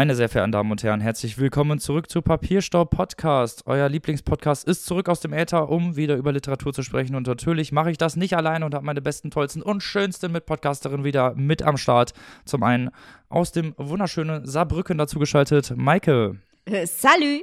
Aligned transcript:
Meine 0.00 0.14
sehr 0.14 0.30
verehrten 0.30 0.52
Damen 0.52 0.70
und 0.70 0.82
Herren, 0.82 1.02
herzlich 1.02 1.36
willkommen 1.36 1.78
zurück 1.78 2.08
zu 2.08 2.22
Papierstaub 2.22 2.88
Podcast. 2.88 3.64
Euer 3.66 3.86
Lieblingspodcast 3.86 4.66
ist 4.66 4.86
zurück 4.86 5.10
aus 5.10 5.20
dem 5.20 5.34
Äther, 5.34 5.68
um 5.68 5.94
wieder 5.94 6.16
über 6.16 6.32
Literatur 6.32 6.72
zu 6.72 6.82
sprechen. 6.82 7.16
Und 7.16 7.26
natürlich 7.26 7.70
mache 7.70 7.90
ich 7.90 7.98
das 7.98 8.16
nicht 8.16 8.34
allein 8.34 8.62
und 8.62 8.74
habe 8.74 8.86
meine 8.86 9.02
besten, 9.02 9.30
tollsten 9.30 9.60
und 9.60 9.82
schönsten 9.82 10.32
Mitpodcasterinnen 10.32 11.04
wieder 11.04 11.34
mit 11.34 11.62
am 11.62 11.76
Start. 11.76 12.14
Zum 12.46 12.62
einen 12.62 12.88
aus 13.28 13.52
dem 13.52 13.74
wunderschönen 13.76 14.46
Saarbrücken 14.46 14.96
dazugeschaltet, 14.96 15.74
Maike. 15.76 16.38
Äh, 16.64 16.86
salü. 16.86 17.42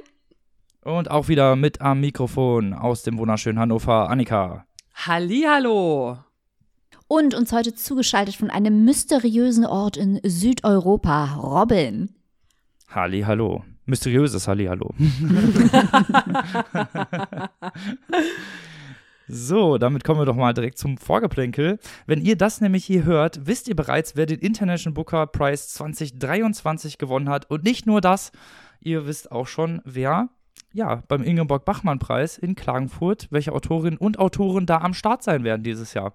Und 0.82 1.12
auch 1.12 1.28
wieder 1.28 1.54
mit 1.54 1.80
am 1.80 2.00
Mikrofon 2.00 2.74
aus 2.74 3.04
dem 3.04 3.18
wunderschönen 3.18 3.60
Hannover, 3.60 4.10
Annika. 4.10 4.66
Hallihallo. 5.06 6.18
Und 7.06 7.34
uns 7.34 7.52
heute 7.52 7.76
zugeschaltet 7.76 8.34
von 8.34 8.50
einem 8.50 8.84
mysteriösen 8.84 9.64
Ort 9.64 9.96
in 9.96 10.18
Südeuropa, 10.24 11.36
Robin. 11.36 12.16
Halli, 12.90 13.20
hallo. 13.20 13.64
Mysteriöses 13.84 14.48
Halli, 14.48 14.64
hallo. 14.64 14.94
so, 19.28 19.76
damit 19.76 20.04
kommen 20.04 20.22
wir 20.22 20.24
doch 20.24 20.34
mal 20.34 20.54
direkt 20.54 20.78
zum 20.78 20.96
Vorgeplänkel. 20.96 21.78
Wenn 22.06 22.22
ihr 22.22 22.36
das 22.36 22.62
nämlich 22.62 22.86
hier 22.86 23.04
hört, 23.04 23.46
wisst 23.46 23.68
ihr 23.68 23.76
bereits, 23.76 24.16
wer 24.16 24.24
den 24.24 24.38
International 24.38 24.94
Booker 24.94 25.26
Prize 25.26 25.68
2023 25.68 26.96
gewonnen 26.96 27.28
hat. 27.28 27.50
Und 27.50 27.62
nicht 27.62 27.84
nur 27.84 28.00
das, 28.00 28.32
ihr 28.80 29.06
wisst 29.06 29.32
auch 29.32 29.46
schon, 29.46 29.82
wer 29.84 30.30
ja, 30.72 31.02
beim 31.08 31.22
Ingeborg-Bachmann-Preis 31.22 32.38
in 32.38 32.54
Klagenfurt, 32.54 33.28
welche 33.30 33.52
Autorinnen 33.52 33.98
und 33.98 34.18
Autoren 34.18 34.64
da 34.64 34.78
am 34.78 34.94
Start 34.94 35.22
sein 35.22 35.44
werden 35.44 35.62
dieses 35.62 35.92
Jahr. 35.92 36.14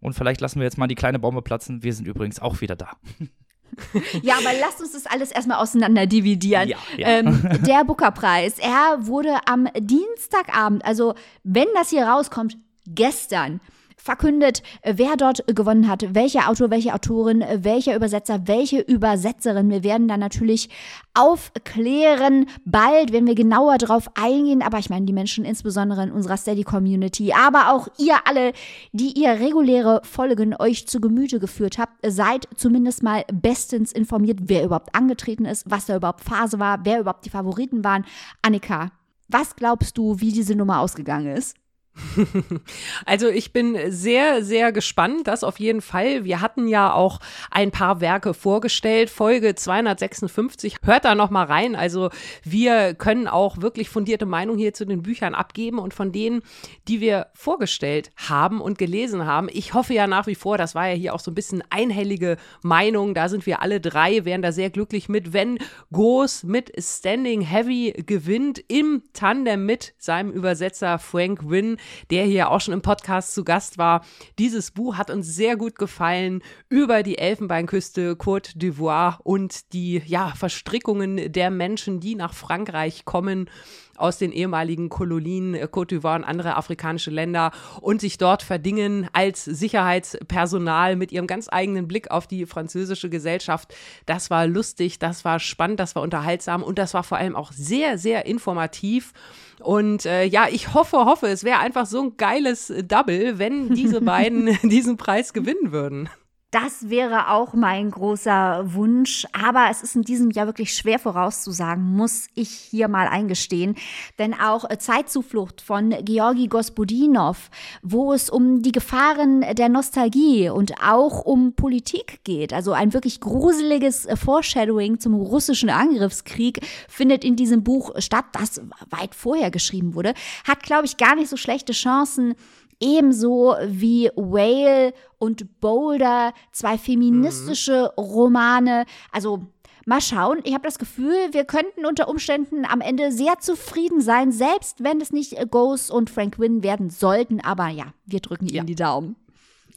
Und 0.00 0.14
vielleicht 0.14 0.40
lassen 0.40 0.58
wir 0.58 0.64
jetzt 0.64 0.78
mal 0.78 0.86
die 0.86 0.94
kleine 0.94 1.18
Bombe 1.18 1.42
platzen. 1.42 1.82
Wir 1.82 1.92
sind 1.92 2.06
übrigens 2.06 2.40
auch 2.40 2.62
wieder 2.62 2.76
da. 2.76 2.92
Ja, 4.22 4.34
aber 4.34 4.50
lasst 4.60 4.80
uns 4.80 4.92
das 4.92 5.06
alles 5.06 5.30
erstmal 5.30 5.58
auseinander 5.58 6.06
dividieren. 6.06 6.68
Ja, 6.68 6.76
ja. 6.96 7.08
Ähm, 7.08 7.42
der 7.66 7.84
Booker-Preis, 7.84 8.58
er 8.58 9.06
wurde 9.06 9.36
am 9.46 9.68
Dienstagabend, 9.78 10.84
also 10.84 11.14
wenn 11.42 11.68
das 11.74 11.90
hier 11.90 12.04
rauskommt, 12.06 12.56
gestern 12.86 13.60
verkündet, 14.04 14.62
äh, 14.82 14.94
wer 14.96 15.16
dort 15.16 15.44
gewonnen 15.46 15.88
hat, 15.88 16.14
welcher 16.14 16.50
Autor, 16.50 16.70
welche 16.70 16.94
Autorin, 16.94 17.40
äh, 17.40 17.60
welcher 17.62 17.96
Übersetzer, 17.96 18.46
welche 18.46 18.80
Übersetzerin. 18.80 19.70
Wir 19.70 19.82
werden 19.82 20.08
dann 20.08 20.20
natürlich 20.20 20.68
aufklären. 21.14 22.46
Bald 22.66 23.12
werden 23.12 23.26
wir 23.26 23.34
genauer 23.34 23.78
drauf 23.78 24.10
eingehen. 24.14 24.60
Aber 24.60 24.78
ich 24.78 24.90
meine, 24.90 25.06
die 25.06 25.14
Menschen 25.14 25.46
insbesondere 25.46 26.02
in 26.02 26.12
unserer 26.12 26.36
Steady-Community, 26.36 27.32
aber 27.32 27.72
auch 27.72 27.88
ihr 27.98 28.16
alle, 28.26 28.52
die 28.92 29.18
ihr 29.18 29.40
reguläre 29.40 30.02
Folgen 30.04 30.54
euch 30.58 30.86
zu 30.86 31.00
Gemüte 31.00 31.40
geführt 31.40 31.78
habt, 31.78 31.94
seid 32.06 32.46
zumindest 32.56 33.02
mal 33.02 33.24
bestens 33.32 33.90
informiert, 33.90 34.40
wer 34.42 34.64
überhaupt 34.64 34.94
angetreten 34.94 35.46
ist, 35.46 35.70
was 35.70 35.86
da 35.86 35.96
überhaupt 35.96 36.22
Phase 36.22 36.58
war, 36.58 36.84
wer 36.84 37.00
überhaupt 37.00 37.24
die 37.24 37.30
Favoriten 37.30 37.84
waren. 37.84 38.04
Annika, 38.42 38.90
was 39.28 39.56
glaubst 39.56 39.96
du, 39.96 40.20
wie 40.20 40.32
diese 40.32 40.54
Nummer 40.54 40.80
ausgegangen 40.80 41.34
ist? 41.34 41.56
Also 43.06 43.28
ich 43.28 43.52
bin 43.52 43.76
sehr, 43.88 44.44
sehr 44.44 44.72
gespannt, 44.72 45.26
das 45.26 45.44
auf 45.44 45.60
jeden 45.60 45.80
Fall. 45.80 46.24
Wir 46.24 46.40
hatten 46.40 46.68
ja 46.68 46.92
auch 46.92 47.20
ein 47.50 47.70
paar 47.70 48.00
Werke 48.00 48.34
vorgestellt, 48.34 49.10
Folge 49.10 49.54
256. 49.54 50.76
Hört 50.82 51.04
da 51.04 51.14
noch 51.14 51.30
mal 51.30 51.44
rein. 51.44 51.76
Also 51.76 52.10
wir 52.42 52.94
können 52.94 53.28
auch 53.28 53.60
wirklich 53.60 53.88
fundierte 53.88 54.26
Meinung 54.26 54.56
hier 54.56 54.74
zu 54.74 54.84
den 54.84 55.02
Büchern 55.02 55.34
abgeben 55.34 55.78
und 55.78 55.94
von 55.94 56.12
denen, 56.12 56.42
die 56.88 57.00
wir 57.00 57.28
vorgestellt 57.34 58.10
haben 58.16 58.60
und 58.60 58.78
gelesen 58.78 59.26
haben. 59.26 59.48
Ich 59.52 59.74
hoffe 59.74 59.94
ja 59.94 60.06
nach 60.06 60.26
wie 60.26 60.34
vor, 60.34 60.58
das 60.58 60.74
war 60.74 60.88
ja 60.88 60.94
hier 60.94 61.14
auch 61.14 61.20
so 61.20 61.30
ein 61.30 61.34
bisschen 61.34 61.62
einhellige 61.70 62.36
Meinung. 62.62 63.14
Da 63.14 63.28
sind 63.28 63.46
wir 63.46 63.62
alle 63.62 63.80
drei, 63.80 64.24
wären 64.24 64.42
da 64.42 64.52
sehr 64.52 64.70
glücklich 64.70 65.08
mit, 65.08 65.32
wenn 65.32 65.58
Goes 65.92 66.42
mit 66.42 66.72
Standing 66.78 67.42
Heavy 67.42 67.92
gewinnt 68.06 68.62
im 68.68 69.02
Tandem 69.12 69.66
mit 69.66 69.94
seinem 69.98 70.30
Übersetzer 70.30 70.98
Frank 70.98 71.48
Wynn 71.48 71.76
der 72.10 72.24
hier 72.24 72.50
auch 72.50 72.60
schon 72.60 72.74
im 72.74 72.82
Podcast 72.82 73.34
zu 73.34 73.44
Gast 73.44 73.78
war. 73.78 74.04
Dieses 74.38 74.70
Buch 74.70 74.96
hat 74.96 75.10
uns 75.10 75.26
sehr 75.26 75.56
gut 75.56 75.76
gefallen 75.76 76.42
über 76.68 77.02
die 77.02 77.18
Elfenbeinküste, 77.18 78.12
Côte 78.14 78.56
d'Ivoire 78.56 79.18
und 79.22 79.72
die 79.72 80.02
ja, 80.06 80.32
Verstrickungen 80.36 81.32
der 81.32 81.50
Menschen, 81.50 82.00
die 82.00 82.14
nach 82.14 82.34
Frankreich 82.34 83.04
kommen 83.04 83.48
aus 83.96 84.18
den 84.18 84.32
ehemaligen 84.32 84.88
Kolonien 84.88 85.54
äh, 85.54 85.68
Côte 85.70 85.94
d'Ivoire 85.94 86.16
und 86.16 86.24
andere 86.24 86.56
afrikanische 86.56 87.10
Länder 87.10 87.50
und 87.80 88.00
sich 88.00 88.18
dort 88.18 88.42
verdingen 88.42 89.08
als 89.12 89.44
Sicherheitspersonal 89.44 90.96
mit 90.96 91.12
ihrem 91.12 91.26
ganz 91.26 91.48
eigenen 91.50 91.88
Blick 91.88 92.10
auf 92.10 92.26
die 92.26 92.46
französische 92.46 93.08
Gesellschaft. 93.08 93.74
Das 94.06 94.30
war 94.30 94.46
lustig, 94.46 94.98
das 94.98 95.24
war 95.24 95.40
spannend, 95.40 95.80
das 95.80 95.94
war 95.94 96.02
unterhaltsam 96.02 96.62
und 96.62 96.78
das 96.78 96.94
war 96.94 97.02
vor 97.02 97.18
allem 97.18 97.36
auch 97.36 97.52
sehr, 97.52 97.98
sehr 97.98 98.26
informativ. 98.26 99.12
Und 99.60 100.06
äh, 100.06 100.24
ja, 100.24 100.46
ich 100.50 100.74
hoffe, 100.74 100.98
hoffe, 100.98 101.28
es 101.28 101.44
wäre 101.44 101.58
einfach 101.58 101.86
so 101.86 102.02
ein 102.02 102.16
geiles 102.16 102.72
Double, 102.86 103.38
wenn 103.38 103.74
diese 103.74 104.00
beiden 104.02 104.58
diesen 104.68 104.96
Preis 104.96 105.32
gewinnen 105.32 105.72
würden. 105.72 106.08
Das 106.54 106.88
wäre 106.88 107.30
auch 107.30 107.54
mein 107.54 107.90
großer 107.90 108.74
Wunsch, 108.74 109.26
aber 109.32 109.66
es 109.72 109.82
ist 109.82 109.96
in 109.96 110.02
diesem 110.02 110.30
Jahr 110.30 110.46
wirklich 110.46 110.72
schwer 110.72 111.00
vorauszusagen, 111.00 111.82
muss 111.96 112.28
ich 112.36 112.48
hier 112.48 112.86
mal 112.86 113.08
eingestehen. 113.08 113.74
Denn 114.20 114.34
auch 114.34 114.70
äh, 114.70 114.78
Zeitzuflucht 114.78 115.60
von 115.60 115.90
Georgi 116.04 116.46
Gospodinov, 116.46 117.50
wo 117.82 118.12
es 118.12 118.30
um 118.30 118.62
die 118.62 118.70
Gefahren 118.70 119.40
der 119.56 119.68
Nostalgie 119.68 120.48
und 120.48 120.74
auch 120.80 121.24
um 121.24 121.54
Politik 121.54 122.20
geht, 122.22 122.52
also 122.52 122.70
ein 122.70 122.92
wirklich 122.92 123.18
gruseliges 123.18 124.06
äh, 124.06 124.14
Foreshadowing 124.14 125.00
zum 125.00 125.14
russischen 125.14 125.70
Angriffskrieg, 125.70 126.60
findet 126.88 127.24
in 127.24 127.34
diesem 127.34 127.64
Buch 127.64 127.90
statt, 127.98 128.26
das 128.30 128.60
weit 128.90 129.16
vorher 129.16 129.50
geschrieben 129.50 129.96
wurde, 129.96 130.14
hat, 130.46 130.62
glaube 130.62 130.86
ich, 130.86 130.98
gar 130.98 131.16
nicht 131.16 131.30
so 131.30 131.36
schlechte 131.36 131.72
Chancen, 131.72 132.36
Ebenso 132.80 133.54
wie 133.66 134.10
Whale 134.16 134.92
und 135.18 135.60
Boulder, 135.60 136.32
zwei 136.52 136.78
feministische 136.78 137.92
mhm. 137.96 138.02
Romane. 138.02 138.84
Also 139.12 139.46
mal 139.86 140.00
schauen. 140.00 140.40
Ich 140.44 140.54
habe 140.54 140.64
das 140.64 140.78
Gefühl, 140.78 141.14
wir 141.32 141.44
könnten 141.44 141.86
unter 141.86 142.08
Umständen 142.08 142.64
am 142.64 142.80
Ende 142.80 143.12
sehr 143.12 143.38
zufrieden 143.40 144.00
sein, 144.00 144.32
selbst 144.32 144.82
wenn 144.82 145.00
es 145.00 145.12
nicht 145.12 145.36
Ghost 145.50 145.90
und 145.90 146.10
Frank 146.10 146.38
Wynn 146.38 146.62
werden 146.62 146.90
sollten. 146.90 147.40
Aber 147.40 147.68
ja, 147.68 147.94
wir 148.06 148.20
drücken 148.20 148.46
ja. 148.46 148.56
Ihnen 148.56 148.66
die 148.66 148.74
Daumen. 148.74 149.16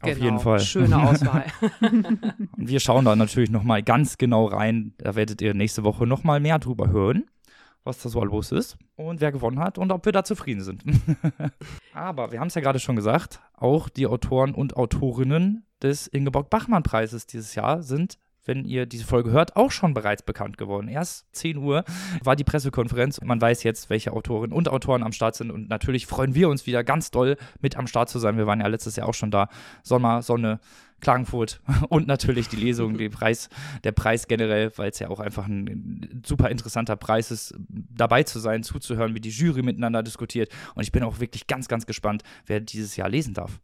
Auf 0.02 0.12
genau. 0.12 0.24
jeden 0.24 0.40
Fall. 0.40 0.60
Schöne 0.60 0.98
Auswahl. 0.98 1.46
wir 2.58 2.80
schauen 2.80 3.06
da 3.06 3.16
natürlich 3.16 3.50
noch 3.50 3.64
mal 3.64 3.82
ganz 3.82 4.18
genau 4.18 4.46
rein. 4.46 4.94
Da 5.00 5.16
werdet 5.16 5.42
ihr 5.42 5.56
nächste 5.56 5.84
Woche 5.84 6.06
noch 6.06 6.24
mal 6.24 6.40
mehr 6.40 6.60
drüber 6.60 6.90
hören 6.90 7.26
was 7.88 8.02
da 8.02 8.10
so 8.10 8.24
los 8.24 8.52
ist 8.52 8.78
und 8.96 9.22
wer 9.22 9.32
gewonnen 9.32 9.60
hat 9.60 9.78
und 9.78 9.92
ob 9.92 10.06
wir 10.06 10.12
da 10.12 10.24
zufrieden 10.24 10.62
sind. 10.62 10.84
Aber 11.94 12.32
wir 12.32 12.40
haben 12.40 12.48
es 12.48 12.56
ja 12.56 12.62
gerade 12.62 12.80
schon 12.80 12.96
gesagt, 12.96 13.42
auch 13.54 13.90
die 13.90 14.06
Autoren 14.06 14.54
und 14.54 14.78
Autorinnen 14.78 15.66
des 15.82 16.08
Ingeborg-Bachmann-Preises 16.08 17.26
dieses 17.26 17.56
Jahr 17.56 17.82
sind 17.82 18.20
wenn 18.48 18.66
ihr 18.66 18.86
diese 18.86 19.06
Folge 19.06 19.32
hört, 19.32 19.56
auch 19.56 19.72
schon 19.72 19.94
bereits 19.94 20.24
bekannt 20.24 20.58
geworden. 20.58 20.88
Erst 20.88 21.28
10 21.34 21.58
Uhr 21.58 21.84
war 22.24 22.36
die 22.36 22.44
Pressekonferenz. 22.44 23.22
Man 23.22 23.42
weiß 23.42 23.64
jetzt, 23.64 23.90
welche 23.90 24.14
Autorinnen 24.14 24.56
und 24.56 24.70
Autoren 24.70 25.04
am 25.04 25.12
Start 25.12 25.36
sind. 25.36 25.52
Und 25.52 25.70
natürlich 25.70 26.08
freuen 26.08 26.34
wir 26.34 26.50
uns 26.50 26.66
wieder 26.66 26.84
ganz 26.84 27.12
doll, 27.12 27.38
mit 27.60 27.78
am 27.78 27.88
Start 27.88 28.10
zu 28.10 28.20
sein. 28.20 28.38
Wir 28.38 28.48
waren 28.48 28.62
ja 28.62 28.68
letztes 28.68 28.96
Jahr 28.96 29.08
auch 29.08 29.14
schon 29.14 29.32
da. 29.32 29.50
Sommer, 29.84 30.22
Sonne, 30.22 30.60
Klagenfurt 31.02 31.62
und 31.90 32.08
natürlich 32.08 32.48
die 32.50 32.56
Lesung, 32.56 32.98
den 32.98 33.12
Preis, 33.12 33.50
der 33.84 33.92
Preis 33.92 34.28
generell, 34.28 34.72
weil 34.78 34.90
es 34.90 35.00
ja 35.00 35.10
auch 35.10 35.20
einfach 35.20 35.48
ein 35.48 36.22
super 36.26 36.50
interessanter 36.50 36.96
Preis 36.96 37.32
ist, 37.32 37.56
dabei 37.70 38.24
zu 38.24 38.40
sein, 38.40 38.64
zuzuhören, 38.64 39.16
wie 39.16 39.20
die 39.20 39.30
Jury 39.30 39.62
miteinander 39.62 40.04
diskutiert. 40.04 40.50
Und 40.76 40.84
ich 40.84 40.92
bin 40.92 41.04
auch 41.04 41.20
wirklich 41.20 41.48
ganz, 41.48 41.68
ganz 41.68 41.86
gespannt, 41.86 42.24
wer 42.46 42.60
dieses 42.60 42.96
Jahr 42.96 43.10
lesen 43.10 43.34
darf. 43.34 43.60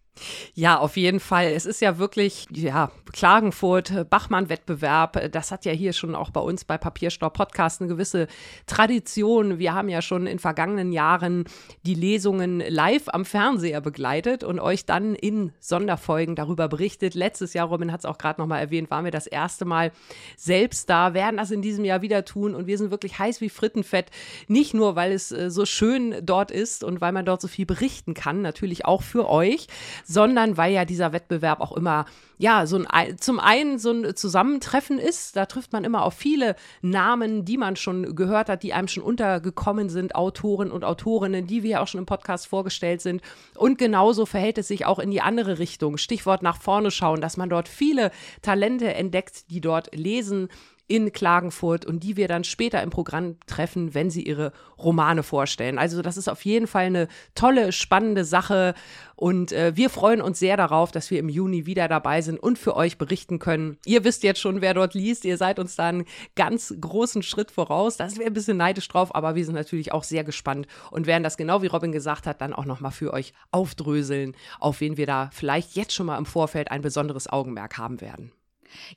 Ja, 0.54 0.78
auf 0.78 0.96
jeden 0.96 1.20
Fall. 1.20 1.48
Es 1.48 1.66
ist 1.66 1.82
ja 1.82 1.98
wirklich, 1.98 2.46
ja, 2.52 2.92
Klagenfurt, 3.12 4.10
Bachmann-Wettbewerb. 4.10 5.32
Das 5.32 5.52
hat 5.52 5.66
ja 5.66 5.72
hier 5.72 5.92
schon 5.94 6.14
auch 6.14 6.30
bei 6.30 6.40
uns 6.40 6.66
bei 6.66 6.78
Papierstaub 6.78 7.34
Podcast 7.34 7.82
eine 7.82 7.90
gewisse 7.90 8.28
Tradition. 8.68 9.58
Wir 9.58 9.74
haben 9.74 9.90
ja 9.90 10.04
schon 10.04 10.28
in 10.28 10.38
vergangenen 10.38 10.92
Jahren 10.92 11.46
die 11.84 11.96
Lesungen 11.96 12.60
live 12.60 13.08
am 13.08 13.26
Fernseher 13.26 13.82
begleitet 13.82 14.44
und 14.44 14.60
euch 14.60 14.86
dann 14.86 15.16
in 15.16 15.52
Sonderfolgen 15.60 16.36
darüber 16.36 16.68
berichtet. 16.68 17.16
Letztes 17.24 17.54
Jahr, 17.54 17.68
Robin 17.68 17.90
hat 17.94 18.02
es 18.02 18.06
auch 18.06 18.18
gerade 18.18 18.42
nochmal 18.42 18.60
erwähnt, 18.60 18.92
waren 18.92 19.06
wir 19.06 19.12
das 19.12 19.28
erste 19.28 19.64
Mal 19.64 19.94
selbst 20.36 20.90
da, 20.90 21.14
werden 21.14 21.38
das 21.38 21.52
in 21.52 21.62
diesem 21.62 21.86
Jahr 21.86 22.02
wieder 22.02 22.26
tun 22.26 22.54
und 22.54 22.68
wir 22.68 22.78
sind 22.78 22.92
wirklich 22.92 23.18
heiß 23.18 23.40
wie 23.40 23.48
Frittenfett. 23.48 24.12
Nicht 24.50 24.74
nur, 24.74 24.98
weil 24.98 25.14
es 25.14 25.32
äh, 25.32 25.50
so 25.50 25.66
schön 25.66 26.16
dort 26.22 26.52
ist 26.52 26.84
und 26.84 27.00
weil 27.00 27.14
man 27.14 27.24
dort 27.26 27.40
so 27.40 27.48
viel 27.48 27.66
berichten 27.66 28.14
kann, 28.14 28.42
natürlich 28.42 28.84
auch 28.84 29.04
für 29.04 29.30
euch, 29.30 29.68
sondern 30.04 30.58
weil 30.58 30.74
ja 30.74 30.84
dieser 30.84 31.14
Wettbewerb 31.14 31.62
auch 31.62 31.72
immer, 31.72 32.06
ja, 32.38 32.66
so 32.66 32.84
ein, 32.90 33.18
zum 33.20 33.40
einen 33.40 33.80
so 33.80 33.92
ein 33.92 34.16
Zusammentreffen 34.16 35.00
ist. 35.00 35.38
Da 35.38 35.46
trifft 35.46 35.72
man 35.72 35.86
immer 35.86 36.04
auf 36.04 36.14
viele 36.14 36.58
Namen, 36.82 37.46
die 37.46 37.58
man 37.58 37.76
schon 37.76 38.16
gehört 38.16 38.50
hat, 38.50 38.64
die 38.64 38.74
einem 38.74 38.90
schon 38.90 39.04
untergekommen 39.04 39.90
sind, 39.90 40.16
Autoren 40.16 40.72
und 40.72 40.84
Autorinnen, 40.84 41.48
die 41.48 41.64
wir 41.64 41.70
ja 41.70 41.82
auch 41.82 41.88
schon 41.88 42.00
im 42.00 42.06
Podcast 42.06 42.48
vorgestellt 42.48 43.02
sind. 43.02 43.22
Und 43.56 43.78
genauso 43.78 44.26
verhält 44.26 44.58
es 44.58 44.68
sich 44.68 44.86
auch 44.86 45.00
in 45.00 45.12
die 45.12 45.22
andere 45.22 45.60
Richtung. 45.60 45.98
Stichwort 45.98 46.44
nach 46.44 46.58
vorne 46.58 46.92
schauen, 46.92 47.13
dass 47.22 47.38
man 47.38 47.50
dort 47.50 47.68
viele 47.68 48.12
Talente 48.42 48.94
entdeckt, 48.94 49.50
die 49.50 49.62
dort 49.62 49.96
lesen 49.96 50.50
in 50.88 51.12
Klagenfurt 51.12 51.86
und 51.86 52.04
die 52.04 52.18
wir 52.18 52.28
dann 52.28 52.44
später 52.44 52.84
im 52.84 52.90
Programm 52.90 53.38
treffen, 53.48 53.94
wenn 53.94 54.10
sie 54.10 54.24
ihre 54.24 54.52
Romane 54.78 55.24
vorstellen. 55.24 55.80
Also 55.80 56.02
das 56.02 56.18
ist 56.18 56.28
auf 56.28 56.44
jeden 56.46 56.68
Fall 56.68 56.86
eine 56.86 57.08
tolle, 57.36 57.72
spannende 57.72 58.26
Sache 58.26 58.74
und 59.16 59.54
äh, 59.54 59.76
wir 59.76 59.90
freuen 59.90 60.22
uns 60.22 60.40
sehr 60.40 60.58
darauf, 60.58 60.92
dass 60.92 61.10
wir 61.10 61.20
im 61.20 61.30
Juni 61.30 61.66
wieder 61.66 61.88
dabei 61.88 62.22
sind 62.22 62.38
und 62.38 62.60
für 62.60 62.76
euch 62.76 62.98
berichten 62.98 63.40
können. 63.40 63.78
Ihr 63.86 64.04
wisst 64.04 64.24
jetzt 64.24 64.42
schon, 64.42 64.60
wer 64.60 64.74
dort 64.74 64.94
liest. 64.94 65.24
Ihr 65.24 65.38
seid 65.38 65.60
uns 65.60 65.76
da 65.78 65.88
einen 65.88 66.06
ganz 66.36 66.74
großen 66.80 67.24
Schritt 67.24 67.50
voraus. 67.50 67.96
Da 67.96 68.10
sind 68.10 68.20
wir 68.20 68.28
ein 68.28 68.34
bisschen 68.34 68.58
neidisch 68.58 68.88
drauf, 68.90 69.16
aber 69.16 69.36
wir 69.36 69.46
sind 69.46 69.56
natürlich 69.56 69.94
auch 69.94 70.04
sehr 70.04 70.26
gespannt 70.26 70.68
und 70.92 71.08
werden 71.08 71.24
das 71.24 71.38
genau 71.38 71.62
wie 71.62 71.68
Robin 71.68 71.94
gesagt 71.94 72.28
hat, 72.28 72.42
dann 72.42 72.54
auch 72.54 72.66
nochmal 72.66 72.92
für 72.92 73.14
euch 73.14 73.34
aufdröseln, 73.52 74.36
auf 74.60 74.82
wen 74.82 74.98
wir 74.98 75.06
da 75.06 75.30
vielleicht 75.32 75.76
jetzt 75.76 75.94
schon 75.94 76.08
mal 76.08 76.18
im 76.18 76.26
Vorfeld 76.26 76.72
ein 76.72 76.82
besonderes 76.82 77.32
Augenmerk 77.32 77.78
haben 77.78 78.02
werden. 78.02 78.32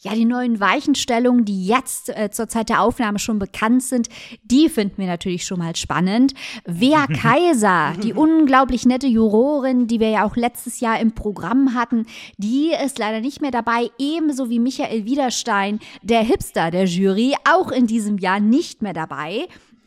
Ja, 0.01 0.15
die 0.15 0.25
neuen 0.25 0.61
Weichenstellungen, 0.61 1.45
die 1.45 1.67
jetzt 1.67 2.09
äh, 2.11 2.31
zur 2.31 2.49
Zeit 2.49 2.69
der 2.69 2.83
Aufnahme 2.83 3.19
schon 3.19 3.39
bekannt 3.39 3.83
sind, 3.83 4.09
die 4.45 4.69
finden 4.69 4.99
wir 4.99 5.07
natürlich 5.07 5.45
schon 5.45 5.59
mal 5.59 5.75
spannend. 5.77 6.35
Wer 6.65 7.07
Kaiser, 7.23 7.95
die 8.03 8.13
unglaublich 8.13 8.87
nette 8.87 9.07
Jurorin, 9.07 9.87
die 9.87 10.01
wir 10.01 10.11
ja 10.11 10.25
auch 10.25 10.37
letztes 10.37 10.81
Jahr 10.81 11.01
im 11.01 11.13
Programm 11.13 11.75
hatten, 11.75 12.07
die 12.37 12.73
ist 12.85 12.99
leider 12.99 13.21
nicht 13.21 13.41
mehr 13.41 13.51
dabei, 13.51 13.91
ebenso 13.99 14.51
wie 14.51 14.59
Michael 14.59 15.05
Wiederstein, 15.05 15.81
der 16.03 16.23
Hipster 16.23 16.71
der 16.71 16.85
Jury, 16.85 17.35
auch 17.49 17.71
in 17.71 17.87
diesem 17.87 18.19
Jahr 18.19 18.41
nicht 18.41 18.83
mehr 18.83 18.93
dabei 18.93 19.47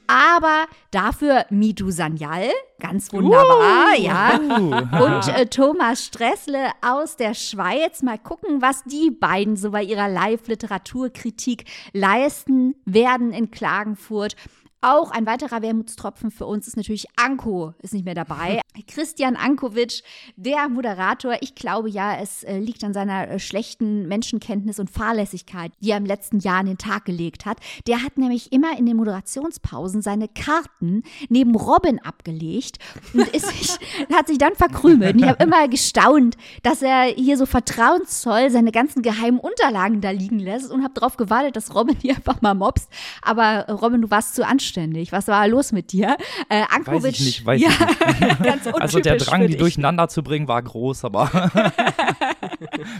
aber 0.10 0.66
dafür 0.90 1.46
Mitu 1.52 1.92
Sanyal, 1.92 2.50
ganz 2.80 3.14
wunderbar, 3.14 3.94
uh, 3.96 4.02
ja. 4.02 4.40
Uh. 4.40 5.04
Und 5.04 5.28
äh, 5.28 5.46
Thomas 5.46 6.04
Stressle 6.04 6.72
aus 6.82 7.16
der 7.16 7.36
Schweiz. 7.36 8.02
Mal 8.02 8.18
gucken, 8.18 8.62
was 8.62 8.84
die 8.86 9.12
beiden 9.12 9.56
so 9.56 9.70
bei 9.70 9.84
ihrer 9.84 10.10
Live-Literaturkritik 10.10 11.66
leisten 11.94 12.76
werden 12.86 13.32
in 13.32 13.52
Klagenfurt. 13.52 14.36
Auch 14.82 15.12
ein 15.12 15.26
weiterer 15.26 15.62
Wermutstropfen 15.62 16.32
für 16.32 16.46
uns 16.46 16.66
ist 16.66 16.78
natürlich 16.78 17.06
Anko, 17.18 17.74
ist 17.80 17.94
nicht 17.94 18.06
mehr 18.06 18.16
dabei. 18.16 18.62
Christian 18.88 19.36
Ankovic, 19.36 20.04
der 20.38 20.70
Moderator, 20.70 21.36
ich 21.42 21.54
glaube 21.54 21.90
ja, 21.90 22.16
es 22.16 22.46
äh, 22.46 22.60
liegt 22.60 22.86
an 22.86 22.94
seiner 22.94 23.28
äh, 23.28 23.40
schlechten 23.40 24.08
Menschenkenntnis 24.08 24.80
und 24.80 24.90
Fahrlässigkeit, 24.90 25.74
die 25.82 25.92
er 25.92 25.98
im 25.98 26.06
letzten 26.06 26.40
Jahr 26.40 26.60
an 26.60 26.68
den 26.68 26.78
Tag 26.78 27.04
gelegt 27.04 27.46
hat. 27.46 27.58
Der 27.88 28.04
hat 28.04 28.18
nämlich 28.18 28.54
immer 28.54 28.78
in 28.78 28.86
den 28.86 28.96
Moderationspausen 28.96 30.02
seine 30.02 30.30
Karten 30.30 31.04
neben 31.28 31.56
Robin 31.56 32.00
abgelegt 32.00 32.78
und 33.14 33.28
ist 33.36 33.48
sich, 33.48 33.78
hat 34.14 34.28
sich 34.28 34.38
dann 34.38 34.56
verkrümelt. 34.56 35.16
Und 35.16 35.24
ich 35.24 35.28
habe 35.28 35.44
immer 35.44 35.68
gestaunt, 35.68 36.38
dass 36.64 36.82
er 36.82 37.04
hier 37.04 37.36
so 37.36 37.46
vertrauensvoll 37.46 38.50
seine 38.50 38.72
ganzen 38.72 39.02
geheimen 39.02 39.40
Unterlagen 39.40 40.00
da 40.00 40.12
liegen 40.12 40.40
lässt 40.40 40.72
und 40.72 40.86
habe 40.86 40.94
darauf 40.94 41.18
gewartet, 41.18 41.58
dass 41.58 41.76
Robin 41.76 41.98
hier 42.02 42.16
einfach 42.16 42.42
mal 42.42 42.56
mobst. 42.56 42.90
Aber 43.22 43.68
äh, 43.68 43.72
Robin, 43.74 44.02
du 44.02 44.10
warst 44.10 44.36
zu 44.36 44.46
anstrengend 44.46 44.69
anständig. 44.70 45.12
Was 45.12 45.28
war 45.28 45.48
los 45.48 45.72
mit 45.72 45.92
dir? 45.92 46.18
Äh, 46.48 46.64
Ankovic, 46.70 47.04
weiß 47.04 47.20
ich 47.20 47.26
nicht, 47.26 47.46
weiß 47.46 47.62
ja, 47.62 47.70
ich 48.20 48.40
nicht. 48.40 48.82
also 48.82 49.00
der 49.00 49.18
Drang, 49.18 49.48
die 49.48 49.58
durcheinander 49.58 50.08
zu 50.08 50.22
bringen, 50.24 50.48
war 50.48 50.62
groß, 50.62 51.06
aber 51.06 51.32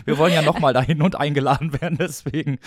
wir 0.04 0.18
wollen 0.18 0.34
ja 0.34 0.42
nochmal 0.42 0.72
dahin 0.72 1.02
und 1.02 1.16
eingeladen 1.16 1.72
werden, 1.80 1.96
deswegen 1.98 2.58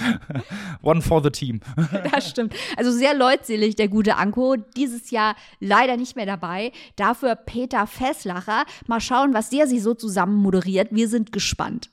one 0.81 1.01
for 1.01 1.21
the 1.21 1.29
team. 1.29 1.59
das 2.13 2.29
stimmt. 2.29 2.53
Also 2.77 2.91
sehr 2.91 3.13
leutselig, 3.13 3.75
der 3.75 3.89
gute 3.89 4.15
Anko. 4.15 4.55
Dieses 4.77 5.11
Jahr 5.11 5.35
leider 5.59 5.97
nicht 5.97 6.15
mehr 6.15 6.25
dabei. 6.25 6.71
Dafür 6.95 7.35
Peter 7.35 7.87
Fesslacher. 7.87 8.63
Mal 8.87 9.01
schauen, 9.01 9.33
was 9.33 9.49
der 9.49 9.67
sich 9.67 9.83
so 9.83 9.93
zusammen 9.93 10.35
moderiert. 10.35 10.89
Wir 10.91 11.09
sind 11.09 11.31
gespannt. 11.31 11.89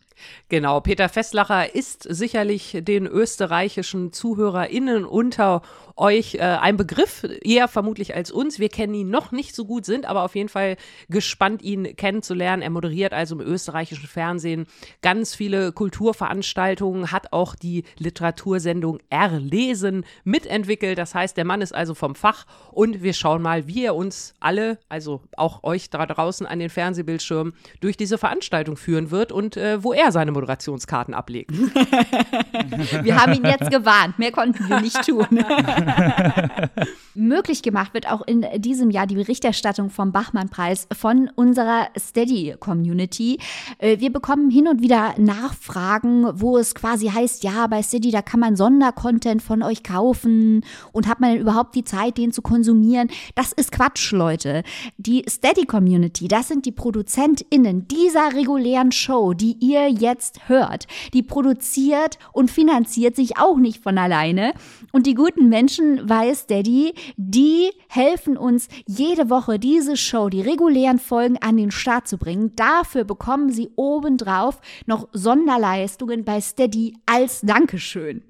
Genau, 0.49 0.81
Peter 0.81 1.09
Festlacher 1.09 1.75
ist 1.75 2.03
sicherlich 2.03 2.79
den 2.83 3.07
österreichischen 3.07 4.13
ZuhörerInnen 4.13 5.05
unter 5.05 5.63
euch 6.01 6.37
äh, 6.37 6.41
ein 6.41 6.77
Begriff, 6.77 7.27
eher 7.43 7.69
vermutlich 7.69 8.15
als 8.15 8.31
uns. 8.31 8.59
Wir 8.59 8.71
kennen 8.71 8.95
ihn 8.95 9.11
noch 9.11 9.33
nicht 9.33 9.55
so 9.55 9.67
gut, 9.67 9.85
sind 9.85 10.07
aber 10.07 10.23
auf 10.23 10.35
jeden 10.35 10.49
Fall 10.49 10.77
gespannt, 11.09 11.63
ihn 11.63 11.95
kennenzulernen. 11.95 12.63
Er 12.63 12.71
moderiert 12.71 13.13
also 13.13 13.39
im 13.39 13.47
österreichischen 13.47 14.09
Fernsehen 14.09 14.67
ganz 15.03 15.35
viele 15.35 15.73
Kulturveranstaltungen, 15.73 17.13
hat 17.13 17.33
auch 17.33 17.55
die 17.55 17.85
Literatursendung 17.99 18.99
Erlesen 19.11 20.05
mitentwickelt. 20.25 20.97
Das 20.99 21.15
heißt, 21.15 21.37
der 21.37 21.45
Mann 21.45 21.61
ist 21.61 21.75
also 21.75 21.95
vom 21.95 22.15
Fach 22.15 22.47
und 22.73 23.03
wir 23.03 23.13
schauen 23.13 23.43
mal, 23.43 23.67
wie 23.67 23.85
er 23.85 23.95
uns 23.95 24.35
alle, 24.41 24.79
also 24.89 25.21
auch 25.37 25.63
euch 25.63 25.91
da 25.91 26.07
draußen 26.07 26.47
an 26.47 26.59
den 26.59 26.71
Fernsehbildschirmen, 26.71 27.53
durch 27.81 27.99
diese 27.99 28.17
Veranstaltung 28.17 28.79
führen 28.79 29.11
wird 29.11 29.33
und 29.33 29.59
äh, 29.59 29.85
wo 29.85 29.93
er 29.93 30.13
seine 30.13 30.33
Moderationskarten 30.33 31.13
ablegt. 31.13 31.53
wir 33.03 33.21
haben 33.21 33.35
ihn 33.35 33.45
jetzt 33.45 33.71
gewarnt, 33.71 34.19
mehr 34.19 34.33
konnten 34.33 34.67
wir 34.69 34.81
nicht 34.81 35.05
tun. 35.05 35.27
Möglich 37.15 37.63
gemacht 37.63 37.93
wird 37.93 38.11
auch 38.11 38.23
in 38.27 38.47
diesem 38.59 38.91
Jahr 38.91 39.07
die 39.07 39.17
Berichterstattung 39.17 39.91
vom 39.91 40.13
Bachmann-Preis 40.13 40.87
von 40.93 41.31
unserer 41.35 41.89
Steady-Community. 41.99 43.39
Äh, 43.79 43.99
wir 43.99 44.13
bekommen 44.13 44.51
hin 44.51 44.69
und 44.69 44.81
wieder 44.81 45.15
Nachfragen, 45.19 46.27
wo 46.41 46.57
es 46.57 46.75
quasi 46.75 47.09
heißt, 47.09 47.43
ja, 47.45 47.67
bei 47.67 47.83
Steady, 47.83 48.11
da 48.11 48.23
kann 48.23 48.41
man 48.41 48.57
Sondercontent 48.57 49.43
von 49.43 49.63
euch 49.63 49.83
kaufen 49.83 50.65
und 50.93 51.09
hat 51.09 51.21
man 51.21 51.33
denn 51.33 51.41
überhaupt 51.41 51.75
die 51.75 51.85
Zeit, 51.85 52.17
den 52.17 52.33
zu 52.33 52.43
konsumieren? 52.43 53.09
Das 53.35 53.53
ist 53.53 53.73
Quatsch, 53.73 54.13
Leute. 54.13 54.63
Die 54.97 55.25
Steady-Community, 55.29 56.29
das 56.29 56.49
sind 56.49 56.67
die 56.67 56.73
ProduzentInnen 56.73 57.89
dieser 57.89 58.35
regulären 58.35 58.93
Show, 58.93 59.35
die 59.35 59.57
ihr 59.61 59.89
jetzt 59.89 60.49
hört. 60.49 60.87
Die 61.13 61.23
produziert 61.23 62.19
und 62.33 62.51
finanziert 62.51 63.17
sich 63.17 63.39
auch 63.39 63.57
nicht 63.57 63.83
von 63.83 63.99
alleine. 63.99 64.53
Und 64.93 65.07
die 65.07 65.15
guten 65.15 65.49
Menschen 65.49 65.80
weiß 65.81 66.47
Daddy, 66.47 66.95
die 67.17 67.71
helfen 67.89 68.37
uns 68.37 68.69
jede 68.87 69.31
Woche 69.31 69.59
diese 69.59 69.97
Show, 69.97 70.29
die 70.29 70.43
regulären 70.43 70.99
Folgen 70.99 71.39
an 71.39 71.57
den 71.57 71.71
Start 71.71 72.09
zu 72.09 72.19
bringen. 72.19 72.55
Dafür 72.57 73.05
bekommen 73.05 73.51
sie 73.51 73.71
obendrauf 73.77 74.61
noch 74.87 75.09
Sonderleistungen 75.13 76.25
bei 76.25 76.41
Steady 76.41 76.95
als 77.07 77.41
Dankeschön. 77.41 78.23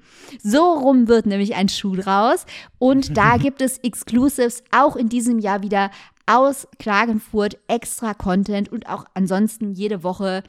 So 0.43 0.73
rum 0.75 1.09
wird 1.09 1.27
nämlich 1.27 1.55
ein 1.55 1.69
Schuh 1.69 1.97
draus. 1.97 2.47
Und 2.79 3.17
da 3.17 3.37
gibt 3.39 3.63
es 3.63 3.79
Exclusives 3.79 4.63
auch 4.71 4.97
in 4.97 5.09
diesem 5.09 5.39
Jahr 5.39 5.63
wieder 5.63 5.91
aus 6.27 6.69
Klagenfurt, 6.79 7.59
extra 7.67 8.15
Content 8.15 8.71
und 8.71 8.89
auch 8.89 9.05
ansonsten 9.15 9.73
jede 9.73 10.05
Woche 10.05 10.45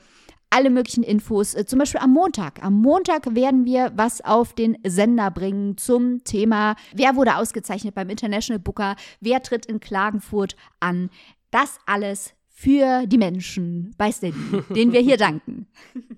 alle 0.51 0.69
möglichen 0.69 1.03
Infos, 1.03 1.55
äh, 1.55 1.65
zum 1.65 1.79
Beispiel 1.79 2.01
am 2.01 2.11
Montag. 2.11 2.63
Am 2.63 2.73
Montag 2.73 3.33
werden 3.33 3.65
wir 3.65 3.91
was 3.95 4.21
auf 4.21 4.53
den 4.53 4.77
Sender 4.85 5.31
bringen 5.31 5.77
zum 5.77 6.23
Thema, 6.23 6.75
wer 6.93 7.15
wurde 7.15 7.37
ausgezeichnet 7.37 7.95
beim 7.95 8.09
International 8.09 8.59
Booker, 8.59 8.95
wer 9.19 9.41
tritt 9.41 9.65
in 9.65 9.79
Klagenfurt 9.79 10.55
an. 10.79 11.09
Das 11.49 11.79
alles 11.85 12.33
für 12.47 13.07
die 13.07 13.17
Menschen 13.17 13.95
bei 13.97 14.11
Steady, 14.11 14.37
denen 14.75 14.93
wir 14.93 15.01
hier 15.01 15.17
danken. 15.17 15.67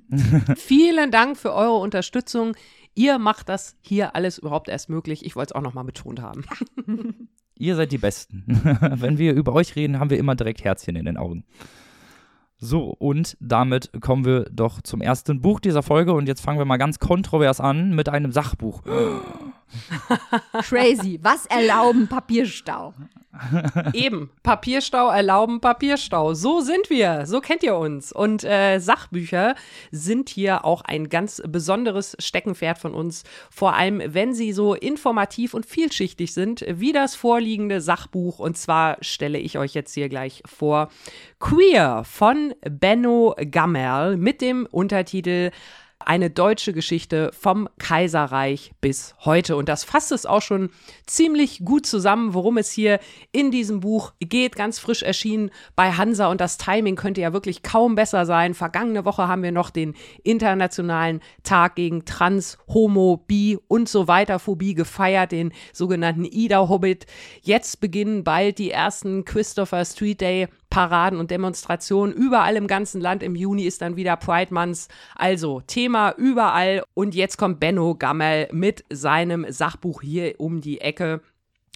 Vielen 0.58 1.10
Dank 1.10 1.38
für 1.38 1.54
eure 1.54 1.78
Unterstützung. 1.78 2.56
Ihr 2.96 3.18
macht 3.18 3.50
das 3.50 3.78
hier 3.82 4.16
alles 4.16 4.40
überhaupt 4.40 4.68
erst 4.68 4.90
möglich. 4.90 5.26
Ich 5.26 5.36
wollte 5.36 5.52
es 5.52 5.56
auch 5.56 5.62
nochmal 5.62 5.86
betont 5.86 6.22
haben. 6.22 6.44
Ihr 7.58 7.76
seid 7.76 7.92
die 7.92 7.98
Besten. 7.98 8.44
Wenn 8.82 9.18
wir 9.18 9.34
über 9.34 9.54
euch 9.54 9.76
reden, 9.76 10.00
haben 10.00 10.10
wir 10.10 10.18
immer 10.18 10.36
direkt 10.36 10.64
Herzchen 10.64 10.96
in 10.96 11.06
den 11.06 11.18
Augen. 11.18 11.46
So, 12.64 12.96
und 12.98 13.36
damit 13.42 13.92
kommen 14.00 14.24
wir 14.24 14.46
doch 14.46 14.82
zum 14.82 15.02
ersten 15.02 15.42
Buch 15.42 15.60
dieser 15.60 15.84
Folge 15.84 16.14
und 16.14 16.28
jetzt 16.28 16.40
fangen 16.40 16.60
wir 16.60 16.64
mal 16.66 16.78
ganz 16.78 16.98
kontrovers 16.98 17.60
an 17.60 17.94
mit 17.94 18.08
einem 18.08 18.32
Sachbuch. 18.32 18.84
Crazy. 20.62 21.20
Was 21.22 21.46
erlauben 21.48 22.08
Papierstau? 22.08 22.94
Eben, 23.94 24.30
Papierstau 24.44 25.10
erlauben 25.10 25.60
Papierstau. 25.60 26.34
So 26.36 26.62
sind 26.62 26.90
wir, 26.90 27.26
so 27.26 27.42
kennt 27.42 27.64
ihr 27.64 27.76
uns. 27.76 28.12
Und 28.12 28.44
äh, 28.44 28.80
Sachbücher 28.80 29.56
sind 29.92 30.30
hier 30.30 30.66
auch 30.66 30.82
ein 30.82 31.10
ganz 31.10 31.42
besonderes 31.48 32.16
Steckenpferd 32.20 32.78
von 32.78 32.94
uns. 32.94 33.24
Vor 33.50 33.74
allem, 33.74 34.02
wenn 34.06 34.34
sie 34.34 34.54
so 34.54 34.76
informativ 34.76 35.54
und 35.54 35.66
vielschichtig 35.66 36.34
sind, 36.34 36.64
wie 36.68 36.92
das 36.92 37.16
vorliegende 37.16 37.82
Sachbuch. 37.82 38.40
Und 38.40 38.58
zwar 38.58 38.98
stelle 39.02 39.40
ich 39.40 39.58
euch 39.58 39.74
jetzt 39.74 39.94
hier 39.94 40.10
gleich 40.10 40.44
vor 40.46 40.90
Queer 41.40 42.04
von 42.06 42.54
Benno 42.62 43.36
Gammerl 43.50 44.16
mit 44.18 44.42
dem 44.42 44.68
Untertitel 44.70 45.52
eine 46.08 46.30
deutsche 46.30 46.74
Geschichte 46.74 47.32
vom 47.34 47.70
Kaiserreich 47.78 48.72
bis 48.82 49.16
heute. 49.26 49.56
Und 49.56 49.70
das 49.70 49.84
fasst 49.84 50.12
es 50.12 50.26
auch 50.26 50.42
schon 50.42 50.70
ziemlich 51.06 51.64
gut 51.66 51.86
zusammen, 51.86 52.34
worum 52.34 52.58
es 52.58 52.72
hier 52.72 53.00
in 53.32 53.52
diesem 53.52 53.80
Buch 53.80 54.14
geht. 54.20 54.56
Ganz 54.56 54.80
frisch 54.80 55.04
erschienen 55.04 55.52
bei 55.76 55.92
Hansa 55.92 56.28
und 56.28 56.42
das 56.42 56.58
Timing 56.58 56.96
könnte 56.96 57.22
ja 57.22 57.34
wirklich 57.34 57.64
kaum 57.64 57.96
besser 57.96 58.26
sein. 58.26 58.54
Vergangene 58.54 59.06
Woche 59.06 59.28
haben 59.28 59.44
wir 59.44 59.52
noch 59.52 59.70
den 59.70 59.94
Internationalen 60.24 61.22
Tag 61.44 61.76
gegen 61.76 62.06
Trans, 62.06 62.58
Homo, 62.68 63.24
Bi 63.28 63.58
und 63.68 63.90
so 63.90 64.08
weiter 64.08 64.40
Phobie 64.40 64.74
gefeiert, 64.74 65.32
den 65.32 65.54
sogenannten 65.74 66.26
Ida 66.26 66.70
Hobbit. 66.70 67.06
Jetzt 67.42 67.80
beginnen 67.80 68.24
bald 68.24 68.60
die 68.60 68.72
ersten 68.72 69.26
Christopher 69.26 69.86
Street 69.86 70.22
Day 70.22 70.48
Paraden 70.74 71.20
und 71.20 71.30
Demonstrationen. 71.30 72.16
Überall 72.16 72.56
im 72.56 72.66
ganzen 72.66 73.00
Land 73.00 73.22
im 73.22 73.36
Juni 73.36 73.66
ist 73.66 73.84
dann 73.84 73.96
wieder 73.96 74.18
Pride 74.18 74.52
Month. 74.52 74.88
Also 75.14 75.62
Thema 75.68 76.16
überall. 76.18 76.84
Und 76.96 77.14
jetzt 77.14 77.38
kommt 77.38 77.60
Benno 77.60 77.94
Gammel 77.94 78.48
mit 78.52 78.84
seinem 78.92 79.46
Sachbuch 79.50 80.02
hier 80.02 80.34
um 80.40 80.62
die 80.62 80.82
Ecke. 80.82 81.22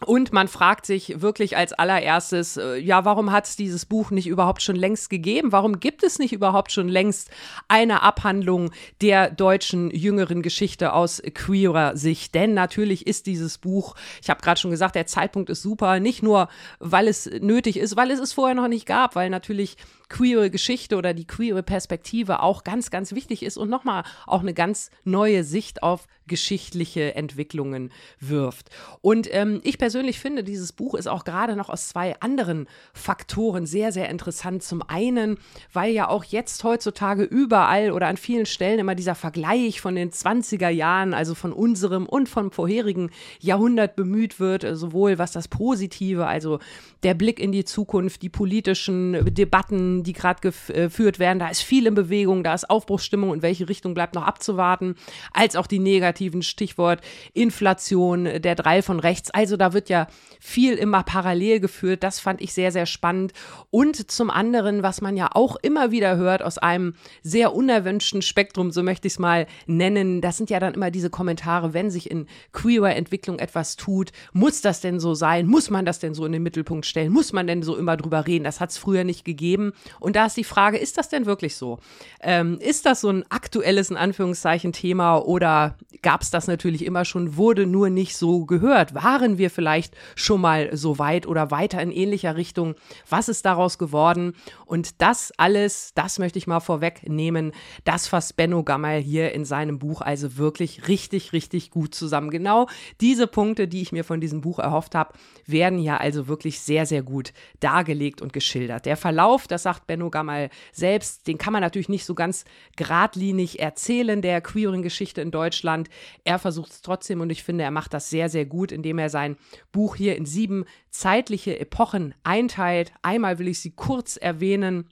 Und 0.06 0.32
man 0.32 0.48
fragt 0.48 0.86
sich 0.86 1.22
wirklich 1.22 1.58
als 1.58 1.74
allererstes, 1.74 2.58
äh, 2.58 2.76
ja, 2.76 3.04
warum 3.04 3.32
hat 3.32 3.48
es 3.48 3.56
dieses 3.56 3.88
Buch 3.88 4.12
nicht 4.12 4.28
überhaupt 4.28 4.62
schon 4.62 4.76
längst 4.76 5.10
gegeben? 5.10 5.52
Warum 5.52 5.80
gibt 5.80 6.04
es 6.04 6.20
nicht 6.20 6.34
überhaupt 6.34 6.72
schon 6.72 6.88
längst 6.88 7.32
eine 7.68 8.04
Abhandlung 8.04 8.70
der 9.02 9.32
deutschen 9.32 9.90
jüngeren 9.90 10.44
Geschichte 10.44 10.94
aus 10.94 11.24
queerer 11.34 11.98
Sicht? 11.98 12.36
Denn 12.36 12.54
natürlich 12.54 13.08
ist 13.08 13.26
dieses 13.26 13.58
Buch, 13.58 13.96
ich 14.22 14.30
habe 14.30 14.40
gerade 14.40 14.60
schon 14.60 14.70
gesagt, 14.70 14.94
der 14.94 15.08
Zeitpunkt 15.08 15.50
ist 15.50 15.64
super, 15.64 16.00
nicht 16.00 16.22
nur, 16.22 16.48
weil 16.78 17.08
es 17.08 17.26
nötig 17.26 17.78
ist, 17.78 17.96
weil 17.96 18.12
es 18.12 18.20
es 18.20 18.34
vorher 18.34 18.56
noch 18.56 18.68
nicht 18.68 18.86
gab, 18.86 19.16
weil 19.16 19.32
natürlich 19.32 19.78
queere 20.10 20.50
Geschichte 20.50 20.96
oder 20.96 21.14
die 21.14 21.26
queere 21.26 21.64
Perspektive 21.64 22.42
auch 22.42 22.64
ganz, 22.64 22.90
ganz 22.92 23.14
wichtig 23.14 23.44
ist 23.44 23.58
und 23.58 23.70
nochmal 23.70 24.04
auch 24.26 24.42
eine 24.42 24.54
ganz 24.54 24.90
neue 25.04 25.44
Sicht 25.44 25.84
auf 25.84 26.08
geschichtliche 26.28 27.16
Entwicklungen 27.16 27.92
wirft. 28.20 28.70
Und 29.02 29.34
ähm, 29.34 29.62
ich 29.64 29.78
persönlich 29.78 30.20
finde, 30.20 30.44
dieses 30.44 30.74
Buch 30.74 30.94
ist 30.94 31.08
auch 31.08 31.24
gerade 31.24 31.56
noch 31.56 31.70
aus 31.70 31.88
zwei 31.88 32.20
anderen 32.20 32.68
Faktoren 32.94 33.66
sehr, 33.66 33.92
sehr 33.92 34.10
interessant. 34.10 34.64
Zum 34.64 34.82
einen, 34.82 35.38
weil 35.74 35.92
ja 35.94 36.10
auch 36.10 36.24
jetzt 36.26 36.64
heutzutage 36.64 37.24
überall 37.24 37.92
oder 37.92 38.08
an 38.08 38.18
vielen 38.18 38.46
Stellen 38.46 38.80
immer 38.80 38.96
dieser 38.96 39.16
Vergleich 39.16 39.82
von 39.82 39.96
den 39.96 40.12
20er 40.12 40.70
Jahren, 40.70 41.14
also 41.14 41.34
von 41.34 41.54
unserem 41.54 42.06
und 42.06 42.30
vom 42.30 42.52
vorherigen 42.52 43.10
Jahrhundert 43.40 43.96
bemüht 43.96 44.40
wird, 44.40 44.66
sowohl 44.78 45.18
was 45.18 45.32
das 45.32 45.48
Positive, 45.48 46.28
also 46.28 46.60
der 47.04 47.14
Blick 47.14 47.40
in 47.40 47.52
die 47.52 47.66
Zukunft, 47.66 48.22
die 48.22 48.30
politischen 48.30 49.34
Debatten, 49.34 49.97
die 50.04 50.14
gerade 50.14 50.42
geführt 50.42 51.20
werden, 51.20 51.40
da 51.40 51.50
ist 51.50 51.62
viel 51.62 51.88
in 51.88 51.96
Bewegung, 51.96 52.44
da 52.44 52.54
ist 52.54 52.70
Aufbruchsstimmung, 52.70 53.34
in 53.34 53.42
welche 53.42 53.70
Richtung 53.70 53.94
bleibt 53.94 54.16
noch 54.16 54.24
abzuwarten, 54.24 54.96
als 55.34 55.56
auch 55.56 55.68
die 55.68 55.80
negativen 55.80 56.42
Stichwort 56.42 57.02
Inflation, 57.34 58.26
der 58.42 58.56
Drei 58.56 58.82
von 58.82 59.00
rechts. 59.00 59.32
Also 59.32 59.58
da 59.58 59.74
wird 59.74 59.90
ja 59.90 60.08
viel 60.40 60.74
immer 60.76 61.04
parallel 61.04 61.60
geführt. 61.60 62.04
Das 62.04 62.20
fand 62.20 62.42
ich 62.42 62.54
sehr, 62.54 62.72
sehr 62.72 62.86
spannend. 62.86 63.34
Und 63.70 64.10
zum 64.12 64.30
anderen, 64.30 64.84
was 64.84 65.02
man 65.02 65.18
ja 65.18 65.30
auch 65.34 65.56
immer 65.58 65.92
wieder 65.92 66.18
hört 66.18 66.42
aus 66.42 66.58
einem 66.58 66.94
sehr 67.24 67.54
unerwünschten 67.54 68.22
Spektrum, 68.22 68.72
so 68.72 68.84
möchte 68.84 69.08
ich 69.08 69.14
es 69.14 69.20
mal 69.20 69.48
nennen, 69.66 70.22
das 70.22 70.38
sind 70.38 70.50
ja 70.50 70.60
dann 70.60 70.74
immer 70.74 70.92
diese 70.92 71.10
Kommentare, 71.10 71.74
wenn 71.74 71.90
sich 71.90 72.10
in 72.10 72.28
queerer 72.52 72.96
Entwicklung 72.96 73.40
etwas 73.40 73.76
tut, 73.76 74.12
muss 74.34 74.62
das 74.62 74.82
denn 74.82 75.00
so 75.00 75.14
sein? 75.14 75.48
Muss 75.48 75.70
man 75.70 75.86
das 75.86 76.00
denn 76.00 76.14
so 76.14 76.26
in 76.26 76.32
den 76.32 76.44
Mittelpunkt 76.44 76.86
stellen? 76.86 77.12
Muss 77.12 77.34
man 77.34 77.48
denn 77.48 77.64
so 77.64 77.76
immer 77.76 77.98
drüber 77.98 78.28
reden? 78.28 78.44
Das 78.44 78.60
hat 78.60 78.72
es 78.72 78.78
früher 78.78 79.04
nicht 79.04 79.26
gegeben. 79.26 79.74
Und 80.00 80.16
da 80.16 80.26
ist 80.26 80.38
die 80.38 80.44
Frage, 80.44 80.78
ist 80.78 80.98
das 80.98 81.10
denn 81.10 81.26
wirklich 81.26 81.56
so? 81.56 81.80
Ähm, 82.22 82.58
ist 82.60 82.86
das 82.86 83.02
so 83.02 83.10
ein 83.10 83.24
aktuelles, 83.30 83.90
in 83.90 83.98
Anführungszeichen, 83.98 84.74
Thema 84.74 85.18
oder 85.18 85.76
gab 86.02 86.22
es 86.22 86.30
das 86.30 86.48
natürlich 86.48 86.86
immer 86.86 87.06
schon, 87.06 87.38
wurde 87.38 87.66
nur 87.66 87.90
nicht 87.90 88.18
so 88.18 88.46
gehört? 88.46 88.94
Waren 88.94 89.38
wir 89.38 89.50
vielleicht 89.50 89.96
schon 90.16 90.42
mal 90.42 90.76
so 90.76 91.00
weit 91.00 91.28
oder 91.28 91.52
weiter 91.52 91.82
in 91.82 91.92
ähnlicher 91.92 92.36
Richtung? 92.36 92.76
Was 93.10 93.30
ist 93.30 93.46
daraus 93.46 93.78
geworden? 93.78 94.34
Und 94.66 95.02
das 95.02 95.32
alles, 95.38 95.92
das 95.96 96.20
möchte 96.20 96.40
ich 96.40 96.48
mal 96.48 96.60
vorwegnehmen, 96.60 97.52
das 97.84 98.08
fasst 98.08 98.38
Benno 98.38 98.64
Gammal 98.64 99.00
hier 99.00 99.32
in 99.34 99.46
seinem 99.46 99.80
Buch 99.80 100.02
also 100.02 100.38
wirklich 100.38 100.88
richtig, 100.88 101.34
richtig 101.34 101.72
gut 101.72 101.96
zusammen. 101.96 102.30
Genau 102.30 102.68
diese 103.02 103.28
Punkte, 103.28 103.68
die 103.68 103.82
ich 103.82 103.92
mir 103.92 104.04
von 104.04 104.22
diesem 104.22 104.42
Buch 104.42 104.60
erhofft 104.60 104.96
habe, 104.96 105.14
werden 105.46 105.80
hier 105.80 106.00
also 106.02 106.28
wirklich 106.28 106.60
sehr, 106.60 106.86
sehr 106.86 107.04
gut 107.04 107.34
dargelegt 107.60 108.22
und 108.22 108.34
geschildert. 108.34 108.86
Der 108.86 108.98
Verlauf, 108.98 109.48
das 109.48 109.64
sagt 109.64 109.77
Benno 109.80 110.10
Gamal 110.10 110.50
selbst, 110.72 111.28
den 111.28 111.38
kann 111.38 111.54
man 111.54 111.62
natürlich 111.62 111.90
nicht 111.90 112.06
so 112.06 112.16
ganz 112.16 112.46
geradlinig 112.76 113.60
erzählen, 113.60 114.22
der 114.22 114.42
queeren 114.42 114.82
Geschichte 114.82 115.22
in 115.22 115.32
Deutschland. 115.32 115.90
Er 116.24 116.40
versucht 116.40 116.72
es 116.72 116.82
trotzdem 116.82 117.22
und 117.22 117.30
ich 117.30 117.44
finde, 117.44 117.64
er 117.64 117.72
macht 117.72 117.94
das 117.94 118.10
sehr, 118.10 118.30
sehr 118.30 118.46
gut, 118.46 118.72
indem 118.72 119.00
er 119.00 119.10
sein 119.10 119.38
Buch 119.72 119.96
hier 119.96 120.16
in 120.16 120.26
sieben 120.26 120.66
zeitliche 120.90 121.60
Epochen 121.60 122.16
einteilt. 122.24 122.92
Einmal 123.02 123.40
will 123.40 123.48
ich 123.48 123.60
sie 123.60 123.72
kurz 123.72 124.18
erwähnen. 124.18 124.90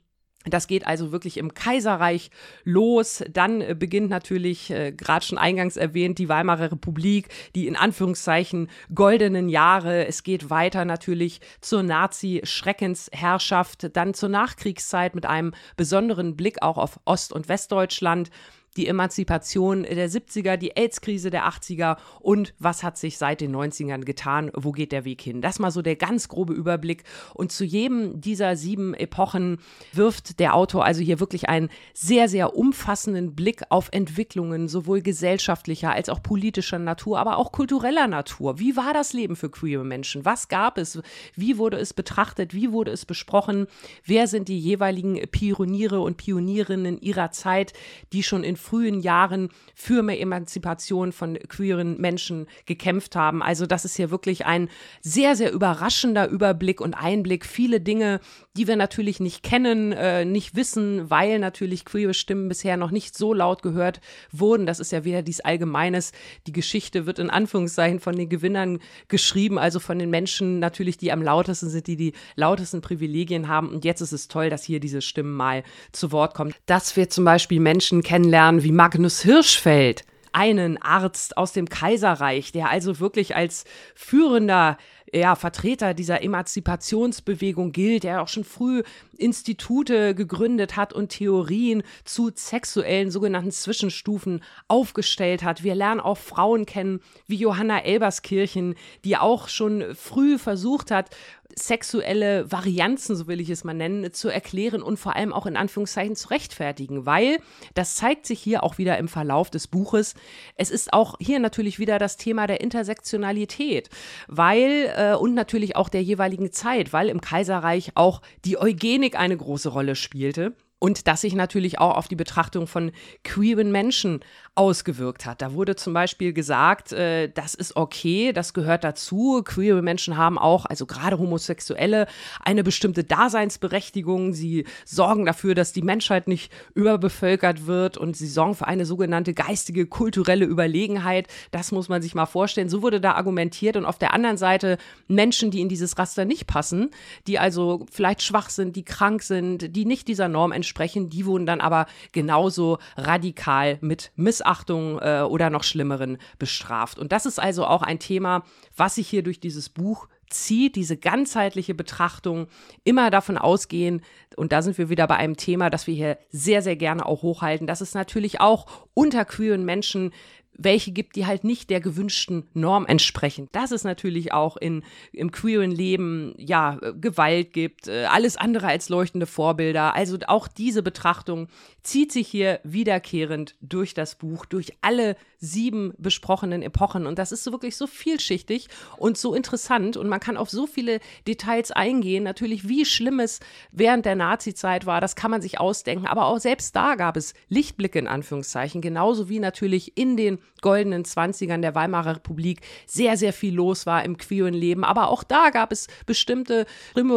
Das 0.48 0.66
geht 0.66 0.86
also 0.86 1.12
wirklich 1.12 1.38
im 1.38 1.54
Kaiserreich 1.54 2.30
los. 2.64 3.24
Dann 3.30 3.60
äh, 3.60 3.76
beginnt 3.78 4.10
natürlich, 4.10 4.70
äh, 4.70 4.92
gerade 4.92 5.24
schon 5.24 5.38
eingangs 5.38 5.76
erwähnt, 5.76 6.18
die 6.18 6.28
Weimarer 6.28 6.72
Republik, 6.72 7.28
die 7.54 7.66
in 7.66 7.76
Anführungszeichen 7.76 8.68
goldenen 8.94 9.48
Jahre. 9.48 10.06
Es 10.06 10.22
geht 10.22 10.50
weiter 10.50 10.84
natürlich 10.84 11.40
zur 11.60 11.82
Nazi-Schreckensherrschaft, 11.82 13.96
dann 13.96 14.14
zur 14.14 14.28
Nachkriegszeit 14.28 15.14
mit 15.14 15.26
einem 15.26 15.52
besonderen 15.76 16.36
Blick 16.36 16.62
auch 16.62 16.78
auf 16.78 17.00
Ost- 17.04 17.32
und 17.32 17.48
Westdeutschland 17.48 18.30
die 18.76 18.86
Emanzipation 18.86 19.82
der 19.82 20.10
70er, 20.10 20.56
die 20.56 20.76
AIDS-Krise 20.76 21.30
der 21.30 21.48
80er 21.48 21.96
und 22.20 22.54
was 22.58 22.82
hat 22.82 22.98
sich 22.98 23.18
seit 23.18 23.40
den 23.40 23.54
90ern 23.54 24.04
getan, 24.04 24.50
wo 24.54 24.72
geht 24.72 24.92
der 24.92 25.04
Weg 25.04 25.22
hin. 25.22 25.40
Das 25.40 25.58
mal 25.58 25.70
so 25.70 25.82
der 25.82 25.96
ganz 25.96 26.28
grobe 26.28 26.52
Überblick. 26.52 27.04
Und 27.34 27.52
zu 27.52 27.64
jedem 27.64 28.20
dieser 28.20 28.56
sieben 28.56 28.94
Epochen 28.94 29.58
wirft 29.92 30.40
der 30.40 30.54
Autor 30.54 30.84
also 30.84 31.02
hier 31.02 31.20
wirklich 31.20 31.48
einen 31.48 31.70
sehr, 31.94 32.28
sehr 32.28 32.56
umfassenden 32.56 33.34
Blick 33.34 33.62
auf 33.70 33.88
Entwicklungen, 33.92 34.68
sowohl 34.68 35.02
gesellschaftlicher 35.02 35.92
als 35.92 36.08
auch 36.08 36.22
politischer 36.22 36.78
Natur, 36.78 37.18
aber 37.18 37.38
auch 37.38 37.52
kultureller 37.52 38.06
Natur. 38.06 38.58
Wie 38.58 38.76
war 38.76 38.92
das 38.92 39.12
Leben 39.12 39.36
für 39.36 39.50
queere 39.50 39.84
Menschen? 39.84 40.24
Was 40.24 40.48
gab 40.48 40.78
es? 40.78 41.00
Wie 41.34 41.58
wurde 41.58 41.78
es 41.78 41.94
betrachtet? 41.94 42.54
Wie 42.54 42.72
wurde 42.72 42.90
es 42.90 43.06
besprochen? 43.06 43.66
Wer 44.04 44.26
sind 44.26 44.48
die 44.48 44.58
jeweiligen 44.58 45.20
Pioniere 45.30 46.00
und 46.00 46.16
Pionierinnen 46.16 47.00
ihrer 47.00 47.30
Zeit, 47.30 47.72
die 48.12 48.22
schon 48.22 48.44
in 48.44 48.56
frühen 48.66 49.00
Jahren 49.00 49.48
für 49.74 50.02
mehr 50.02 50.20
Emanzipation 50.20 51.12
von 51.12 51.38
queeren 51.48 52.00
Menschen 52.00 52.46
gekämpft 52.66 53.14
haben. 53.14 53.42
Also 53.42 53.66
das 53.66 53.84
ist 53.84 53.96
hier 53.96 54.10
wirklich 54.10 54.44
ein 54.44 54.68
sehr, 55.00 55.36
sehr 55.36 55.52
überraschender 55.52 56.28
Überblick 56.28 56.80
und 56.80 56.94
Einblick. 56.94 57.46
Viele 57.46 57.80
Dinge, 57.80 58.20
die 58.56 58.66
wir 58.66 58.76
natürlich 58.76 59.20
nicht 59.20 59.42
kennen, 59.42 59.92
äh, 59.92 60.24
nicht 60.24 60.56
wissen, 60.56 61.08
weil 61.10 61.38
natürlich 61.38 61.84
queere 61.84 62.14
Stimmen 62.14 62.48
bisher 62.48 62.76
noch 62.76 62.90
nicht 62.90 63.16
so 63.16 63.32
laut 63.32 63.62
gehört 63.62 64.00
wurden. 64.32 64.66
Das 64.66 64.80
ist 64.80 64.90
ja 64.92 65.04
wieder 65.04 65.22
dies 65.22 65.40
Allgemeines. 65.40 66.12
Die 66.46 66.52
Geschichte 66.52 67.06
wird 67.06 67.18
in 67.18 67.30
Anführungszeichen 67.30 68.00
von 68.00 68.16
den 68.16 68.28
Gewinnern 68.28 68.80
geschrieben, 69.08 69.58
also 69.58 69.78
von 69.78 69.98
den 69.98 70.10
Menschen 70.10 70.58
natürlich, 70.58 70.96
die 70.96 71.12
am 71.12 71.22
lautesten 71.22 71.68
sind, 71.68 71.86
die 71.86 71.96
die 71.96 72.12
lautesten 72.34 72.80
Privilegien 72.80 73.46
haben. 73.46 73.68
Und 73.68 73.84
jetzt 73.84 74.00
ist 74.00 74.12
es 74.12 74.26
toll, 74.28 74.50
dass 74.50 74.64
hier 74.64 74.80
diese 74.80 75.02
Stimmen 75.02 75.34
mal 75.34 75.62
zu 75.92 76.10
Wort 76.10 76.34
kommen. 76.34 76.52
Dass 76.66 76.96
wir 76.96 77.08
zum 77.08 77.24
Beispiel 77.24 77.60
Menschen 77.60 78.02
kennenlernen, 78.02 78.55
Namen 78.56 78.64
wie 78.64 78.72
Magnus 78.72 79.20
Hirschfeld, 79.20 80.04
einen 80.32 80.80
Arzt 80.80 81.36
aus 81.36 81.52
dem 81.52 81.68
Kaiserreich, 81.68 82.52
der 82.52 82.70
also 82.70 83.00
wirklich 83.00 83.36
als 83.36 83.64
führender 83.94 84.78
ja, 85.16 85.34
Vertreter 85.34 85.94
dieser 85.94 86.22
Emanzipationsbewegung 86.22 87.72
gilt, 87.72 88.04
der 88.04 88.22
auch 88.22 88.28
schon 88.28 88.44
früh 88.44 88.82
Institute 89.16 90.14
gegründet 90.14 90.76
hat 90.76 90.92
und 90.92 91.08
Theorien 91.08 91.82
zu 92.04 92.30
sexuellen 92.34 93.10
sogenannten 93.10 93.50
Zwischenstufen 93.50 94.42
aufgestellt 94.68 95.42
hat. 95.42 95.62
Wir 95.62 95.74
lernen 95.74 96.00
auch 96.00 96.18
Frauen 96.18 96.66
kennen 96.66 97.00
wie 97.26 97.36
Johanna 97.36 97.82
Elberskirchen, 97.82 98.74
die 99.04 99.16
auch 99.16 99.48
schon 99.48 99.94
früh 99.94 100.38
versucht 100.38 100.90
hat, 100.90 101.10
sexuelle 101.54 102.50
Varianzen, 102.50 103.16
so 103.16 103.26
will 103.26 103.40
ich 103.40 103.50
es 103.50 103.64
mal 103.64 103.74
nennen, 103.74 104.12
zu 104.12 104.28
erklären 104.28 104.82
und 104.82 104.98
vor 104.98 105.16
allem 105.16 105.32
auch 105.32 105.46
in 105.46 105.56
Anführungszeichen 105.56 106.16
zu 106.16 106.28
rechtfertigen, 106.28 107.06
weil 107.06 107.38
das 107.74 107.96
zeigt 107.96 108.26
sich 108.26 108.40
hier 108.40 108.62
auch 108.62 108.78
wieder 108.78 108.98
im 108.98 109.08
Verlauf 109.08 109.50
des 109.50 109.66
Buches. 109.66 110.14
Es 110.56 110.70
ist 110.70 110.92
auch 110.92 111.16
hier 111.20 111.38
natürlich 111.38 111.78
wieder 111.78 111.98
das 111.98 112.16
Thema 112.16 112.46
der 112.46 112.60
Intersektionalität, 112.60 113.88
weil 114.28 114.92
äh, 114.96 115.05
und 115.14 115.34
natürlich 115.34 115.76
auch 115.76 115.88
der 115.88 116.02
jeweiligen 116.02 116.52
Zeit, 116.52 116.92
weil 116.92 117.08
im 117.08 117.20
Kaiserreich 117.20 117.92
auch 117.94 118.22
die 118.44 118.58
Eugenik 118.58 119.18
eine 119.18 119.36
große 119.36 119.68
Rolle 119.68 119.96
spielte. 119.96 120.54
Und 120.78 121.06
das 121.06 121.22
sich 121.22 121.34
natürlich 121.34 121.78
auch 121.78 121.96
auf 121.96 122.08
die 122.08 122.16
Betrachtung 122.16 122.66
von 122.66 122.92
queeren 123.24 123.72
Menschen 123.72 124.20
ausgewirkt 124.56 125.26
hat. 125.26 125.42
Da 125.42 125.52
wurde 125.52 125.76
zum 125.76 125.92
Beispiel 125.92 126.32
gesagt, 126.32 126.90
äh, 126.92 127.28
das 127.28 127.54
ist 127.54 127.76
okay, 127.76 128.32
das 128.32 128.54
gehört 128.54 128.84
dazu. 128.84 129.42
Queere 129.44 129.82
Menschen 129.82 130.16
haben 130.16 130.38
auch, 130.38 130.64
also 130.64 130.86
gerade 130.86 131.18
Homosexuelle, 131.18 132.06
eine 132.42 132.64
bestimmte 132.64 133.04
Daseinsberechtigung. 133.04 134.32
Sie 134.32 134.64
sorgen 134.86 135.26
dafür, 135.26 135.54
dass 135.54 135.74
die 135.74 135.82
Menschheit 135.82 136.26
nicht 136.26 136.50
überbevölkert 136.74 137.66
wird 137.66 137.98
und 137.98 138.16
sie 138.16 138.26
sorgen 138.26 138.54
für 138.54 138.66
eine 138.66 138.86
sogenannte 138.86 139.34
geistige, 139.34 139.86
kulturelle 139.86 140.46
Überlegenheit. 140.46 141.28
Das 141.50 141.70
muss 141.70 141.90
man 141.90 142.00
sich 142.00 142.14
mal 142.14 142.26
vorstellen. 142.26 142.70
So 142.70 142.80
wurde 142.80 143.00
da 143.00 143.12
argumentiert. 143.12 143.76
Und 143.76 143.84
auf 143.84 143.98
der 143.98 144.14
anderen 144.14 144.38
Seite 144.38 144.78
Menschen, 145.06 145.50
die 145.50 145.60
in 145.60 145.68
dieses 145.68 145.98
Raster 145.98 146.24
nicht 146.24 146.46
passen, 146.46 146.90
die 147.26 147.38
also 147.38 147.84
vielleicht 147.92 148.22
schwach 148.22 148.48
sind, 148.48 148.74
die 148.74 148.84
krank 148.86 149.22
sind, 149.22 149.76
die 149.76 149.84
nicht 149.84 150.08
dieser 150.08 150.28
Norm 150.28 150.52
entsprechen, 150.52 151.10
die 151.10 151.26
wurden 151.26 151.44
dann 151.44 151.60
aber 151.60 151.84
genauso 152.12 152.78
radikal 152.96 153.76
mit 153.82 154.12
Missachtung 154.16 154.45
Missachtung 154.46 154.98
äh, 155.00 155.22
oder 155.22 155.50
noch 155.50 155.64
schlimmeren 155.64 156.18
bestraft. 156.38 156.98
Und 156.98 157.12
das 157.12 157.26
ist 157.26 157.40
also 157.40 157.66
auch 157.66 157.82
ein 157.82 157.98
Thema, 157.98 158.44
was 158.76 158.94
sich 158.94 159.08
hier 159.08 159.22
durch 159.22 159.40
dieses 159.40 159.68
Buch 159.68 160.06
zieht, 160.30 160.76
diese 160.76 160.96
ganzheitliche 160.96 161.74
Betrachtung, 161.74 162.48
immer 162.84 163.10
davon 163.10 163.38
ausgehen, 163.38 164.02
und 164.36 164.52
da 164.52 164.60
sind 164.60 164.76
wir 164.76 164.88
wieder 164.88 165.06
bei 165.06 165.16
einem 165.16 165.36
Thema, 165.36 165.70
das 165.70 165.86
wir 165.86 165.94
hier 165.94 166.18
sehr, 166.30 166.62
sehr 166.62 166.76
gerne 166.76 167.06
auch 167.06 167.22
hochhalten, 167.22 167.66
dass 167.66 167.80
es 167.80 167.94
natürlich 167.94 168.40
auch 168.40 168.66
unter 168.92 169.24
queeren 169.24 169.64
Menschen 169.64 170.12
welche 170.58 170.92
gibt, 170.92 171.16
die 171.16 171.26
halt 171.26 171.44
nicht 171.44 171.70
der 171.70 171.80
gewünschten 171.80 172.44
Norm 172.54 172.86
entsprechen. 172.86 173.48
Dass 173.52 173.70
es 173.70 173.84
natürlich 173.84 174.32
auch 174.32 174.56
in, 174.56 174.82
im 175.12 175.30
queeren 175.30 175.70
Leben, 175.70 176.34
ja, 176.38 176.78
Gewalt 177.00 177.52
gibt, 177.52 177.88
äh, 177.88 178.04
alles 178.06 178.36
andere 178.36 178.68
als 178.68 178.88
leuchtende 178.88 179.26
Vorbilder. 179.26 179.94
Also 179.94 180.18
auch 180.26 180.48
diese 180.48 180.82
Betrachtung 180.82 181.48
zieht 181.82 182.12
sich 182.12 182.28
hier 182.28 182.60
wiederkehrend 182.64 183.54
durch 183.60 183.94
das 183.94 184.16
Buch, 184.16 184.46
durch 184.46 184.72
alle 184.80 185.16
sieben 185.38 185.92
besprochenen 185.98 186.62
Epochen. 186.62 187.06
Und 187.06 187.18
das 187.18 187.32
ist 187.32 187.50
wirklich 187.50 187.76
so 187.76 187.86
vielschichtig 187.86 188.68
und 188.96 189.18
so 189.18 189.34
interessant. 189.34 189.96
Und 189.96 190.08
man 190.08 190.20
kann 190.20 190.36
auf 190.36 190.50
so 190.50 190.66
viele 190.66 191.00
Details 191.26 191.70
eingehen. 191.70 192.24
Natürlich, 192.24 192.68
wie 192.68 192.84
schlimm 192.84 193.20
es 193.20 193.40
während 193.72 194.06
der 194.06 194.16
Nazi-Zeit 194.16 194.86
war, 194.86 195.00
das 195.00 195.16
kann 195.16 195.30
man 195.30 195.42
sich 195.42 195.60
ausdenken. 195.60 196.06
Aber 196.06 196.26
auch 196.26 196.38
selbst 196.38 196.74
da 196.74 196.94
gab 196.94 197.16
es 197.16 197.34
Lichtblicke 197.48 197.98
in 197.98 198.08
Anführungszeichen. 198.08 198.80
Genauso 198.80 199.28
wie 199.28 199.38
natürlich 199.38 199.96
in 199.96 200.16
den 200.16 200.38
goldenen 200.62 201.04
Zwanzigern 201.04 201.62
der 201.62 201.74
Weimarer 201.74 202.16
Republik 202.16 202.60
sehr, 202.86 203.16
sehr 203.16 203.32
viel 203.32 203.54
los 203.54 203.86
war 203.86 204.04
im 204.04 204.16
queeren 204.16 204.54
Leben. 204.54 204.84
Aber 204.84 205.08
auch 205.08 205.22
da 205.22 205.50
gab 205.50 205.72
es 205.72 205.86
bestimmte 206.06 206.66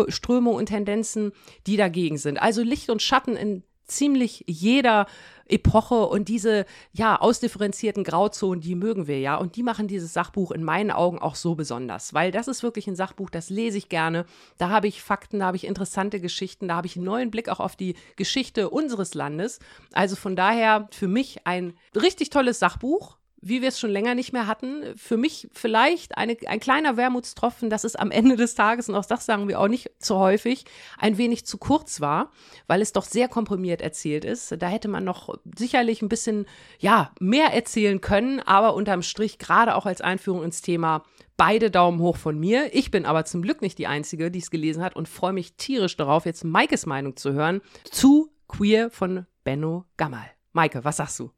Strömungen 0.09 0.59
und 0.59 0.65
Tendenzen, 0.67 1.31
die 1.67 1.77
dagegen 1.77 2.17
sind. 2.17 2.41
Also 2.41 2.61
Licht 2.61 2.89
und 2.89 3.01
Schatten 3.01 3.35
in 3.35 3.63
ziemlich 3.89 4.43
jeder 4.47 5.07
Epoche 5.47 6.05
und 6.05 6.27
diese 6.29 6.65
ja 6.91 7.19
ausdifferenzierten 7.19 8.03
Grauzonen, 8.03 8.61
die 8.61 8.75
mögen 8.75 9.07
wir 9.07 9.19
ja 9.19 9.35
und 9.35 9.55
die 9.55 9.63
machen 9.63 9.87
dieses 9.87 10.13
Sachbuch 10.13 10.51
in 10.51 10.63
meinen 10.63 10.91
Augen 10.91 11.19
auch 11.19 11.33
so 11.33 11.55
besonders, 11.55 12.13
weil 12.13 12.31
das 12.31 12.47
ist 12.47 12.61
wirklich 12.61 12.87
ein 12.87 12.95
Sachbuch, 12.95 13.31
das 13.31 13.49
lese 13.49 13.79
ich 13.79 13.89
gerne. 13.89 14.25
Da 14.59 14.69
habe 14.69 14.87
ich 14.87 15.01
Fakten, 15.01 15.39
da 15.39 15.47
habe 15.47 15.57
ich 15.57 15.65
interessante 15.65 16.19
Geschichten, 16.19 16.67
da 16.67 16.75
habe 16.75 16.85
ich 16.85 16.95
einen 16.95 17.05
neuen 17.05 17.31
Blick 17.31 17.49
auch 17.49 17.59
auf 17.59 17.75
die 17.75 17.95
Geschichte 18.15 18.69
unseres 18.69 19.15
Landes. 19.15 19.59
Also 19.91 20.15
von 20.15 20.35
daher 20.35 20.87
für 20.91 21.07
mich 21.07 21.47
ein 21.47 21.73
richtig 21.95 22.29
tolles 22.29 22.59
Sachbuch 22.59 23.17
wie 23.41 23.61
wir 23.61 23.69
es 23.69 23.79
schon 23.79 23.89
länger 23.89 24.15
nicht 24.15 24.33
mehr 24.33 24.47
hatten. 24.47 24.83
Für 24.95 25.17
mich 25.17 25.47
vielleicht 25.53 26.17
eine, 26.17 26.37
ein 26.47 26.59
kleiner 26.59 26.97
Wermutstropfen, 26.97 27.69
dass 27.69 27.83
es 27.83 27.95
am 27.95 28.11
Ende 28.11 28.35
des 28.35 28.55
Tages, 28.55 28.89
und 28.89 28.95
auch 28.95 29.05
das 29.05 29.25
sagen 29.25 29.47
wir 29.47 29.59
auch 29.59 29.67
nicht 29.67 29.91
zu 29.99 30.17
häufig, 30.17 30.65
ein 30.97 31.17
wenig 31.17 31.45
zu 31.45 31.57
kurz 31.57 32.01
war, 32.01 32.31
weil 32.67 32.81
es 32.81 32.93
doch 32.93 33.03
sehr 33.03 33.27
komprimiert 33.27 33.81
erzählt 33.81 34.25
ist. 34.25 34.55
Da 34.59 34.67
hätte 34.67 34.87
man 34.87 35.03
noch 35.03 35.37
sicherlich 35.57 36.01
ein 36.01 36.09
bisschen, 36.09 36.45
ja, 36.79 37.11
mehr 37.19 37.53
erzählen 37.53 38.01
können, 38.01 38.39
aber 38.39 38.73
unterm 38.73 39.01
Strich, 39.01 39.37
gerade 39.37 39.75
auch 39.75 39.85
als 39.85 40.01
Einführung 40.01 40.43
ins 40.43 40.61
Thema, 40.61 41.03
beide 41.37 41.71
Daumen 41.71 41.99
hoch 41.99 42.17
von 42.17 42.37
mir. 42.37 42.73
Ich 42.75 42.91
bin 42.91 43.05
aber 43.05 43.25
zum 43.25 43.41
Glück 43.41 43.61
nicht 43.61 43.77
die 43.77 43.87
Einzige, 43.87 44.29
die 44.31 44.39
es 44.39 44.51
gelesen 44.51 44.83
hat 44.83 44.95
und 44.95 45.07
freue 45.07 45.33
mich 45.33 45.53
tierisch 45.53 45.95
darauf, 45.95 46.25
jetzt 46.25 46.43
Maikes 46.43 46.85
Meinung 46.85 47.15
zu 47.15 47.33
hören 47.33 47.61
zu 47.89 48.31
Queer 48.47 48.89
von 48.89 49.25
Benno 49.43 49.85
Gammal. 49.95 50.29
Maike, 50.51 50.83
was 50.83 50.97
sagst 50.97 51.19
du? 51.19 51.31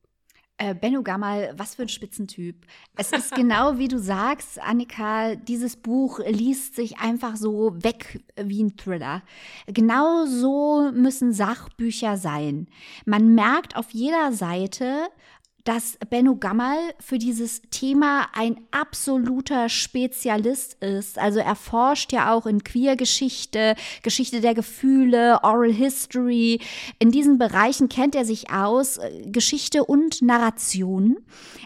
Äh, 0.61 0.75
Benno 0.75 1.01
Gamal, 1.01 1.55
was 1.57 1.73
für 1.73 1.81
ein 1.81 1.89
Spitzentyp. 1.89 2.55
Es 2.95 3.11
ist 3.11 3.33
genau 3.35 3.79
wie 3.79 3.87
du 3.87 3.97
sagst, 3.97 4.61
Annika, 4.61 5.33
dieses 5.33 5.75
Buch 5.75 6.19
liest 6.19 6.75
sich 6.75 6.99
einfach 6.99 7.35
so 7.35 7.73
weg 7.81 8.23
wie 8.35 8.61
ein 8.61 8.77
Thriller. 8.77 9.23
Genau 9.65 10.27
so 10.27 10.91
müssen 10.93 11.33
Sachbücher 11.33 12.15
sein. 12.15 12.67
Man 13.05 13.33
merkt 13.33 13.75
auf 13.75 13.89
jeder 13.89 14.33
Seite, 14.33 15.07
dass 15.63 15.97
Benno 16.09 16.35
Gammal 16.35 16.77
für 16.99 17.17
dieses 17.17 17.61
Thema 17.69 18.27
ein 18.33 18.59
absoluter 18.71 19.69
Spezialist 19.69 20.81
ist. 20.81 21.19
Also 21.19 21.39
er 21.39 21.55
forscht 21.55 22.11
ja 22.11 22.33
auch 22.33 22.45
in 22.45 22.63
Queergeschichte, 22.63 23.75
Geschichte 24.01 24.41
der 24.41 24.53
Gefühle, 24.53 25.39
Oral 25.43 25.71
History. 25.71 26.59
In 26.99 27.11
diesen 27.11 27.37
Bereichen 27.37 27.89
kennt 27.89 28.15
er 28.15 28.25
sich 28.25 28.51
aus, 28.51 28.97
äh, 28.97 29.23
Geschichte 29.27 29.83
und 29.83 30.21
Narration. 30.21 31.17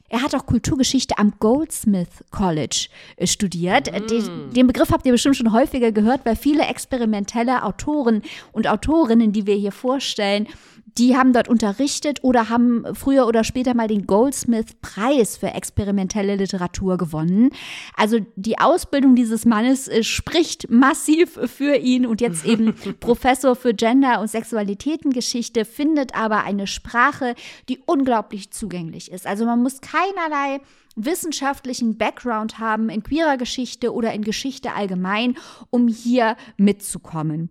Er 0.09 0.21
hat 0.21 0.35
auch 0.35 0.45
Kulturgeschichte 0.45 1.17
am 1.17 1.33
Goldsmith 1.39 2.23
College 2.31 2.87
äh, 3.17 3.27
studiert. 3.27 3.91
Mm. 3.91 4.07
Den, 4.07 4.49
den 4.51 4.67
Begriff 4.67 4.91
habt 4.91 5.05
ihr 5.05 5.11
bestimmt 5.11 5.37
schon 5.37 5.53
häufiger 5.53 5.91
gehört, 5.91 6.25
weil 6.25 6.35
viele 6.35 6.63
experimentelle 6.63 7.63
Autoren 7.63 8.21
und 8.51 8.67
Autorinnen, 8.67 9.31
die 9.31 9.47
wir 9.47 9.55
hier 9.55 9.71
vorstellen, 9.71 10.47
die 10.97 11.17
haben 11.17 11.33
dort 11.33 11.49
unterrichtet 11.49 12.19
oder 12.23 12.49
haben 12.49 12.85
früher 12.93 13.27
oder 13.27 13.43
später 13.43 13.73
mal 13.73 13.87
den 13.87 14.05
Goldsmith-Preis 14.05 15.37
für 15.37 15.47
experimentelle 15.47 16.35
Literatur 16.35 16.97
gewonnen. 16.97 17.49
Also 17.95 18.19
die 18.35 18.59
Ausbildung 18.59 19.15
dieses 19.15 19.45
Mannes 19.45 19.87
äh, 19.87 20.03
spricht 20.03 20.69
massiv 20.69 21.39
für 21.45 21.75
ihn 21.75 22.05
und 22.05 22.21
jetzt 22.21 22.45
eben 22.45 22.73
Professor 22.99 23.55
für 23.55 23.73
Gender- 23.73 24.21
und 24.21 24.29
Sexualitätengeschichte, 24.29 25.65
findet 25.65 26.15
aber 26.15 26.43
eine 26.43 26.67
Sprache, 26.67 27.35
die 27.67 27.79
unglaublich 27.85 28.51
zugänglich 28.51 29.11
ist. 29.11 29.27
Also 29.27 29.45
man 29.45 29.61
muss 29.61 29.81
keinerlei 29.81 30.61
wissenschaftlichen 30.95 31.97
Background 31.97 32.59
haben 32.59 32.89
in 32.89 33.03
queerer 33.03 33.35
Geschichte 33.37 33.93
oder 33.93 34.13
in 34.13 34.23
Geschichte 34.23 34.73
allgemein, 34.73 35.35
um 35.69 35.89
hier 35.89 36.37
mitzukommen. 36.57 37.49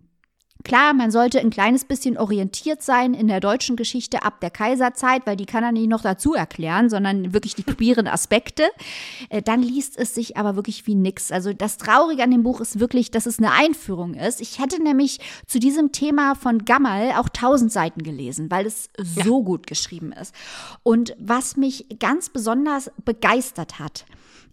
Klar, 0.65 0.95
man 0.95 1.11
sollte 1.11 1.39
ein 1.39 1.51
kleines 1.51 1.85
bisschen 1.85 2.17
orientiert 2.17 2.81
sein 2.81 3.13
in 3.13 3.27
der 3.27 3.39
deutschen 3.39 3.75
Geschichte 3.75 4.23
ab 4.23 4.41
der 4.41 4.49
Kaiserzeit, 4.49 5.27
weil 5.27 5.35
die 5.35 5.45
kann 5.45 5.63
er 5.63 5.71
nicht 5.71 5.87
noch 5.87 6.01
dazu 6.01 6.33
erklären, 6.33 6.89
sondern 6.89 7.33
wirklich 7.33 7.53
die 7.53 7.61
queeren 7.61 8.07
Aspekte. 8.07 8.63
Äh, 9.29 9.43
dann 9.43 9.61
liest 9.61 9.95
es 9.95 10.15
sich 10.15 10.37
aber 10.37 10.55
wirklich 10.55 10.87
wie 10.87 10.95
nix. 10.95 11.31
Also 11.31 11.53
das 11.53 11.77
Traurige 11.77 12.23
an 12.23 12.31
dem 12.31 12.41
Buch 12.41 12.61
ist 12.61 12.79
wirklich, 12.79 13.11
dass 13.11 13.27
es 13.27 13.37
eine 13.37 13.51
Einführung 13.51 14.15
ist. 14.15 14.41
Ich 14.41 14.57
hätte 14.57 14.81
nämlich 14.81 15.19
zu 15.45 15.59
diesem 15.59 15.91
Thema 15.91 16.33
von 16.33 16.65
Gammal 16.65 17.11
auch 17.11 17.29
tausend 17.29 17.71
Seiten 17.71 18.01
gelesen, 18.01 18.49
weil 18.49 18.65
es 18.65 18.89
so 18.97 19.37
ja. 19.37 19.45
gut 19.45 19.67
geschrieben 19.67 20.13
ist. 20.13 20.33
Und 20.81 21.15
was 21.19 21.57
mich 21.57 21.85
ganz 21.99 22.29
besonders 22.29 22.89
begeistert 23.05 23.77
hat, 23.77 24.05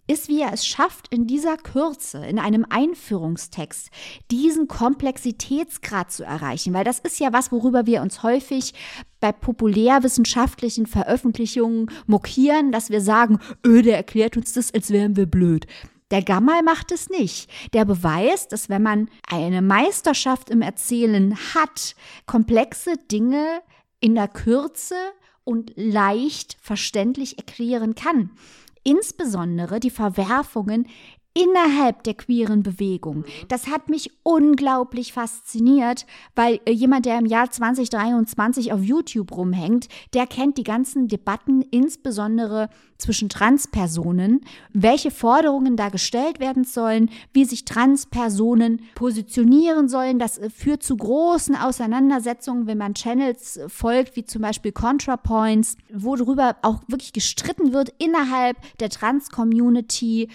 ist, 0.07 0.27
wie 0.27 0.41
er 0.41 0.51
es 0.51 0.65
schafft, 0.65 1.07
in 1.13 1.27
dieser 1.27 1.55
Kürze, 1.55 2.25
in 2.25 2.37
einem 2.39 2.65
Einführungstext, 2.69 3.89
diesen 4.31 4.67
Komplexitätsgrad 4.67 6.11
zu 6.11 6.23
erreichen. 6.23 6.73
Weil 6.73 6.83
das 6.83 6.99
ist 6.99 7.19
ja 7.19 7.31
was, 7.31 7.51
worüber 7.51 7.85
wir 7.85 8.01
uns 8.01 8.21
häufig 8.21 8.73
bei 9.19 9.31
populärwissenschaftlichen 9.31 10.87
Veröffentlichungen 10.87 11.89
mokieren, 12.05 12.71
dass 12.71 12.89
wir 12.89 13.01
sagen, 13.01 13.39
öh, 13.65 13.81
der 13.81 13.95
erklärt 13.95 14.35
uns 14.35 14.53
das, 14.53 14.73
als 14.73 14.91
wären 14.91 15.15
wir 15.15 15.25
blöd. 15.25 15.67
Der 16.11 16.21
Gammal 16.21 16.61
macht 16.63 16.91
es 16.91 17.09
nicht. 17.09 17.49
Der 17.73 17.85
beweist, 17.85 18.51
dass 18.51 18.69
wenn 18.69 18.83
man 18.83 19.09
eine 19.27 19.61
Meisterschaft 19.61 20.49
im 20.49 20.61
Erzählen 20.61 21.35
hat, 21.55 21.95
komplexe 22.25 22.97
Dinge 22.97 23.61
in 24.01 24.15
der 24.15 24.27
Kürze 24.27 24.95
und 25.45 25.71
leicht 25.75 26.57
verständlich 26.61 27.37
erklären 27.37 27.95
kann 27.95 28.31
insbesondere 28.83 29.79
die 29.79 29.89
Verwerfungen 29.89 30.87
innerhalb 31.33 32.03
der 32.03 32.13
queeren 32.13 32.61
Bewegung. 32.61 33.19
Mhm. 33.19 33.25
Das 33.47 33.67
hat 33.67 33.89
mich 33.89 34.11
unglaublich 34.23 35.13
fasziniert, 35.13 36.05
weil 36.35 36.59
äh, 36.65 36.71
jemand, 36.71 37.05
der 37.05 37.17
im 37.17 37.25
Jahr 37.25 37.49
2023 37.49 38.71
auf 38.71 38.83
YouTube 38.83 39.35
rumhängt, 39.35 39.87
der 40.13 40.27
kennt 40.27 40.57
die 40.57 40.63
ganzen 40.63 41.07
Debatten, 41.07 41.61
insbesondere 41.61 42.69
zwischen 42.99 43.29
Transpersonen, 43.29 44.41
welche 44.71 45.11
Forderungen 45.11 45.75
da 45.75 45.89
gestellt 45.89 46.39
werden 46.39 46.63
sollen, 46.63 47.09
wie 47.33 47.45
sich 47.45 47.65
Transpersonen 47.65 48.81
positionieren 48.95 49.89
sollen. 49.89 50.19
Das 50.19 50.37
äh, 50.37 50.49
führt 50.51 50.83
zu 50.83 50.97
großen 50.97 51.55
Auseinandersetzungen, 51.55 52.67
wenn 52.67 52.77
man 52.77 52.93
Channels 52.93 53.57
äh, 53.57 53.69
folgt, 53.69 54.15
wie 54.15 54.23
zum 54.23 54.43
Beispiel 54.43 54.71
ContraPoints, 54.71 55.77
worüber 55.91 56.57
auch 56.61 56.81
wirklich 56.87 57.11
gestritten 57.11 57.73
wird 57.73 57.91
innerhalb 57.97 58.57
der 58.79 58.89
Trans-Community, 58.89 60.29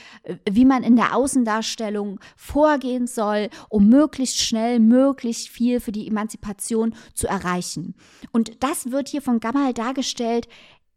wie 0.51 0.65
man 0.65 0.83
in 0.89 0.97
der 0.97 1.15
Außendarstellung 1.15 2.19
vorgehen 2.35 3.07
soll, 3.07 3.51
um 3.69 3.89
möglichst 3.89 4.39
schnell, 4.39 4.81
möglichst 4.81 5.51
viel 5.51 5.81
für 5.81 5.93
die 5.93 6.09
Emanzipation 6.09 6.95
zu 7.13 7.27
erreichen. 7.27 7.95
Und 8.33 8.63
das 8.65 8.91
wird 8.91 9.09
hier 9.09 9.21
von 9.21 9.39
Gamal 9.39 9.75
dargestellt 9.75 10.49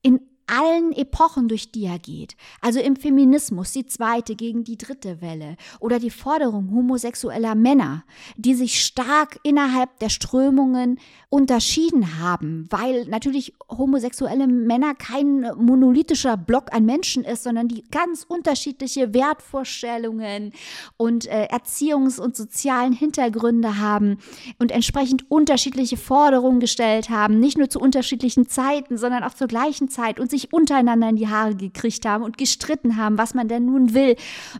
in 0.02 0.22
allen 0.52 0.92
Epochen, 0.92 1.48
durch 1.48 1.72
die 1.72 1.86
er 1.86 2.00
geht. 2.00 2.36
Also 2.60 2.80
im 2.80 2.96
Feminismus, 2.96 3.72
die 3.72 3.86
zweite 3.86 4.36
gegen 4.36 4.64
die 4.64 4.78
dritte 4.78 5.22
Welle 5.22 5.56
oder 5.80 5.98
die 5.98 6.10
Forderung 6.10 6.72
homosexueller 6.72 7.56
Männer, 7.56 8.04
die 8.36 8.54
sich 8.54 8.84
stark 8.84 9.40
innerhalb 9.44 9.98
der 10.00 10.10
Strömungen 10.10 11.00
unterschieden 11.30 12.20
haben, 12.20 12.68
weil 12.70 13.06
natürlich 13.06 13.54
homosexuelle 13.70 14.48
Männer 14.48 14.94
kein 14.96 15.50
monolithischer 15.56 16.36
Block 16.36 16.74
an 16.74 16.86
Menschen 16.86 17.24
ist, 17.24 17.44
sondern 17.44 17.70
die 17.70 17.84
ganz 17.90 18.26
unterschiedliche 18.28 19.14
Wertvorstellungen 19.14 20.52
und 20.98 21.28
äh, 21.28 21.48
Erziehungs- 21.50 22.20
und 22.20 22.36
sozialen 22.36 22.92
Hintergründe 22.92 23.80
haben 23.80 24.18
und 24.60 24.72
entsprechend 24.72 25.32
unterschiedliche 25.32 25.96
Forderungen 25.96 26.60
gestellt 26.60 27.10
haben, 27.10 27.40
nicht 27.40 27.58
nur 27.58 27.70
zu 27.70 27.80
unterschiedlichen 27.80 28.50
Zeiten, 28.50 28.98
sondern 28.98 29.24
auch 29.24 29.34
zur 29.34 29.48
gleichen 29.48 29.88
Zeit 29.88 30.20
und 30.20 30.30
sich 30.30 30.41
sich 30.42 30.54
untereinander 30.54 31.10
in 31.10 31.16
die 31.16 31.28
Haare 31.28 31.56
gekriegt 31.56 32.06
haben 32.06 32.24
und 32.24 32.38
gestritten 32.38 32.98
haben, 32.98 33.18
was 33.18 33.34
man 33.34 33.48
denn 33.48 33.66
nun 33.66 33.94
will. 33.94 34.16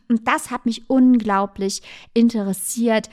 Und 0.08 0.28
das 0.28 0.52
hat 0.52 0.66
mich 0.66 0.90
unglaublich 0.90 1.82
interessiert, 2.14 3.10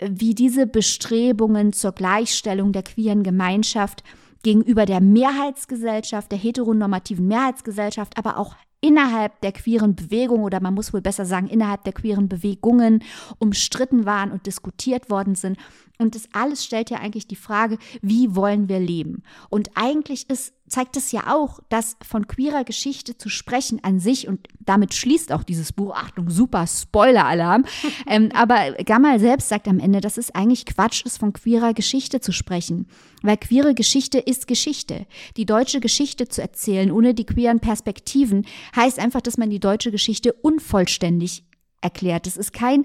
wie 0.00 0.34
diese 0.34 0.66
Bestrebungen 0.66 1.72
zur 1.72 1.92
Gleichstellung 1.92 2.72
der 2.72 2.82
queeren 2.82 3.22
Gemeinschaft 3.22 4.04
gegenüber 4.42 4.86
der 4.86 5.00
Mehrheitsgesellschaft, 5.00 6.30
der 6.30 6.38
heteronormativen 6.38 7.26
Mehrheitsgesellschaft, 7.26 8.16
aber 8.16 8.38
auch 8.38 8.54
innerhalb 8.80 9.40
der 9.40 9.52
queeren 9.52 9.96
Bewegung 9.96 10.44
oder 10.44 10.60
man 10.60 10.74
muss 10.74 10.92
wohl 10.92 11.00
besser 11.00 11.24
sagen 11.24 11.48
innerhalb 11.48 11.82
der 11.82 11.92
queeren 11.92 12.28
Bewegungen 12.28 13.02
umstritten 13.38 14.06
waren 14.06 14.30
und 14.30 14.46
diskutiert 14.46 15.10
worden 15.10 15.34
sind. 15.34 15.58
Und 15.98 16.14
das 16.14 16.28
alles 16.32 16.64
stellt 16.64 16.90
ja 16.90 16.98
eigentlich 16.98 17.26
die 17.26 17.36
Frage, 17.36 17.78
wie 18.02 18.36
wollen 18.36 18.68
wir 18.68 18.78
leben? 18.78 19.24
Und 19.50 19.70
eigentlich 19.74 20.30
ist, 20.30 20.54
zeigt 20.68 20.96
es 20.96 21.12
ja 21.12 21.34
auch, 21.34 21.60
dass 21.68 21.96
von 22.06 22.26
queerer 22.26 22.64
Geschichte 22.64 23.16
zu 23.16 23.28
sprechen 23.28 23.82
an 23.82 24.00
sich, 24.00 24.28
und 24.28 24.48
damit 24.60 24.94
schließt 24.94 25.32
auch 25.32 25.42
dieses 25.42 25.72
Buch, 25.72 25.94
Achtung, 25.94 26.30
super 26.30 26.66
Spoiler-Alarm, 26.66 27.64
ähm, 28.06 28.30
aber 28.34 28.72
Gamal 28.84 29.20
selbst 29.20 29.48
sagt 29.48 29.68
am 29.68 29.80
Ende, 29.80 30.00
dass 30.00 30.18
es 30.18 30.34
eigentlich 30.34 30.66
Quatsch 30.66 31.04
ist, 31.04 31.18
von 31.18 31.32
queerer 31.32 31.74
Geschichte 31.74 32.20
zu 32.20 32.32
sprechen. 32.32 32.86
Weil 33.22 33.36
queere 33.36 33.74
Geschichte 33.74 34.18
ist 34.18 34.46
Geschichte. 34.46 35.06
Die 35.36 35.46
deutsche 35.46 35.80
Geschichte 35.80 36.28
zu 36.28 36.40
erzählen, 36.40 36.90
ohne 36.92 37.14
die 37.14 37.26
queeren 37.26 37.60
Perspektiven, 37.60 38.46
heißt 38.76 38.98
einfach, 38.98 39.20
dass 39.20 39.38
man 39.38 39.50
die 39.50 39.60
deutsche 39.60 39.90
Geschichte 39.90 40.32
unvollständig 40.32 41.44
erklärt. 41.80 42.26
Es 42.26 42.36
ist 42.36 42.52
kein 42.52 42.84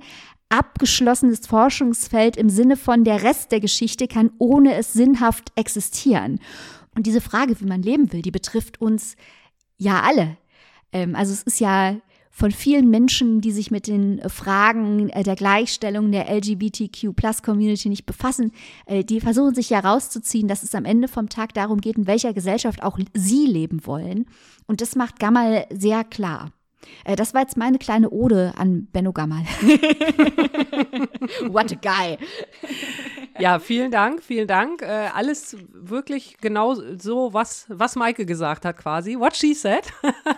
abgeschlossenes 0.50 1.48
Forschungsfeld 1.48 2.38
im 2.38 2.50
Sinne 2.50 2.78
von 2.78 3.04
der 3.04 3.24
Rest 3.24 3.52
der 3.52 3.60
Geschichte 3.60 4.08
kann 4.08 4.32
ohne 4.38 4.76
es 4.76 4.94
sinnhaft 4.94 5.52
existieren. 5.56 6.40
Und 6.96 7.08
diese 7.08 7.22
Frage, 7.22 7.60
wie 7.60 7.66
man 7.66 7.82
leben 7.82 8.12
will, 8.14 8.22
die 8.22 8.32
betrifft 8.32 8.82
uns 8.82 9.16
ja 9.78 10.02
alle. 10.02 10.38
Ähm, 10.92 11.16
also 11.16 11.34
es 11.34 11.44
ist 11.44 11.60
ja 11.60 11.98
von 12.36 12.50
vielen 12.52 12.90
Menschen, 12.90 13.42
die 13.42 13.52
sich 13.52 13.70
mit 13.70 13.86
den 13.86 14.20
Fragen 14.28 15.10
äh, 15.10 15.22
der 15.22 15.36
Gleichstellung 15.36 16.12
der 16.12 16.30
LGBTQ-Plus-Community 16.36 17.90
nicht 17.90 18.08
befassen, 18.08 18.52
äh, 18.88 19.04
die 19.04 19.22
versuchen 19.22 19.54
sich 19.54 19.70
ja 19.70 19.80
rauszuziehen, 19.80 20.48
dass 20.48 20.64
es 20.64 20.74
am 20.74 20.86
Ende 20.86 21.08
vom 21.08 21.30
Tag 21.30 21.54
darum 21.54 21.80
geht, 21.80 21.96
in 21.96 22.08
welcher 22.08 22.34
Gesellschaft 22.34 22.82
auch 22.82 22.98
sie 23.14 23.46
leben 23.46 23.86
wollen. 23.86 24.26
Und 24.66 24.82
das 24.82 24.96
macht 24.96 25.20
Gamal 25.20 25.68
sehr 25.72 26.04
klar. 26.04 26.52
Äh, 27.06 27.16
das 27.16 27.34
war 27.34 27.42
jetzt 27.42 27.58
meine 27.58 27.78
kleine 27.78 28.10
Ode 28.10 28.54
an 28.58 28.88
Benno 28.92 29.14
Gammal. 29.14 29.44
What 31.48 31.72
a 31.72 31.76
guy. 31.76 32.18
Ja, 33.40 33.58
vielen 33.60 33.92
Dank, 33.92 34.24
vielen 34.24 34.48
Dank. 34.48 34.82
Äh, 34.84 35.10
alles 35.14 35.58
wirklich 35.74 36.38
genau 36.40 36.76
so, 36.76 37.34
was, 37.34 37.66
was 37.68 37.96
Maike 37.96 38.26
gesagt 38.26 38.64
hat 38.64 38.78
quasi. 38.78 39.18
What 39.18 39.36
she 39.36 39.54
said. 39.54 39.84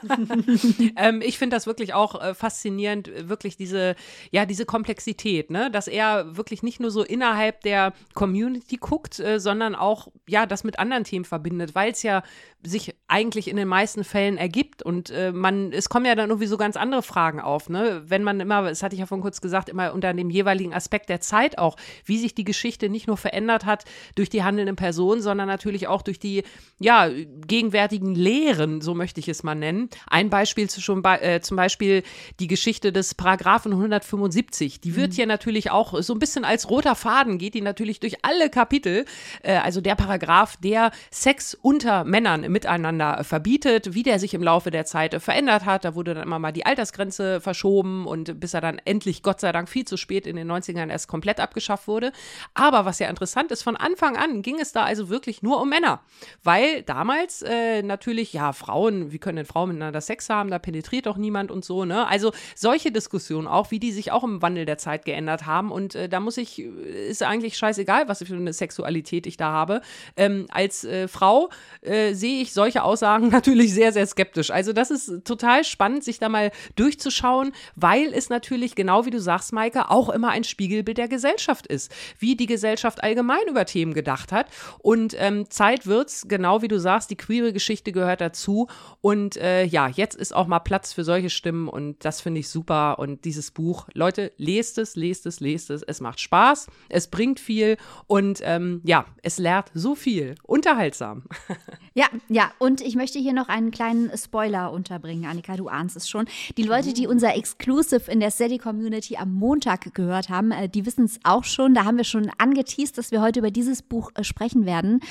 ähm, 0.95 1.21
ich 1.21 1.37
finde 1.37 1.55
das 1.55 1.67
wirklich 1.67 1.93
auch 1.93 2.21
äh, 2.21 2.33
faszinierend, 2.33 3.11
wirklich 3.27 3.57
diese, 3.57 3.95
ja, 4.31 4.45
diese 4.45 4.65
Komplexität, 4.65 5.49
ne? 5.49 5.69
dass 5.69 5.87
er 5.87 6.37
wirklich 6.37 6.63
nicht 6.63 6.79
nur 6.79 6.89
so 6.89 7.03
innerhalb 7.03 7.61
der 7.61 7.93
Community 8.13 8.77
guckt, 8.77 9.19
äh, 9.19 9.39
sondern 9.39 9.75
auch, 9.75 10.07
ja, 10.27 10.45
das 10.45 10.63
mit 10.63 10.79
anderen 10.79 11.03
Themen 11.03 11.25
verbindet, 11.25 11.75
weil 11.75 11.91
es 11.91 12.01
ja 12.03 12.23
sich 12.63 12.95
eigentlich 13.07 13.47
in 13.47 13.57
den 13.57 13.67
meisten 13.67 14.03
Fällen 14.03 14.37
ergibt 14.37 14.81
und 14.81 15.09
äh, 15.09 15.31
man, 15.31 15.71
es 15.71 15.89
kommen 15.89 16.05
ja 16.05 16.15
dann 16.15 16.31
irgendwie 16.35 16.47
so 16.47 16.57
ganz 16.57 16.75
andere 16.75 17.01
Fragen 17.01 17.39
auf, 17.39 17.69
ne? 17.69 18.03
Wenn 18.05 18.23
man 18.23 18.39
immer, 18.39 18.63
das 18.63 18.83
hatte 18.83 18.95
ich 18.95 18.99
ja 18.99 19.05
vorhin 19.05 19.23
kurz 19.23 19.41
gesagt, 19.41 19.69
immer 19.69 19.93
unter 19.93 20.13
dem 20.13 20.29
jeweiligen 20.29 20.73
Aspekt 20.73 21.09
der 21.09 21.21
Zeit 21.21 21.57
auch, 21.57 21.77
wie 22.05 22.17
sich 22.17 22.35
die 22.35 22.43
Geschichte 22.43 22.89
nicht 22.89 23.07
nur 23.07 23.17
verändert 23.17 23.65
hat 23.65 23.85
durch 24.15 24.29
die 24.29 24.43
handelnden 24.43 24.75
Personen, 24.75 25.21
sondern 25.21 25.47
natürlich 25.47 25.87
auch 25.87 26.01
durch 26.01 26.19
die, 26.19 26.43
ja, 26.79 27.09
gegenwärtigen 27.47 28.15
Lehren, 28.15 28.81
so 28.81 28.93
möchte 28.93 29.19
ich 29.19 29.29
es 29.29 29.43
mal 29.43 29.55
nennen. 29.55 29.89
Ein 30.07 30.29
Beispiel 30.29 30.69
zu 30.69 30.81
schon 30.81 31.01
bei, 31.01 31.19
äh, 31.19 31.41
zum 31.41 31.57
Beispiel 31.57 32.03
die 32.39 32.47
Geschichte 32.47 32.91
des 32.91 33.15
Paragraphen 33.15 33.71
175. 33.71 34.81
Die 34.81 34.95
wird 34.95 35.11
mhm. 35.11 35.15
hier 35.15 35.27
natürlich 35.27 35.71
auch 35.71 36.01
so 36.01 36.13
ein 36.13 36.19
bisschen 36.19 36.45
als 36.45 36.69
roter 36.69 36.95
Faden 36.95 37.37
geht 37.37 37.53
die 37.53 37.61
natürlich 37.61 37.99
durch 37.99 38.23
alle 38.23 38.49
Kapitel. 38.49 39.05
Äh, 39.41 39.55
also 39.55 39.81
der 39.81 39.95
Paragraph, 39.95 40.57
der 40.57 40.91
Sex 41.11 41.55
unter 41.61 42.03
Männern 42.03 42.51
miteinander 42.51 43.23
verbietet, 43.23 43.93
wie 43.93 44.03
der 44.03 44.19
sich 44.19 44.33
im 44.33 44.43
Laufe 44.43 44.71
der 44.71 44.85
Zeit 44.85 45.21
verändert 45.21 45.65
hat. 45.65 45.85
Da 45.85 45.95
wurde 45.95 46.13
dann 46.13 46.24
immer 46.25 46.39
mal 46.39 46.51
die 46.51 46.65
Altersgrenze 46.65 47.39
verschoben 47.39 48.05
und 48.05 48.39
bis 48.39 48.53
er 48.53 48.61
dann 48.61 48.79
endlich, 48.83 49.23
Gott 49.23 49.39
sei 49.39 49.51
Dank, 49.51 49.69
viel 49.69 49.85
zu 49.85 49.97
spät 49.97 50.27
in 50.27 50.35
den 50.35 50.51
90ern 50.51 50.89
erst 50.89 51.07
komplett 51.07 51.39
abgeschafft 51.39 51.87
wurde. 51.87 52.11
Aber 52.53 52.85
was 52.85 52.99
ja 52.99 53.07
interessant 53.07 53.51
ist, 53.51 53.63
von 53.63 53.77
Anfang 53.77 54.17
an 54.17 54.41
ging 54.41 54.59
es 54.59 54.71
da 54.71 54.83
also 54.83 55.09
wirklich 55.09 55.41
nur 55.41 55.61
um 55.61 55.69
Männer, 55.69 56.01
weil 56.43 56.81
damals 56.83 57.41
äh, 57.41 57.81
natürlich, 57.81 58.33
ja, 58.33 58.53
Frauen, 58.53 59.11
wie 59.11 59.19
können 59.19 59.37
denn 59.37 59.45
Frauen 59.45 59.69
miteinander 59.69 60.01
Sex 60.01 60.29
haben, 60.29 60.49
da 60.49 60.59
penetriert 60.59 61.05
doch 61.05 61.17
niemand 61.17 61.51
und 61.51 61.63
so, 61.63 61.85
ne? 61.85 62.07
Also 62.07 62.31
solche 62.55 62.91
Diskussionen 62.91 63.47
auch, 63.47 63.71
wie 63.71 63.79
die 63.79 63.91
sich 63.91 64.11
auch 64.11 64.23
im 64.23 64.41
Wandel 64.41 64.65
der 64.65 64.77
Zeit 64.77 65.05
geändert 65.05 65.45
haben 65.45 65.71
und 65.71 65.95
äh, 65.95 66.09
da 66.09 66.19
muss 66.19 66.37
ich, 66.37 66.59
ist 66.59 67.23
eigentlich 67.23 67.57
scheißegal, 67.57 68.07
was 68.07 68.23
für 68.23 68.33
eine 68.33 68.53
Sexualität 68.53 69.27
ich 69.27 69.37
da 69.37 69.51
habe. 69.51 69.81
Ähm, 70.17 70.47
als 70.49 70.83
äh, 70.83 71.07
Frau 71.07 71.49
äh, 71.81 72.13
sehe 72.13 72.41
ich 72.41 72.53
solche 72.53 72.83
Aussagen 72.83 73.27
natürlich 73.35 73.73
sehr, 73.73 73.91
sehr 73.91 74.07
skeptisch. 74.07 74.51
Also 74.51 74.73
das 74.73 74.91
ist 74.91 75.25
total 75.25 75.63
spannend, 75.63 76.03
sich 76.03 76.14
da 76.19 76.29
mal 76.29 76.51
durchzuschauen, 76.75 77.53
weil 77.75 78.13
es 78.13 78.29
natürlich, 78.29 78.75
genau 78.75 79.05
wie 79.05 79.11
du 79.11 79.19
sagst, 79.19 79.53
Maike, 79.53 79.89
auch 79.89 80.09
immer 80.09 80.29
ein 80.29 80.43
Spiegelbild 80.43 80.97
der 80.97 81.07
Gesellschaft 81.07 81.67
ist, 81.67 81.91
wie 82.19 82.35
die 82.35 82.45
Gesellschaft 82.45 83.03
allgemein 83.03 83.47
über 83.47 83.65
Themen 83.65 83.93
gedacht 83.93 84.31
hat. 84.31 84.47
Und 84.79 85.15
ähm, 85.17 85.49
Zeit 85.49 85.85
wird's, 85.87 86.27
genau 86.27 86.61
wie 86.61 86.67
du 86.67 86.79
sagst, 86.79 87.09
die 87.09 87.15
queere 87.15 87.53
Geschichte 87.53 87.91
gehört 87.91 88.21
dazu. 88.21 88.67
Und 89.01 89.37
äh, 89.37 89.63
ja, 89.65 89.87
jetzt 89.87 90.15
ist 90.15 90.35
auch 90.35 90.47
mal 90.47 90.59
Platz 90.59 90.93
für 90.93 91.03
solche 91.03 91.29
Stimmen 91.29 91.67
und 91.67 92.03
das 92.05 92.21
finde 92.21 92.39
ich 92.39 92.49
super. 92.49 92.99
Und 92.99 93.25
dieses 93.25 93.51
Buch, 93.51 93.87
Leute, 93.93 94.31
lest 94.37 94.77
es, 94.77 94.95
lest 94.95 95.25
es, 95.25 95.39
lest 95.39 95.69
es. 95.69 95.83
Es 95.83 96.01
macht 96.01 96.19
Spaß, 96.19 96.67
es 96.89 97.07
bringt 97.07 97.39
viel 97.39 97.77
und 98.07 98.39
ähm, 98.43 98.81
ja, 98.83 99.05
es 99.21 99.37
lehrt 99.37 99.71
so 99.73 99.95
viel. 99.95 100.35
Unterhaltsam. 100.43 101.23
Ja, 101.97 102.07
ja, 102.27 102.51
und 102.59 102.81
ich 102.81 102.97
möchte 102.97 103.19
hier 103.19 103.31
noch 103.31 103.47
einen 103.47 103.71
kleinen 103.71 104.11
Spoiler 104.17 104.73
unterbringen. 104.73 105.25
Annika, 105.29 105.55
du 105.55 105.69
ahnst 105.69 105.95
es 105.95 106.04
schon. 106.09 106.25
Die 106.57 106.63
Leute, 106.63 106.93
die 106.93 107.07
unser 107.07 107.35
Exclusive 107.35 108.11
in 108.11 108.19
der 108.19 108.31
Steady 108.31 108.57
Community 108.57 109.17
am 109.17 109.33
Montag 109.33 109.93
gehört 109.93 110.29
haben, 110.29 110.51
äh, 110.51 110.69
die 110.69 110.85
wissen 110.85 111.05
es 111.05 111.19
auch 111.23 111.43
schon. 111.43 111.73
Da 111.73 111.85
haben 111.85 111.97
wir 111.97 112.03
schon 112.03 112.31
angeteased, 112.37 112.97
dass 112.97 113.11
wir 113.11 113.21
heute 113.21 113.39
über 113.39 113.51
dieses 113.51 113.81
Buch 113.81 114.11
äh, 114.15 114.23
sprechen 114.23 114.65
werden. 114.65 115.01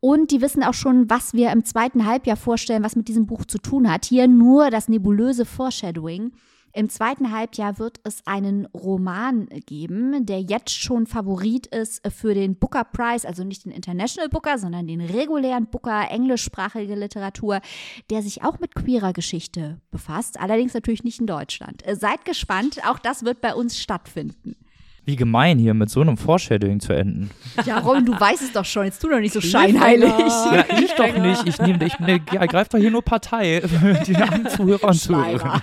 Und 0.00 0.30
die 0.30 0.40
wissen 0.40 0.62
auch 0.62 0.74
schon, 0.74 1.08
was 1.08 1.32
wir 1.32 1.50
im 1.52 1.64
zweiten 1.64 2.06
Halbjahr 2.06 2.36
vorstellen, 2.36 2.82
was 2.82 2.96
mit 2.96 3.08
diesem 3.08 3.26
Buch 3.26 3.44
zu 3.44 3.58
tun 3.58 3.90
hat. 3.90 4.04
Hier 4.04 4.26
nur 4.26 4.70
das 4.70 4.88
nebulöse 4.88 5.44
Foreshadowing. 5.44 6.32
Im 6.74 6.88
zweiten 6.88 7.30
Halbjahr 7.30 7.78
wird 7.78 8.00
es 8.04 8.26
einen 8.26 8.64
Roman 8.66 9.46
geben, 9.66 10.24
der 10.24 10.40
jetzt 10.40 10.70
schon 10.70 11.06
Favorit 11.06 11.66
ist 11.66 12.00
für 12.10 12.32
den 12.32 12.56
Booker 12.56 12.84
Prize, 12.84 13.28
also 13.28 13.44
nicht 13.44 13.66
den 13.66 13.72
International 13.72 14.30
Booker, 14.30 14.56
sondern 14.58 14.86
den 14.86 15.02
regulären 15.02 15.66
Booker, 15.66 16.10
englischsprachige 16.10 16.94
Literatur, 16.94 17.60
der 18.08 18.22
sich 18.22 18.42
auch 18.42 18.58
mit 18.58 18.74
queerer 18.74 19.12
Geschichte 19.12 19.80
befasst, 19.90 20.40
allerdings 20.40 20.72
natürlich 20.72 21.04
nicht 21.04 21.20
in 21.20 21.26
Deutschland. 21.26 21.82
Seid 21.92 22.24
gespannt, 22.24 22.80
auch 22.86 22.98
das 22.98 23.22
wird 23.24 23.42
bei 23.42 23.54
uns 23.54 23.78
stattfinden. 23.78 24.56
Wie 25.04 25.16
gemein 25.16 25.58
hier 25.58 25.74
mit 25.74 25.90
so 25.90 26.00
einem 26.00 26.16
Foreshadowing 26.16 26.78
zu 26.78 26.92
enden. 26.92 27.30
Ja, 27.64 27.78
Robin, 27.80 28.06
du 28.06 28.12
weißt 28.12 28.40
es 28.40 28.52
doch 28.52 28.64
schon. 28.64 28.84
Jetzt 28.84 29.00
tu 29.00 29.08
doch 29.08 29.18
nicht 29.18 29.32
so 29.32 29.40
scheinheilig. 29.40 30.08
Ja, 30.08 30.64
ich 30.78 30.92
doch 30.92 31.16
nicht. 31.18 31.46
Ich 31.46 31.58
nehme, 31.58 31.84
ich 31.84 31.98
ne, 31.98 32.20
greife 32.20 32.70
doch 32.70 32.78
hier 32.78 32.90
nur 32.92 33.02
Partei 33.02 33.62
mit 33.82 34.06
den 34.06 34.48
Zuhörern 34.48 34.90
und 34.90 34.94
Zuhörern. 35.00 35.62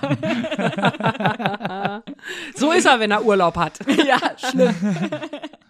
so 2.55 2.71
ist 2.73 2.85
er, 2.85 2.99
wenn 2.99 3.11
er 3.11 3.23
Urlaub 3.23 3.55
hat. 3.57 3.79
Ja, 4.09 4.19
schlimm. 4.37 4.73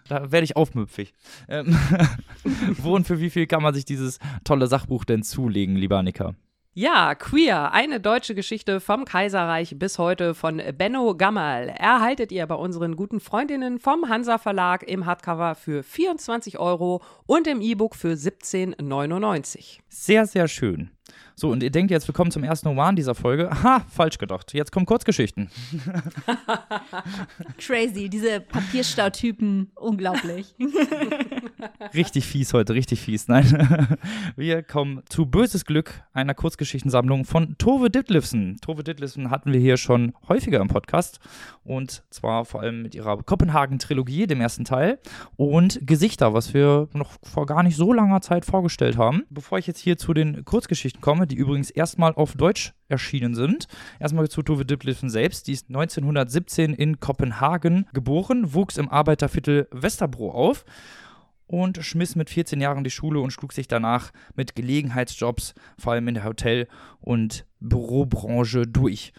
Da 0.08 0.32
werde 0.32 0.44
ich 0.44 0.56
aufmüpfig. 0.56 1.12
Ähm, 1.48 1.76
wo 2.78 2.94
und 2.94 3.06
für 3.06 3.20
wie 3.20 3.28
viel 3.30 3.46
kann 3.46 3.62
man 3.62 3.74
sich 3.74 3.84
dieses 3.84 4.18
tolle 4.44 4.66
Sachbuch 4.66 5.04
denn 5.04 5.22
zulegen, 5.22 5.76
lieber 5.76 5.98
Annika? 5.98 6.34
Ja, 6.72 7.16
Queer, 7.16 7.72
eine 7.72 7.98
deutsche 7.98 8.36
Geschichte 8.36 8.78
vom 8.78 9.04
Kaiserreich 9.04 9.76
bis 9.76 9.98
heute 9.98 10.34
von 10.34 10.62
Benno 10.78 11.16
Gammerl. 11.16 11.68
Erhaltet 11.68 12.30
ihr 12.30 12.46
bei 12.46 12.54
unseren 12.54 12.94
guten 12.94 13.18
Freundinnen 13.18 13.80
vom 13.80 14.08
Hansa 14.08 14.38
Verlag 14.38 14.84
im 14.84 15.04
Hardcover 15.04 15.56
für 15.56 15.82
24 15.82 16.60
Euro 16.60 17.02
und 17.26 17.48
im 17.48 17.60
E-Book 17.60 17.96
für 17.96 18.12
17,99. 18.12 19.80
Sehr, 19.88 20.26
sehr 20.26 20.46
schön. 20.46 20.92
So, 21.34 21.50
und 21.50 21.62
ihr 21.62 21.70
denkt 21.70 21.90
jetzt, 21.90 22.06
wir 22.06 22.12
kommen 22.12 22.30
zum 22.30 22.44
ersten 22.44 22.68
Roman 22.68 22.96
dieser 22.96 23.14
Folge. 23.14 23.50
Ha, 23.62 23.84
falsch 23.88 24.18
gedacht. 24.18 24.52
Jetzt 24.52 24.72
kommen 24.72 24.86
Kurzgeschichten. 24.86 25.50
Crazy, 27.58 28.08
diese 28.08 28.40
Papierstautypen, 28.40 29.70
unglaublich. 29.74 30.54
richtig 31.94 32.26
fies 32.26 32.52
heute, 32.52 32.74
richtig 32.74 33.00
fies. 33.00 33.28
Nein. 33.28 33.96
Wir 34.36 34.62
kommen 34.62 35.02
zu 35.08 35.26
Böses 35.26 35.64
Glück, 35.64 36.02
einer 36.12 36.34
Kurzgeschichtensammlung 36.34 37.24
von 37.24 37.56
Tove 37.58 37.90
Ditlevsen. 37.90 38.58
Tove 38.60 38.84
Ditlevsen 38.84 39.30
hatten 39.30 39.52
wir 39.52 39.60
hier 39.60 39.76
schon 39.76 40.12
häufiger 40.28 40.60
im 40.60 40.68
Podcast 40.68 41.20
und 41.64 42.02
zwar 42.10 42.44
vor 42.44 42.60
allem 42.60 42.82
mit 42.82 42.94
ihrer 42.94 43.22
Kopenhagen-Trilogie, 43.22 44.26
dem 44.26 44.40
ersten 44.40 44.64
Teil, 44.64 44.98
und 45.36 45.80
Gesichter, 45.86 46.34
was 46.34 46.54
wir 46.54 46.88
noch 46.92 47.12
vor 47.22 47.46
gar 47.46 47.62
nicht 47.62 47.76
so 47.76 47.92
langer 47.92 48.20
Zeit 48.20 48.44
vorgestellt 48.44 48.96
haben. 48.96 49.24
Bevor 49.30 49.58
ich 49.58 49.66
jetzt 49.66 49.80
hier 49.80 49.96
zu 49.96 50.14
den 50.14 50.44
Kurzgeschichten 50.44 50.99
komme, 51.00 51.26
die 51.26 51.36
übrigens 51.36 51.70
erstmal 51.70 52.14
auf 52.14 52.34
Deutsch 52.34 52.72
erschienen 52.88 53.34
sind. 53.34 53.66
Erstmal 53.98 54.28
zu 54.28 54.42
Tove 54.42 54.64
Ditlevsen 54.64 55.10
selbst. 55.10 55.46
Die 55.46 55.52
ist 55.52 55.68
1917 55.68 56.74
in 56.74 57.00
Kopenhagen 57.00 57.86
geboren, 57.92 58.54
wuchs 58.54 58.76
im 58.76 58.88
Arbeiterviertel 58.88 59.68
Westerbro 59.70 60.32
auf 60.32 60.64
und 61.50 61.84
schmiss 61.84 62.14
mit 62.14 62.30
14 62.30 62.60
Jahren 62.60 62.84
die 62.84 62.90
Schule 62.90 63.20
und 63.20 63.32
schlug 63.32 63.52
sich 63.52 63.66
danach 63.66 64.12
mit 64.36 64.54
Gelegenheitsjobs, 64.54 65.54
vor 65.78 65.92
allem 65.92 66.06
in 66.06 66.14
der 66.14 66.24
Hotel- 66.24 66.68
und 67.00 67.44
Bürobranche, 67.58 68.68
durch. 68.68 69.12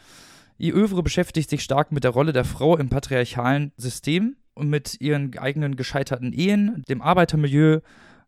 Ihr 0.58 0.76
Övre 0.76 1.04
beschäftigt 1.04 1.50
sich 1.50 1.62
stark 1.62 1.92
mit 1.92 2.06
der 2.06 2.12
Rolle 2.12 2.32
der 2.32 2.46
Frau 2.46 2.78
im 2.78 2.88
patriarchalen 2.88 3.74
System 3.76 4.38
und 4.54 4.70
mit 4.70 5.02
ihren 5.02 5.38
eigenen 5.38 5.76
gescheiterten 5.76 6.32
Ehen, 6.32 6.84
dem 6.88 7.02
Arbeitermilieu, 7.02 7.80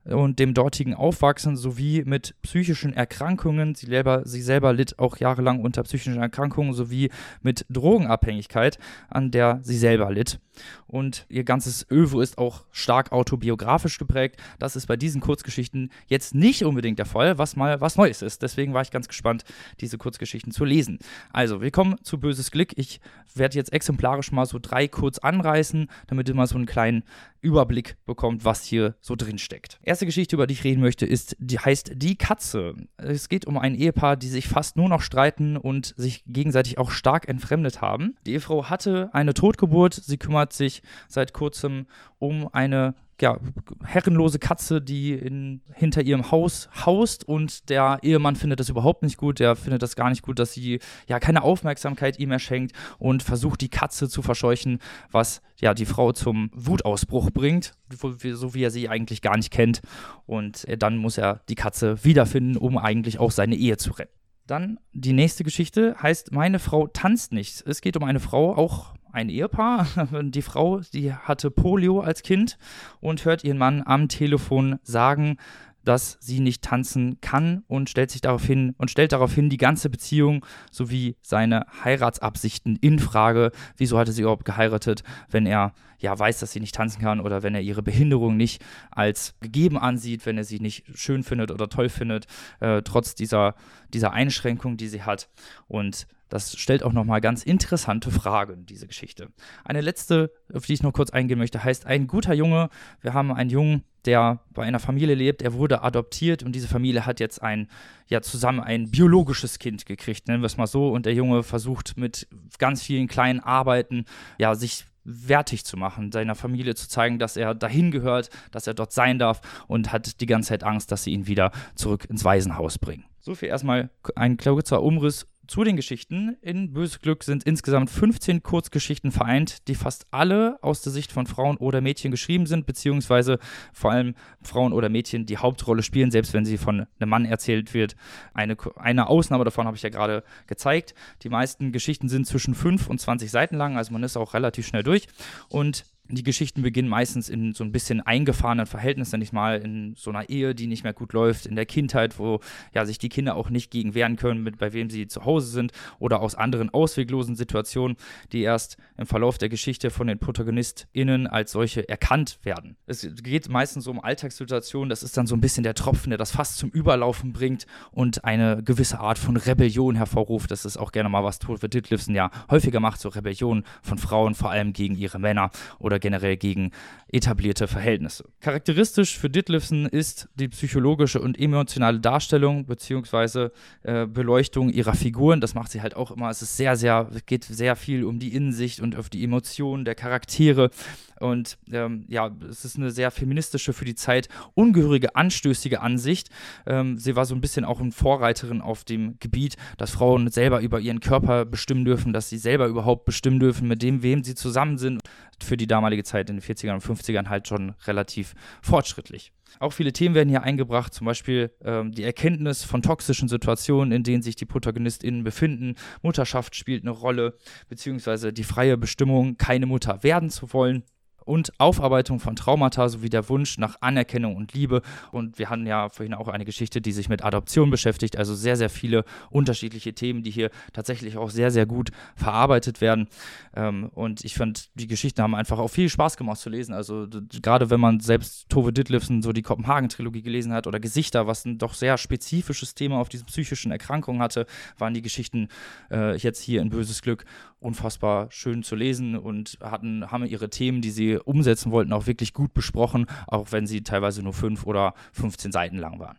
und 0.05 0.39
dem 0.39 0.53
dortigen 0.53 0.93
Aufwachsen 0.93 1.55
sowie 1.55 2.03
mit 2.05 2.35
psychischen 2.41 2.93
Erkrankungen. 2.93 3.75
Sie 3.75 3.85
selber, 3.85 4.23
sie 4.25 4.41
selber 4.41 4.73
litt 4.73 4.99
auch 4.99 5.17
jahrelang 5.17 5.61
unter 5.61 5.83
psychischen 5.83 6.17
Erkrankungen 6.17 6.73
sowie 6.73 7.09
mit 7.41 7.65
Drogenabhängigkeit, 7.69 8.77
an 9.09 9.31
der 9.31 9.59
sie 9.63 9.77
selber 9.77 10.11
litt. 10.11 10.39
Und 10.87 11.25
ihr 11.29 11.43
ganzes 11.43 11.87
Öwe 11.89 12.21
ist 12.21 12.37
auch 12.37 12.65
stark 12.71 13.11
autobiografisch 13.11 13.97
geprägt. 13.97 14.39
Das 14.59 14.75
ist 14.75 14.85
bei 14.85 14.97
diesen 14.97 15.21
Kurzgeschichten 15.21 15.91
jetzt 16.07 16.35
nicht 16.35 16.63
unbedingt 16.63 16.99
der 16.99 17.05
Fall, 17.05 17.37
was 17.37 17.55
mal 17.55 17.81
was 17.81 17.95
Neues 17.95 18.21
ist. 18.21 18.41
Deswegen 18.43 18.73
war 18.73 18.81
ich 18.81 18.91
ganz 18.91 19.07
gespannt, 19.07 19.43
diese 19.79 19.97
Kurzgeschichten 19.97 20.51
zu 20.51 20.65
lesen. 20.65 20.99
Also, 21.31 21.61
willkommen 21.61 21.95
zu 22.03 22.19
Böses 22.19 22.51
Glück. 22.51 22.77
Ich 22.77 22.99
werde 23.33 23.57
jetzt 23.57 23.73
exemplarisch 23.73 24.31
mal 24.31 24.45
so 24.45 24.59
drei 24.61 24.87
kurz 24.87 25.17
anreißen, 25.17 25.87
damit 26.07 26.29
ihr 26.29 26.35
mal 26.35 26.47
so 26.47 26.55
einen 26.55 26.65
kleinen 26.65 27.03
Überblick 27.41 27.97
bekommt, 28.05 28.45
was 28.45 28.63
hier 28.63 28.95
so 29.01 29.15
drin 29.15 29.37
steckt. 29.37 29.79
Erste 29.93 30.07
Geschichte, 30.07 30.35
über 30.35 30.47
die 30.47 30.55
ich 30.55 30.63
reden 30.63 30.81
möchte, 30.81 31.05
ist, 31.05 31.35
die 31.37 31.59
heißt 31.59 31.91
Die 31.97 32.15
Katze. 32.15 32.73
Es 32.97 33.29
geht 33.29 33.45
um 33.45 33.59
ein 33.59 33.75
Ehepaar, 33.75 34.17
die 34.17 34.27
sich 34.27 34.47
fast 34.47 34.75
nur 34.75 34.89
noch 34.89 35.01
streiten 35.01 35.55
und 35.55 35.93
sich 35.97 36.23
gegenseitig 36.25 36.79
auch 36.79 36.89
stark 36.89 37.29
entfremdet 37.29 37.79
haben. 37.79 38.15
Die 38.25 38.31
Ehefrau 38.31 38.71
hatte 38.71 39.11
eine 39.13 39.35
Totgeburt, 39.35 39.93
sie 39.93 40.17
kümmert 40.17 40.51
sich 40.51 40.81
seit 41.07 41.31
kurzem 41.33 41.85
um 42.17 42.49
eine 42.51 42.95
ja, 43.21 43.39
herrenlose 43.83 44.39
Katze, 44.39 44.81
die 44.81 45.13
in, 45.13 45.61
hinter 45.73 46.01
ihrem 46.01 46.31
Haus 46.31 46.69
haust 46.85 47.27
und 47.27 47.69
der 47.69 47.99
Ehemann 48.01 48.35
findet 48.35 48.59
das 48.59 48.69
überhaupt 48.69 49.03
nicht 49.03 49.17
gut. 49.17 49.39
Der 49.39 49.55
findet 49.55 49.81
das 49.81 49.95
gar 49.95 50.09
nicht 50.09 50.21
gut, 50.21 50.39
dass 50.39 50.53
sie 50.53 50.79
ja 51.07 51.19
keine 51.19 51.43
Aufmerksamkeit 51.43 52.19
ihm 52.19 52.31
erschenkt 52.31 52.75
und 52.97 53.23
versucht 53.23 53.61
die 53.61 53.69
Katze 53.69 54.09
zu 54.09 54.21
verscheuchen, 54.21 54.79
was 55.11 55.41
ja 55.59 55.73
die 55.73 55.85
Frau 55.85 56.11
zum 56.11 56.49
Wutausbruch 56.53 57.31
bringt, 57.31 57.73
so 57.91 58.53
wie 58.53 58.63
er 58.63 58.71
sie 58.71 58.89
eigentlich 58.89 59.21
gar 59.21 59.37
nicht 59.37 59.51
kennt. 59.51 59.81
Und 60.25 60.65
dann 60.79 60.97
muss 60.97 61.17
er 61.17 61.41
die 61.49 61.55
Katze 61.55 62.03
wiederfinden, 62.03 62.57
um 62.57 62.77
eigentlich 62.77 63.19
auch 63.19 63.31
seine 63.31 63.55
Ehe 63.55 63.77
zu 63.77 63.91
retten. 63.91 64.13
Dann 64.45 64.79
die 64.91 65.13
nächste 65.13 65.43
Geschichte 65.43 65.95
heißt 66.01 66.33
Meine 66.33 66.59
Frau 66.59 66.87
tanzt 66.87 67.31
nicht. 67.31 67.65
Es 67.65 67.79
geht 67.79 67.95
um 67.95 68.03
eine 68.03 68.19
Frau, 68.19 68.55
auch 68.55 68.93
ein 69.13 69.29
Ehepaar. 69.29 69.87
Die 70.23 70.41
Frau, 70.41 70.81
die 70.93 71.13
hatte 71.13 71.51
Polio 71.51 72.01
als 72.01 72.23
Kind 72.23 72.57
und 72.99 73.23
hört 73.23 73.43
ihren 73.43 73.57
Mann 73.57 73.83
am 73.85 74.09
Telefon 74.09 74.79
sagen, 74.83 75.37
dass 75.85 76.17
sie 76.21 76.39
nicht 76.39 76.61
tanzen 76.61 77.19
kann 77.21 77.63
und 77.67 77.89
stellt 77.89 78.09
sich 78.09 78.21
darauf 78.21 78.43
hin 78.43 78.73
und 78.77 78.89
stellt 78.89 79.11
daraufhin 79.11 79.49
die 79.49 79.57
ganze 79.57 79.89
Beziehung 79.89 80.45
sowie 80.71 81.17
seine 81.21 81.65
Heiratsabsichten 81.83 82.77
in 82.77 82.99
Frage. 82.99 83.51
Wieso 83.75 83.97
hatte 83.97 84.13
sie 84.13 84.21
überhaupt 84.21 84.45
geheiratet, 84.45 85.03
wenn 85.29 85.45
er 85.45 85.73
ja 85.99 86.17
weiß, 86.17 86.39
dass 86.39 86.53
sie 86.53 86.61
nicht 86.61 86.75
tanzen 86.75 87.01
kann 87.01 87.19
oder 87.19 87.43
wenn 87.43 87.53
er 87.53 87.61
ihre 87.61 87.83
Behinderung 87.83 88.37
nicht 88.37 88.63
als 88.91 89.35
gegeben 89.41 89.77
ansieht, 89.77 90.25
wenn 90.25 90.37
er 90.37 90.45
sie 90.45 90.59
nicht 90.59 90.85
schön 90.97 91.23
findet 91.23 91.51
oder 91.51 91.67
toll 91.67 91.89
findet, 91.89 92.27
äh, 92.61 92.81
trotz 92.81 93.13
dieser, 93.13 93.55
dieser 93.93 94.13
Einschränkung, 94.13 94.77
die 94.77 94.87
sie 94.87 95.03
hat. 95.03 95.29
Und 95.67 96.07
das 96.33 96.57
stellt 96.57 96.81
auch 96.81 96.93
nochmal 96.93 97.21
ganz 97.21 97.43
interessante 97.43 98.09
Fragen, 98.09 98.65
diese 98.65 98.87
Geschichte. 98.87 99.27
Eine 99.63 99.81
letzte, 99.81 100.31
auf 100.51 100.65
die 100.65 100.73
ich 100.73 100.81
noch 100.81 100.91
kurz 100.91 101.11
eingehen 101.11 101.37
möchte, 101.37 101.63
heißt 101.63 101.85
ein 101.85 102.07
guter 102.07 102.33
Junge. 102.33 102.69
Wir 103.01 103.13
haben 103.13 103.31
einen 103.31 103.51
Jungen, 103.51 103.83
der 104.05 104.39
bei 104.49 104.63
einer 104.63 104.79
Familie 104.79 105.13
lebt. 105.13 105.43
Er 105.43 105.53
wurde 105.53 105.83
adoptiert 105.83 106.41
und 106.41 106.53
diese 106.53 106.67
Familie 106.67 107.05
hat 107.05 107.19
jetzt 107.19 107.43
ein, 107.43 107.67
ja, 108.07 108.23
zusammen 108.23 108.61
ein 108.61 108.89
biologisches 108.89 109.59
Kind 109.59 109.85
gekriegt, 109.85 110.27
nennen 110.27 110.41
wir 110.41 110.47
es 110.47 110.57
mal 110.57 110.65
so. 110.65 110.89
Und 110.89 111.05
der 111.05 111.13
Junge 111.13 111.43
versucht 111.43 111.97
mit 111.97 112.27
ganz 112.57 112.81
vielen 112.81 113.07
kleinen 113.07 113.39
Arbeiten, 113.39 114.05
ja, 114.39 114.55
sich 114.55 114.85
wertig 115.03 115.65
zu 115.65 115.77
machen, 115.77 116.11
seiner 116.11 116.33
Familie 116.33 116.73
zu 116.73 116.89
zeigen, 116.89 117.19
dass 117.19 117.37
er 117.37 117.53
dahin 117.53 117.91
gehört, 117.91 118.31
dass 118.49 118.65
er 118.65 118.73
dort 118.73 118.91
sein 118.91 119.19
darf 119.19 119.41
und 119.67 119.91
hat 119.91 120.19
die 120.19 120.25
ganze 120.25 120.49
Zeit 120.49 120.63
Angst, 120.63 120.91
dass 120.91 121.03
sie 121.03 121.11
ihn 121.11 121.27
wieder 121.27 121.51
zurück 121.75 122.05
ins 122.09 122.25
Waisenhaus 122.25 122.79
bringen. 122.79 123.05
So 123.19 123.35
viel 123.35 123.49
erstmal 123.49 123.91
ein 124.15 124.37
kurzer 124.37 124.81
Umriss 124.81 125.27
zu 125.53 125.63
den 125.63 125.75
Geschichten. 125.75 126.35
In 126.41 126.73
Böses 126.73 126.99
Glück 126.99 127.23
sind 127.23 127.43
insgesamt 127.43 127.91
15 127.91 128.41
Kurzgeschichten 128.41 129.11
vereint, 129.11 129.67
die 129.67 129.75
fast 129.75 130.07
alle 130.09 130.57
aus 130.63 130.81
der 130.81 130.91
Sicht 130.91 131.11
von 131.11 131.27
Frauen 131.27 131.57
oder 131.57 131.79
Mädchen 131.79 132.09
geschrieben 132.09 132.47
sind, 132.47 132.65
beziehungsweise 132.65 133.37
vor 133.71 133.91
allem 133.91 134.15
Frauen 134.41 134.73
oder 134.73 134.89
Mädchen 134.89 135.27
die 135.27 135.37
Hauptrolle 135.37 135.83
spielen, 135.83 136.09
selbst 136.09 136.33
wenn 136.33 136.43
sie 136.43 136.57
von 136.57 136.87
einem 136.99 137.09
Mann 137.09 137.25
erzählt 137.25 137.75
wird. 137.75 137.95
Eine, 138.33 138.57
eine 138.77 139.05
Ausnahme 139.05 139.43
davon 139.43 139.67
habe 139.67 139.77
ich 139.77 139.83
ja 139.83 139.89
gerade 139.89 140.23
gezeigt. 140.47 140.95
Die 141.21 141.29
meisten 141.29 141.71
Geschichten 141.71 142.09
sind 142.09 142.25
zwischen 142.25 142.55
5 142.55 142.89
und 142.89 142.99
20 142.99 143.29
Seiten 143.29 143.55
lang, 143.55 143.77
also 143.77 143.93
man 143.93 144.01
ist 144.01 144.17
auch 144.17 144.33
relativ 144.33 144.65
schnell 144.65 144.81
durch. 144.81 145.05
Und 145.49 145.85
die 146.09 146.23
Geschichten 146.23 146.61
beginnen 146.61 146.89
meistens 146.89 147.29
in 147.29 147.53
so 147.53 147.63
ein 147.63 147.71
bisschen 147.71 148.01
eingefahrenen 148.01 148.65
Verhältnissen, 148.65 149.19
nicht 149.19 149.31
mal 149.31 149.59
in 149.59 149.95
so 149.95 150.09
einer 150.09 150.29
Ehe, 150.29 150.53
die 150.53 150.67
nicht 150.67 150.83
mehr 150.83 150.93
gut 150.93 151.13
läuft, 151.13 151.45
in 151.45 151.55
der 151.55 151.65
Kindheit, 151.65 152.19
wo 152.19 152.41
ja 152.73 152.85
sich 152.85 152.97
die 152.97 153.09
Kinder 153.09 153.35
auch 153.35 153.49
nicht 153.49 153.71
gegen 153.71 153.95
wehren 153.95 154.17
können, 154.17 154.43
mit 154.43 154.57
bei 154.57 154.73
wem 154.73 154.89
sie 154.89 155.07
zu 155.07 155.25
Hause 155.25 155.47
sind 155.47 155.71
oder 155.99 156.21
aus 156.21 156.35
anderen 156.35 156.69
ausweglosen 156.69 157.35
Situationen, 157.35 157.95
die 158.33 158.41
erst 158.41 158.77
im 158.97 159.05
Verlauf 159.05 159.37
der 159.37 159.47
Geschichte 159.49 159.91
von 159.91 160.07
den 160.07 160.19
ProtagonistInnen 160.19 161.25
als 161.25 161.53
solche 161.53 161.87
erkannt 161.87 162.39
werden. 162.43 162.75
Es 162.85 163.07
geht 163.23 163.47
meistens 163.49 163.87
um 163.87 164.03
Alltagssituationen, 164.03 164.89
das 164.89 165.03
ist 165.03 165.15
dann 165.15 165.25
so 165.25 165.35
ein 165.35 165.41
bisschen 165.41 165.63
der 165.63 165.73
Tropfen, 165.73 166.09
der 166.09 166.17
das 166.17 166.31
fast 166.31 166.57
zum 166.57 166.69
Überlaufen 166.69 167.31
bringt 167.31 167.65
und 167.91 168.25
eine 168.25 168.61
gewisse 168.61 168.99
Art 168.99 169.17
von 169.17 169.37
Rebellion 169.37 169.95
hervorruft. 169.95 170.51
Das 170.51 170.65
ist 170.65 170.77
auch 170.77 170.91
gerne 170.91 171.09
mal 171.09 171.23
was 171.23 171.39
Tod 171.39 171.59
für 171.59 171.69
Ditlevsen 171.69 172.13
ja 172.13 172.29
häufiger 172.51 172.81
macht, 172.81 172.99
so 172.99 173.09
Rebellion 173.09 173.63
von 173.81 173.97
Frauen, 173.97 174.35
vor 174.35 174.51
allem 174.51 174.73
gegen 174.73 174.95
ihre 174.95 175.19
Männer 175.19 175.49
oder 175.79 175.92
oder 175.93 175.99
generell 175.99 176.37
gegen 176.37 176.71
etablierte 177.07 177.67
Verhältnisse. 177.67 178.25
Charakteristisch 178.41 179.17
für 179.17 179.29
Ditlevsen 179.29 179.85
ist 179.85 180.27
die 180.35 180.47
psychologische 180.47 181.21
und 181.21 181.39
emotionale 181.39 181.99
Darstellung 181.99 182.65
bzw. 182.65 183.49
Äh, 183.83 184.07
Beleuchtung 184.07 184.69
ihrer 184.69 184.95
Figuren. 184.95 185.39
Das 185.39 185.53
macht 185.53 185.71
sie 185.71 185.81
halt 185.81 185.95
auch 185.95 186.09
immer. 186.09 186.31
Es 186.31 186.41
ist 186.41 186.57
sehr, 186.57 186.75
sehr, 186.75 187.09
geht 187.27 187.43
sehr 187.43 187.75
viel 187.75 188.03
um 188.03 188.17
die 188.17 188.33
Innensicht 188.33 188.79
und 188.79 188.95
auf 188.95 189.09
die 189.09 189.23
Emotionen 189.23 189.85
der 189.85 189.93
Charaktere. 189.93 190.71
Und 191.19 191.57
ähm, 191.71 192.05
ja, 192.07 192.31
es 192.49 192.65
ist 192.65 192.77
eine 192.77 192.91
sehr 192.91 193.11
feministische 193.11 193.73
für 193.73 193.85
die 193.85 193.95
Zeit, 193.95 194.29
ungehörige, 194.53 195.15
anstößige 195.15 195.81
Ansicht. 195.81 196.29
Ähm, 196.65 196.97
sie 196.97 197.15
war 197.15 197.25
so 197.25 197.35
ein 197.35 197.41
bisschen 197.41 197.65
auch 197.65 197.79
eine 197.79 197.91
Vorreiterin 197.91 198.61
auf 198.61 198.83
dem 198.83 199.17
Gebiet, 199.19 199.55
dass 199.77 199.91
Frauen 199.91 200.29
selber 200.29 200.61
über 200.61 200.79
ihren 200.79 200.99
Körper 200.99 201.45
bestimmen 201.45 201.85
dürfen, 201.85 202.13
dass 202.13 202.29
sie 202.29 202.37
selber 202.37 202.67
überhaupt 202.67 203.05
bestimmen 203.05 203.39
dürfen, 203.39 203.67
mit 203.67 203.81
dem, 203.81 204.03
wem 204.03 204.23
sie 204.23 204.35
zusammen 204.35 204.77
sind. 204.77 205.01
Für 205.41 205.57
die 205.57 205.67
damalige 205.67 206.03
Zeit 206.03 206.29
in 206.29 206.37
den 206.37 206.43
40ern 206.43 206.75
und 206.75 206.83
50ern 206.83 207.27
halt 207.27 207.47
schon 207.47 207.73
relativ 207.85 208.33
fortschrittlich. 208.61 209.33
Auch 209.59 209.73
viele 209.73 209.93
Themen 209.93 210.15
werden 210.15 210.29
hier 210.29 210.43
eingebracht, 210.43 210.93
zum 210.93 211.05
Beispiel 211.05 211.51
ähm, 211.63 211.91
die 211.91 212.03
Erkenntnis 212.03 212.63
von 212.63 212.81
toxischen 212.81 213.27
Situationen, 213.27 213.91
in 213.91 214.03
denen 214.03 214.23
sich 214.23 214.35
die 214.35 214.45
ProtagonistInnen 214.45 215.23
befinden. 215.23 215.75
Mutterschaft 216.01 216.55
spielt 216.55 216.83
eine 216.83 216.91
Rolle, 216.91 217.37
beziehungsweise 217.69 218.33
die 218.33 218.43
freie 218.43 218.77
Bestimmung, 218.77 219.37
keine 219.37 219.65
Mutter 219.65 220.03
werden 220.03 220.29
zu 220.29 220.53
wollen 220.53 220.83
und 221.25 221.51
Aufarbeitung 221.59 222.19
von 222.19 222.35
Traumata 222.35 222.89
sowie 222.89 223.09
der 223.09 223.29
Wunsch 223.29 223.57
nach 223.57 223.77
Anerkennung 223.81 224.35
und 224.35 224.53
Liebe. 224.53 224.81
Und 225.11 225.39
wir 225.39 225.49
hatten 225.49 225.65
ja 225.65 225.89
vorhin 225.89 226.13
auch 226.13 226.27
eine 226.27 226.45
Geschichte, 226.45 226.81
die 226.81 226.91
sich 226.91 227.09
mit 227.09 227.23
Adoption 227.23 227.69
beschäftigt. 227.69 228.17
Also 228.17 228.35
sehr, 228.35 228.55
sehr 228.55 228.69
viele 228.69 229.05
unterschiedliche 229.29 229.93
Themen, 229.93 230.23
die 230.23 230.31
hier 230.31 230.49
tatsächlich 230.73 231.17
auch 231.17 231.29
sehr, 231.29 231.51
sehr 231.51 231.65
gut 231.65 231.91
verarbeitet 232.15 232.81
werden. 232.81 233.07
Ähm, 233.55 233.89
und 233.93 234.23
ich 234.23 234.35
fand, 234.35 234.69
die 234.75 234.87
Geschichten 234.87 235.21
haben 235.21 235.35
einfach 235.35 235.59
auch 235.59 235.69
viel 235.69 235.89
Spaß 235.89 236.17
gemacht 236.17 236.39
zu 236.39 236.49
lesen. 236.49 236.73
Also 236.73 237.07
gerade 237.41 237.69
wenn 237.69 237.79
man 237.79 237.99
selbst 237.99 238.49
Tove 238.49 238.73
Ditlevsen 238.73 239.21
so 239.21 239.31
die 239.31 239.41
Kopenhagen-Trilogie 239.41 240.21
gelesen 240.21 240.53
hat 240.53 240.67
oder 240.67 240.79
Gesichter, 240.79 241.27
was 241.27 241.45
ein 241.45 241.57
doch 241.57 241.73
sehr 241.73 241.97
spezifisches 241.97 242.75
Thema 242.75 242.99
auf 242.99 243.09
diesen 243.09 243.25
psychischen 243.25 243.71
Erkrankungen 243.71 244.21
hatte, 244.21 244.45
waren 244.77 244.93
die 244.93 245.01
Geschichten 245.01 245.47
äh, 245.91 246.15
jetzt 246.17 246.41
hier 246.41 246.61
in 246.61 246.69
Böses 246.69 247.01
Glück 247.01 247.25
unfassbar 247.63 248.27
schön 248.31 248.63
zu 248.63 248.75
lesen 248.75 249.17
und 249.17 249.57
hatten, 249.61 250.11
haben 250.11 250.25
ihre 250.25 250.49
Themen, 250.49 250.81
die 250.81 250.91
sie 250.91 251.17
umsetzen 251.17 251.71
wollten, 251.71 251.93
auch 251.93 252.07
wirklich 252.07 252.33
gut 252.33 252.53
besprochen, 252.53 253.07
auch 253.27 253.51
wenn 253.51 253.67
sie 253.67 253.81
teilweise 253.81 254.21
nur 254.21 254.33
fünf 254.33 254.65
oder 254.65 254.93
15 255.13 255.51
Seiten 255.51 255.77
lang 255.77 255.99
waren. 255.99 256.17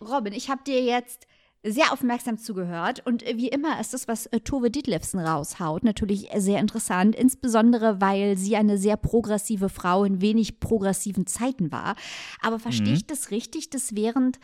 Robin, 0.00 0.32
ich 0.32 0.50
habe 0.50 0.62
dir 0.64 0.82
jetzt 0.82 1.26
sehr 1.66 1.92
aufmerksam 1.92 2.36
zugehört 2.36 3.02
und 3.06 3.24
wie 3.24 3.48
immer 3.48 3.80
ist 3.80 3.94
das, 3.94 4.06
was 4.06 4.26
äh, 4.26 4.40
Tove 4.40 4.70
Ditlevsen 4.70 5.18
raushaut, 5.18 5.82
natürlich 5.82 6.28
sehr 6.36 6.60
interessant, 6.60 7.16
insbesondere 7.16 8.02
weil 8.02 8.36
sie 8.36 8.56
eine 8.56 8.76
sehr 8.76 8.98
progressive 8.98 9.70
Frau 9.70 10.04
in 10.04 10.20
wenig 10.20 10.60
progressiven 10.60 11.26
Zeiten 11.26 11.72
war. 11.72 11.96
Aber 12.42 12.58
verstehe 12.58 12.88
mhm. 12.88 12.96
ich 12.96 13.06
das 13.06 13.30
richtig, 13.30 13.70
dass 13.70 13.96
während 13.96 14.38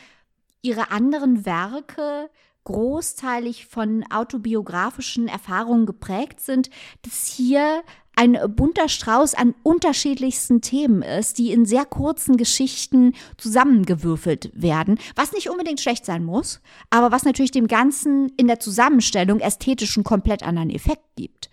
ihre 0.62 0.90
anderen 0.90 1.44
Werke 1.44 2.30
großteilig 2.64 3.66
von 3.66 4.04
autobiografischen 4.10 5.28
Erfahrungen 5.28 5.86
geprägt 5.86 6.40
sind, 6.40 6.70
dass 7.02 7.26
hier 7.26 7.82
ein 8.16 8.36
bunter 8.54 8.88
Strauß 8.88 9.34
an 9.34 9.54
unterschiedlichsten 9.62 10.60
Themen 10.60 11.00
ist, 11.00 11.38
die 11.38 11.52
in 11.52 11.64
sehr 11.64 11.86
kurzen 11.86 12.36
Geschichten 12.36 13.14
zusammengewürfelt 13.38 14.50
werden, 14.52 14.98
was 15.16 15.32
nicht 15.32 15.48
unbedingt 15.48 15.80
schlecht 15.80 16.04
sein 16.04 16.24
muss, 16.24 16.60
aber 16.90 17.12
was 17.12 17.24
natürlich 17.24 17.50
dem 17.50 17.66
Ganzen 17.66 18.30
in 18.36 18.46
der 18.46 18.60
Zusammenstellung 18.60 19.40
ästhetischen 19.40 20.04
komplett 20.04 20.42
anderen 20.42 20.70
Effekt 20.70 21.16
gibt. 21.16 21.50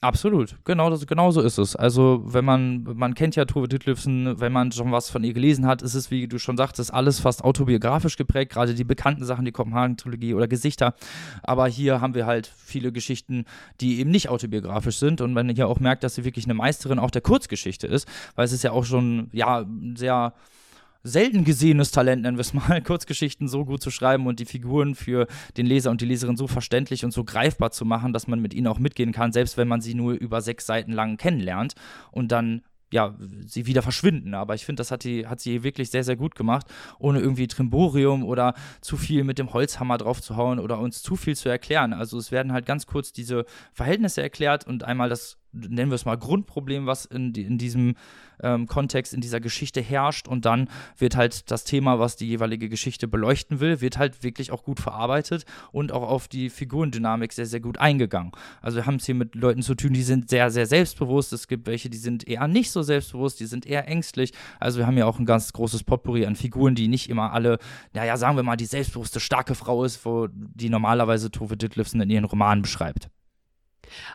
Absolut, 0.00 0.54
genau, 0.64 0.90
das, 0.90 1.04
genau 1.08 1.32
so 1.32 1.40
ist 1.40 1.58
es. 1.58 1.74
Also, 1.74 2.22
wenn 2.24 2.44
man, 2.44 2.84
man 2.84 3.14
kennt 3.14 3.34
ja 3.34 3.44
Tove 3.46 3.66
Ditlevsen, 3.66 4.38
wenn 4.38 4.52
man 4.52 4.70
schon 4.70 4.92
was 4.92 5.10
von 5.10 5.24
ihr 5.24 5.32
gelesen 5.32 5.66
hat, 5.66 5.82
ist 5.82 5.94
es, 5.94 6.12
wie 6.12 6.28
du 6.28 6.38
schon 6.38 6.56
sagtest, 6.56 6.94
alles 6.94 7.18
fast 7.18 7.42
autobiografisch 7.42 8.16
geprägt, 8.16 8.52
gerade 8.52 8.74
die 8.74 8.84
bekannten 8.84 9.24
Sachen, 9.24 9.44
die 9.44 9.50
Kopenhagen-Trilogie 9.50 10.34
oder 10.34 10.46
Gesichter. 10.46 10.94
Aber 11.42 11.66
hier 11.66 12.00
haben 12.00 12.14
wir 12.14 12.26
halt 12.26 12.46
viele 12.56 12.92
Geschichten, 12.92 13.44
die 13.80 13.98
eben 13.98 14.10
nicht 14.10 14.28
autobiografisch 14.28 14.98
sind 14.98 15.20
und 15.20 15.32
man 15.32 15.48
hier 15.48 15.66
auch 15.66 15.80
merkt, 15.80 16.04
dass 16.04 16.14
sie 16.14 16.24
wirklich 16.24 16.44
eine 16.44 16.54
Meisterin 16.54 17.00
auch 17.00 17.10
der 17.10 17.22
Kurzgeschichte 17.22 17.88
ist, 17.88 18.06
weil 18.36 18.44
es 18.44 18.52
ist 18.52 18.62
ja 18.62 18.70
auch 18.70 18.84
schon, 18.84 19.28
ja, 19.32 19.66
sehr 19.96 20.32
selten 21.08 21.44
gesehenes 21.44 21.90
Talent, 21.90 22.22
nennen 22.22 22.36
wir 22.36 22.42
es 22.42 22.54
mal, 22.54 22.82
Kurzgeschichten 22.84 23.48
so 23.48 23.64
gut 23.64 23.82
zu 23.82 23.90
schreiben 23.90 24.26
und 24.26 24.40
die 24.40 24.44
Figuren 24.44 24.94
für 24.94 25.26
den 25.56 25.66
Leser 25.66 25.90
und 25.90 26.00
die 26.00 26.06
Leserin 26.06 26.36
so 26.36 26.46
verständlich 26.46 27.04
und 27.04 27.12
so 27.12 27.24
greifbar 27.24 27.70
zu 27.70 27.84
machen, 27.84 28.12
dass 28.12 28.26
man 28.26 28.40
mit 28.40 28.54
ihnen 28.54 28.66
auch 28.66 28.78
mitgehen 28.78 29.12
kann, 29.12 29.32
selbst 29.32 29.56
wenn 29.56 29.68
man 29.68 29.80
sie 29.80 29.94
nur 29.94 30.12
über 30.14 30.40
sechs 30.40 30.66
Seiten 30.66 30.92
lang 30.92 31.16
kennenlernt 31.16 31.74
und 32.12 32.32
dann 32.32 32.62
ja, 32.90 33.14
sie 33.44 33.66
wieder 33.66 33.82
verschwinden. 33.82 34.34
Aber 34.34 34.54
ich 34.54 34.64
finde, 34.64 34.80
das 34.80 34.90
hat, 34.90 35.04
die, 35.04 35.26
hat 35.26 35.40
sie 35.40 35.62
wirklich 35.62 35.90
sehr, 35.90 36.04
sehr 36.04 36.16
gut 36.16 36.34
gemacht, 36.34 36.66
ohne 36.98 37.20
irgendwie 37.20 37.46
Trimborium 37.46 38.24
oder 38.24 38.54
zu 38.80 38.96
viel 38.96 39.24
mit 39.24 39.38
dem 39.38 39.52
Holzhammer 39.52 39.98
drauf 39.98 40.22
zu 40.22 40.36
hauen 40.36 40.58
oder 40.58 40.78
uns 40.78 41.02
zu 41.02 41.16
viel 41.16 41.36
zu 41.36 41.48
erklären. 41.48 41.92
Also 41.92 42.18
es 42.18 42.32
werden 42.32 42.52
halt 42.52 42.66
ganz 42.66 42.86
kurz 42.86 43.12
diese 43.12 43.44
Verhältnisse 43.72 44.22
erklärt 44.22 44.66
und 44.66 44.84
einmal 44.84 45.08
das 45.08 45.38
nennen 45.52 45.90
wir 45.90 45.96
es 45.96 46.04
mal, 46.04 46.18
Grundproblem, 46.18 46.86
was 46.86 47.04
in, 47.04 47.34
in 47.34 47.58
diesem 47.58 47.94
ähm, 48.42 48.66
Kontext, 48.66 49.14
in 49.14 49.20
dieser 49.20 49.40
Geschichte 49.40 49.80
herrscht. 49.80 50.28
Und 50.28 50.44
dann 50.44 50.68
wird 50.96 51.16
halt 51.16 51.50
das 51.50 51.64
Thema, 51.64 51.98
was 51.98 52.16
die 52.16 52.28
jeweilige 52.28 52.68
Geschichte 52.68 53.08
beleuchten 53.08 53.60
will, 53.60 53.80
wird 53.80 53.98
halt 53.98 54.22
wirklich 54.22 54.52
auch 54.52 54.62
gut 54.62 54.80
verarbeitet 54.80 55.44
und 55.72 55.92
auch 55.92 56.02
auf 56.02 56.28
die 56.28 56.50
Figurendynamik 56.50 57.32
sehr, 57.32 57.46
sehr 57.46 57.60
gut 57.60 57.78
eingegangen. 57.78 58.32
Also 58.62 58.76
wir 58.76 58.86
haben 58.86 58.96
es 58.96 59.06
hier 59.06 59.14
mit 59.14 59.34
Leuten 59.34 59.62
zu 59.62 59.74
tun, 59.74 59.92
die 59.92 60.02
sind 60.02 60.30
sehr, 60.30 60.50
sehr 60.50 60.66
selbstbewusst. 60.66 61.32
Es 61.32 61.48
gibt 61.48 61.66
welche, 61.66 61.90
die 61.90 61.98
sind 61.98 62.26
eher 62.26 62.48
nicht 62.48 62.70
so 62.70 62.82
selbstbewusst, 62.82 63.40
die 63.40 63.46
sind 63.46 63.66
eher 63.66 63.88
ängstlich. 63.88 64.32
Also 64.60 64.78
wir 64.78 64.86
haben 64.86 64.98
ja 64.98 65.06
auch 65.06 65.18
ein 65.18 65.26
ganz 65.26 65.52
großes 65.52 65.84
Potpourri 65.84 66.26
an 66.26 66.36
Figuren, 66.36 66.74
die 66.74 66.88
nicht 66.88 67.08
immer 67.08 67.32
alle, 67.32 67.58
naja, 67.92 68.16
sagen 68.16 68.36
wir 68.36 68.42
mal, 68.42 68.56
die 68.56 68.66
selbstbewusste, 68.66 69.20
starke 69.20 69.54
Frau 69.54 69.84
ist, 69.84 70.04
wo 70.04 70.28
die 70.30 70.70
normalerweise 70.70 71.30
Tove 71.30 71.56
Ditlevsen 71.56 72.00
in 72.00 72.10
ihren 72.10 72.24
Romanen 72.24 72.62
beschreibt. 72.62 73.08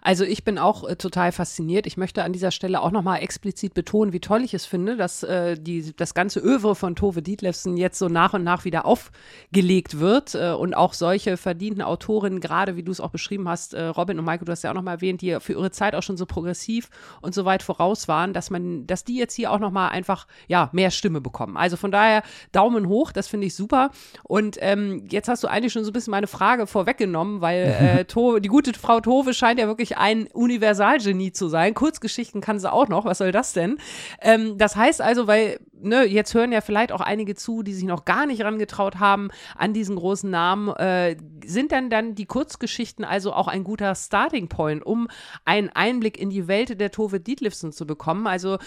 Also 0.02 0.24
ich 0.24 0.44
bin 0.44 0.58
auch 0.58 0.88
äh, 0.88 0.96
total 0.96 1.32
fasziniert. 1.32 1.88
Ich 1.88 1.98
möchte 1.98 2.24
an 2.24 2.34
dieser 2.34 2.52
Stelle 2.52 2.82
auch 2.82 2.92
nochmal 2.92 3.22
explizit 3.22 3.74
betonen, 3.74 4.14
wie 4.14 4.20
toll 4.20 4.44
ich 4.44 4.54
es 4.54 4.66
finde, 4.66 4.98
dass 4.98 5.24
äh, 5.24 5.58
die, 5.60 5.96
das 5.96 6.14
ganze 6.14 6.40
Övre 6.40 6.76
von 6.76 6.96
Tove 6.96 7.22
Dietlefsen 7.22 7.78
jetzt 7.78 8.00
so 8.00 8.10
nach 8.10 8.34
und 8.34 8.44
nach 8.44 8.66
wieder 8.66 8.86
aufgelegt 8.86 10.00
wird 10.00 10.36
äh, 10.36 10.52
und 10.52 10.74
auch 10.74 10.94
solche 10.94 11.38
verdienten 11.38 11.82
Autorinnen, 11.82 12.40
gerade 12.40 12.76
wie 12.76 12.84
du 12.84 12.92
es 12.92 13.00
auch 13.00 13.10
beschrieben 13.10 13.48
hast, 13.48 13.74
äh, 13.74 13.84
Robin 13.84 14.20
und 14.20 14.26
Maike, 14.26 14.46
du 14.46 14.52
hast 14.52 14.64
ja 14.64 14.72
auch 14.72 14.76
nochmal 14.76 14.96
erwähnt, 14.96 15.22
die 15.22 15.38
für 15.40 15.54
ihre 15.54 15.72
Zeit 15.72 15.96
auch 15.96 16.04
schon 16.04 16.18
so 16.18 16.26
progressiv 16.26 16.90
und 17.22 17.34
so 17.34 17.46
weit 17.46 17.64
voraus 17.64 18.08
waren, 18.08 18.34
dass 18.34 18.50
man, 18.50 18.88
dass 18.88 19.04
die 19.04 19.18
jetzt 19.18 19.34
hier 19.34 19.52
auch 19.52 19.60
nochmal 19.60 19.90
einfach, 19.90 20.28
ja, 20.48 20.70
mehr 20.72 20.92
Stimme 20.92 21.22
bekommen. 21.22 21.58
Also 21.58 21.78
von 21.78 21.92
daher 21.92 22.24
Daumen 22.52 22.88
hoch, 22.88 23.12
das 23.12 23.28
finde 23.28 23.48
ich 23.48 23.56
super. 23.56 23.92
Und 24.24 24.58
ähm, 24.62 25.06
jetzt 25.10 25.28
hast 25.28 25.44
du 25.44 25.48
eigentlich 25.48 25.74
schon 25.74 25.84
so 25.84 25.92
ein 25.92 25.94
bisschen 25.94 26.12
meine 26.12 26.28
Frage 26.28 26.68
vorweggenommen, 26.68 27.42
weil 27.42 27.64
äh, 28.00 28.06
Tove, 28.06 28.42
die 28.42 28.50
gute 28.50 28.74
Frau 28.74 29.00
Tove 29.00 29.34
scheint 29.34 29.60
ja 29.60 29.63
ja 29.64 29.68
wirklich 29.68 29.98
ein 29.98 30.28
Universalgenie 30.28 31.32
zu 31.32 31.48
sein. 31.48 31.74
Kurzgeschichten 31.74 32.42
kann 32.42 32.60
sie 32.60 32.72
auch 32.72 32.88
noch. 32.88 33.06
Was 33.06 33.18
soll 33.18 33.32
das 33.32 33.54
denn? 33.54 33.78
Ähm, 34.22 34.58
das 34.58 34.76
heißt 34.76 35.02
also, 35.02 35.28
weil, 35.28 35.60
ne, 35.84 36.06
jetzt 36.06 36.34
hören 36.34 36.52
ja 36.52 36.62
vielleicht 36.62 36.92
auch 36.92 37.02
einige 37.02 37.36
zu, 37.36 37.64
die 37.64 37.74
sich 37.74 37.84
noch 37.84 38.06
gar 38.06 38.26
nicht 38.26 38.44
rangetraut 38.44 39.00
haben 39.00 39.30
an 39.56 39.74
diesen 39.74 39.96
großen 39.96 40.30
Namen. 40.30 40.70
Äh, 40.76 41.18
sind 41.46 41.72
dann 41.72 41.90
dann 41.90 42.16
die 42.16 42.26
Kurzgeschichten 42.26 43.06
also 43.06 43.34
auch 43.34 43.48
ein 43.48 43.64
guter 43.64 43.94
Starting 43.96 44.48
Point, 44.48 44.86
um 44.86 45.08
einen 45.46 45.70
Einblick 45.70 46.20
in 46.20 46.30
die 46.30 46.48
Welt 46.48 46.80
der 46.80 46.92
Tove 46.92 47.20
Dietlifsen 47.20 47.72
zu 47.72 47.86
bekommen? 47.86 48.28
Also, 48.28 48.58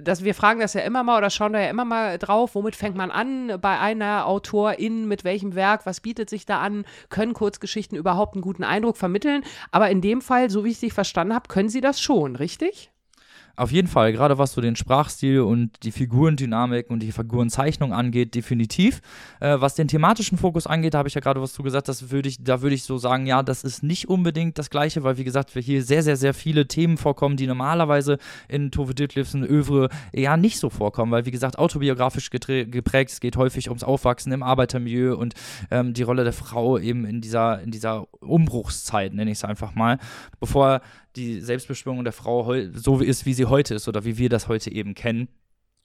dass 0.00 0.24
wir 0.24 0.34
fragen 0.34 0.60
das 0.60 0.74
ja 0.74 0.82
immer 0.82 1.02
mal 1.02 1.18
oder 1.18 1.30
schauen 1.30 1.52
da 1.52 1.60
ja 1.60 1.70
immer 1.70 1.84
mal 1.84 2.18
drauf, 2.18 2.54
womit 2.54 2.76
fängt 2.76 2.96
man 2.96 3.10
an 3.10 3.58
bei 3.60 3.78
einer 3.78 4.26
Autorin, 4.26 5.06
mit 5.08 5.24
welchem 5.24 5.54
Werk, 5.54 5.86
was 5.86 6.00
bietet 6.00 6.30
sich 6.30 6.46
da 6.46 6.60
an? 6.60 6.84
Können 7.10 7.34
Kurzgeschichten 7.34 7.96
überhaupt 7.98 8.34
einen 8.34 8.42
guten 8.42 8.64
Eindruck 8.64 8.96
vermitteln? 8.96 9.44
Aber 9.70 9.90
in 9.90 10.00
dem 10.00 10.20
Fall, 10.20 10.50
so 10.50 10.64
wie 10.64 10.70
ich 10.70 10.80
dich 10.80 10.92
verstanden 10.92 11.34
habe, 11.34 11.48
können 11.48 11.68
Sie 11.68 11.80
das 11.80 12.00
schon, 12.00 12.36
richtig? 12.36 12.91
Auf 13.54 13.70
jeden 13.70 13.88
Fall, 13.88 14.12
gerade 14.12 14.38
was 14.38 14.52
so 14.52 14.60
den 14.60 14.76
Sprachstil 14.76 15.40
und 15.40 15.70
die 15.82 15.92
Figurendynamik 15.92 16.88
und 16.88 17.00
die 17.00 17.12
Figurenzeichnung 17.12 17.92
angeht, 17.92 18.34
definitiv. 18.34 19.00
Äh, 19.40 19.60
was 19.60 19.74
den 19.74 19.88
thematischen 19.88 20.38
Fokus 20.38 20.66
angeht, 20.66 20.94
habe 20.94 21.08
ich 21.08 21.14
ja 21.14 21.20
gerade 21.20 21.42
was 21.42 21.52
zu 21.52 21.62
gesagt, 21.62 21.88
das 21.88 22.10
würde 22.10 22.28
ich, 22.28 22.42
da 22.42 22.62
würde 22.62 22.74
ich 22.74 22.84
so 22.84 22.96
sagen, 22.96 23.26
ja, 23.26 23.42
das 23.42 23.62
ist 23.62 23.82
nicht 23.82 24.08
unbedingt 24.08 24.58
das 24.58 24.70
Gleiche, 24.70 25.02
weil 25.02 25.18
wie 25.18 25.24
gesagt, 25.24 25.54
wir 25.54 25.60
hier 25.60 25.82
sehr, 25.82 26.02
sehr, 26.02 26.16
sehr 26.16 26.32
viele 26.32 26.66
Themen 26.66 26.96
vorkommen, 26.96 27.36
die 27.36 27.46
normalerweise 27.46 28.18
in 28.48 28.70
Tove 28.70 28.94
Ditlevsen 28.94 29.44
Övre 29.44 29.90
ja 30.14 30.36
nicht 30.36 30.58
so 30.58 30.70
vorkommen, 30.70 31.12
weil 31.12 31.26
wie 31.26 31.30
gesagt, 31.30 31.58
autobiografisch 31.58 32.30
geprägt, 32.30 33.10
es 33.10 33.20
geht 33.20 33.36
häufig 33.36 33.68
ums 33.68 33.84
Aufwachsen 33.84 34.32
im 34.32 34.42
Arbeitermilieu 34.42 35.14
und 35.14 35.34
ähm, 35.70 35.92
die 35.92 36.02
Rolle 36.02 36.24
der 36.24 36.32
Frau 36.32 36.78
eben 36.78 37.04
in 37.04 37.20
dieser, 37.20 37.60
in 37.60 37.70
dieser 37.70 38.06
Umbruchszeit, 38.20 39.12
nenne 39.12 39.30
ich 39.30 39.38
es 39.38 39.44
einfach 39.44 39.74
mal, 39.74 39.98
bevor 40.40 40.80
die 41.16 41.40
Selbstbestimmung 41.40 42.04
der 42.04 42.12
Frau 42.12 42.54
so 42.72 43.00
ist, 43.00 43.26
wie 43.26 43.34
sie 43.34 43.46
heute 43.46 43.74
ist 43.74 43.88
oder 43.88 44.04
wie 44.04 44.18
wir 44.18 44.28
das 44.28 44.48
heute 44.48 44.72
eben 44.72 44.94
kennen. 44.94 45.28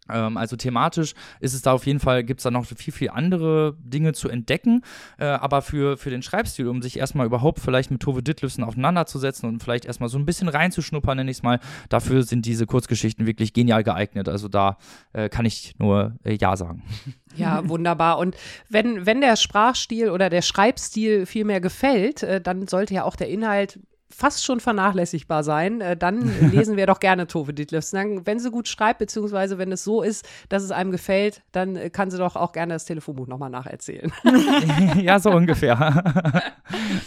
Ähm, 0.10 0.38
also 0.38 0.56
thematisch 0.56 1.14
ist 1.40 1.54
es 1.54 1.62
da 1.62 1.74
auf 1.74 1.86
jeden 1.86 2.00
Fall, 2.00 2.24
gibt 2.24 2.40
es 2.40 2.44
da 2.44 2.52
noch 2.52 2.66
viel, 2.66 2.94
viel 2.94 3.10
andere 3.10 3.76
Dinge 3.80 4.14
zu 4.14 4.30
entdecken. 4.30 4.82
Äh, 5.18 5.26
aber 5.26 5.62
für, 5.62 5.98
für 5.98 6.10
den 6.10 6.22
Schreibstil, 6.22 6.68
um 6.68 6.82
sich 6.82 6.98
erstmal 6.98 7.26
überhaupt 7.26 7.60
vielleicht 7.60 7.92
mit 7.92 8.02
Tove 8.02 8.24
Ditlevsen 8.24 8.64
auseinanderzusetzen 8.64 9.48
und 9.50 9.64
vielleicht 9.64 9.86
erstmal 9.86 10.10
so 10.10 10.18
ein 10.18 10.26
bisschen 10.26 10.48
reinzuschnuppern, 10.48 11.18
nenne 11.18 11.32
ich 11.32 11.38
es 11.38 11.44
mal, 11.44 11.60
dafür 11.90 12.24
sind 12.24 12.46
diese 12.46 12.66
Kurzgeschichten 12.66 13.26
wirklich 13.26 13.54
genial 13.54 13.84
geeignet. 13.84 14.30
Also 14.30 14.48
da 14.48 14.78
äh, 15.14 15.30
kann 15.30 15.46
ich 15.46 15.76
nur 15.78 16.16
äh, 16.24 16.38
Ja 16.40 16.56
sagen. 16.56 16.84
Ja, 17.36 17.70
wunderbar. 17.70 18.18
Und 18.18 18.36
wenn, 18.68 19.06
wenn 19.06 19.22
der 19.22 19.36
Sprachstil 19.36 20.10
oder 20.10 20.32
der 20.32 20.42
Schreibstil 20.42 21.28
viel 21.28 21.46
mehr 21.46 21.62
gefällt, 21.62 22.24
äh, 22.24 22.42
dann 22.42 22.68
sollte 22.68 22.96
ja 22.96 23.04
auch 23.04 23.16
der 23.16 23.30
Inhalt 23.30 23.80
fast 24.10 24.46
schon 24.46 24.60
vernachlässigbar 24.60 25.44
sein, 25.44 25.82
äh, 25.82 25.98
dann 25.98 26.22
lesen 26.52 26.78
wir 26.78 26.86
doch 26.86 27.00
gerne 27.00 27.28
Tove 27.28 27.54
Ditlevsen. 27.54 28.26
Wenn 28.26 28.40
sie 28.40 28.52
gut 28.52 28.68
schreibt, 28.68 29.00
beziehungsweise 29.00 29.58
wenn 29.58 29.72
es 29.72 29.84
so 29.84 30.02
ist, 30.02 30.28
dass 30.50 30.64
es 30.64 30.72
einem 30.72 30.92
gefällt, 30.92 31.42
dann 31.52 31.76
äh, 31.76 31.90
kann 31.90 32.10
sie 32.10 32.18
doch 32.18 32.36
auch 32.36 32.52
gerne 32.52 32.74
das 32.74 32.86
Telefonbuch 32.86 33.28
nochmal 33.28 33.50
nacherzählen. 33.50 34.12
ja, 35.02 35.20
so 35.20 35.32
ungefähr. 35.32 36.04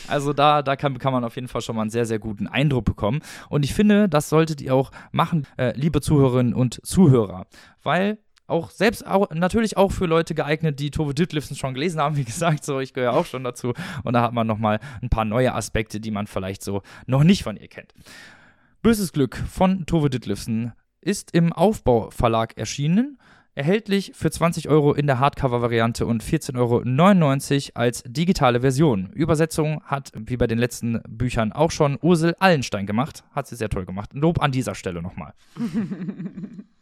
also 0.08 0.32
da, 0.32 0.62
da 0.62 0.76
kann, 0.76 0.98
kann 0.98 1.12
man 1.12 1.24
auf 1.24 1.36
jeden 1.36 1.48
Fall 1.48 1.62
schon 1.62 1.76
mal 1.76 1.82
einen 1.82 1.90
sehr, 1.90 2.06
sehr 2.06 2.18
guten 2.18 2.46
Eindruck 2.46 2.84
bekommen. 2.84 3.20
Und 3.48 3.64
ich 3.64 3.74
finde, 3.74 4.08
das 4.08 4.28
solltet 4.28 4.60
ihr 4.60 4.74
auch 4.74 4.90
machen, 5.12 5.46
äh, 5.56 5.72
liebe 5.76 6.00
Zuhörerinnen 6.00 6.54
und 6.54 6.80
Zuhörer, 6.84 7.46
weil 7.82 8.18
auch 8.50 8.70
selbst 8.70 9.06
auch, 9.06 9.30
natürlich 9.30 9.76
auch 9.76 9.92
für 9.92 10.06
Leute 10.06 10.34
geeignet, 10.34 10.80
die 10.80 10.90
Tove 10.90 11.14
Ditlevsen 11.14 11.56
schon 11.56 11.74
gelesen 11.74 12.00
haben, 12.00 12.16
wie 12.16 12.24
gesagt, 12.24 12.64
so 12.64 12.80
ich 12.80 12.92
gehöre 12.92 13.14
auch 13.14 13.26
schon 13.26 13.44
dazu 13.44 13.74
und 14.04 14.12
da 14.12 14.22
hat 14.22 14.32
man 14.32 14.46
nochmal 14.46 14.80
ein 15.02 15.08
paar 15.08 15.24
neue 15.24 15.54
Aspekte, 15.54 16.00
die 16.00 16.10
man 16.10 16.26
vielleicht 16.26 16.62
so 16.62 16.82
noch 17.06 17.24
nicht 17.24 17.42
von 17.42 17.56
ihr 17.56 17.68
kennt. 17.68 17.94
Böses 18.82 19.12
Glück 19.12 19.36
von 19.36 19.84
Tove 19.86 20.08
Ditlevsen 20.08 20.72
ist 21.00 21.34
im 21.34 21.52
Aufbauverlag 21.52 22.56
erschienen. 22.56 23.18
Erhältlich 23.54 24.12
für 24.14 24.30
20 24.30 24.68
Euro 24.68 24.94
in 24.94 25.06
der 25.06 25.18
Hardcover-Variante 25.18 26.06
und 26.06 26.22
14,99 26.22 26.57
Euro 26.57 27.72
als 27.74 28.03
digitale 28.07 28.61
Version. 28.61 29.11
Übersetzung 29.12 29.82
hat, 29.84 30.12
wie 30.14 30.36
bei 30.36 30.46
den 30.46 30.59
letzten 30.59 31.03
Büchern, 31.09 31.53
auch 31.53 31.70
schon 31.70 31.98
Ursel 32.01 32.36
Allenstein 32.38 32.86
gemacht. 32.86 33.24
Hat 33.32 33.48
sie 33.48 33.57
sehr 33.57 33.68
toll 33.68 33.84
gemacht. 33.84 34.11
Lob 34.14 34.40
an 34.40 34.53
dieser 34.53 34.74
Stelle 34.74 35.03
nochmal. 35.03 35.34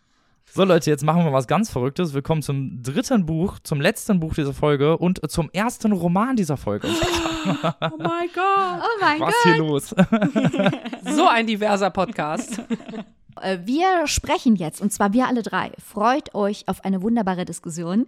So 0.55 0.65
Leute, 0.65 0.91
jetzt 0.91 1.05
machen 1.05 1.25
wir 1.25 1.33
was 1.33 1.47
ganz 1.47 1.71
Verrücktes. 1.71 2.15
Willkommen 2.15 2.43
zum 2.43 2.83
dritten 2.83 3.27
Buch, 3.27 3.59
zum 3.63 3.81
letzten 3.81 4.19
Buch 4.19 4.35
dieser 4.35 4.55
Folge 4.55 4.97
und 4.97 5.31
zum 5.31 5.51
ersten 5.53 5.93
Roman 5.93 6.37
dieser 6.37 6.57
Folge. 6.57 6.89
oh 7.47 7.97
mein 7.99 8.29
Gott. 8.35 8.83
Oh 8.83 9.01
mein 9.01 9.21
was 9.21 9.35
Gott. 9.35 9.43
hier 9.45 9.59
los? 9.59 9.89
so 11.15 11.29
ein 11.29 11.47
diverser 11.47 11.91
Podcast. 11.91 12.61
Äh, 13.43 13.61
wir 13.65 14.07
sprechen 14.07 14.57
jetzt, 14.57 14.81
und 14.81 14.93
zwar 14.93 15.13
wir 15.13 15.27
alle 15.27 15.43
drei, 15.43 15.73
freut 15.85 16.35
euch 16.35 16.67
auf 16.69 16.85
eine 16.85 17.03
wunderbare 17.03 17.45
Diskussion 17.45 18.07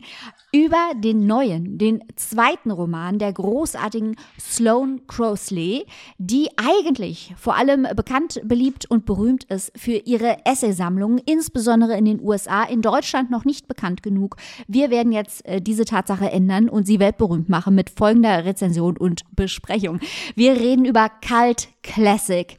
über 0.52 0.92
den 0.96 1.26
neuen, 1.26 1.78
den 1.78 2.02
zweiten 2.16 2.70
Roman 2.70 3.18
der 3.18 3.32
großartigen 3.32 4.16
Sloane 4.38 5.00
Crosley, 5.06 5.86
die 6.18 6.48
eigentlich 6.56 7.34
vor 7.36 7.56
allem 7.56 7.86
bekannt, 7.94 8.40
beliebt 8.44 8.90
und 8.90 9.06
berühmt 9.06 9.44
ist 9.44 9.72
für 9.76 9.96
ihre 9.96 10.44
Essaysammlungen, 10.44 11.18
insbesondere 11.24 11.96
in 11.96 12.04
den 12.04 12.20
USA, 12.20 12.64
in 12.64 12.82
Deutschland 12.82 13.30
noch 13.30 13.44
nicht 13.44 13.68
bekannt 13.68 14.02
genug. 14.02 14.36
Wir 14.66 14.90
werden 14.90 15.12
jetzt 15.12 15.44
äh, 15.46 15.60
diese 15.60 15.84
Tatsache 15.84 16.30
ändern 16.30 16.68
und 16.68 16.86
sie 16.86 17.00
weltberühmt 17.00 17.48
machen 17.48 17.74
mit 17.74 17.90
folgender 17.90 18.44
Rezension 18.44 18.96
und 18.96 19.22
Besprechung. 19.34 20.00
Wir 20.34 20.52
reden 20.52 20.84
über 20.84 21.10
Cult 21.26 21.68
Classic. 21.82 22.56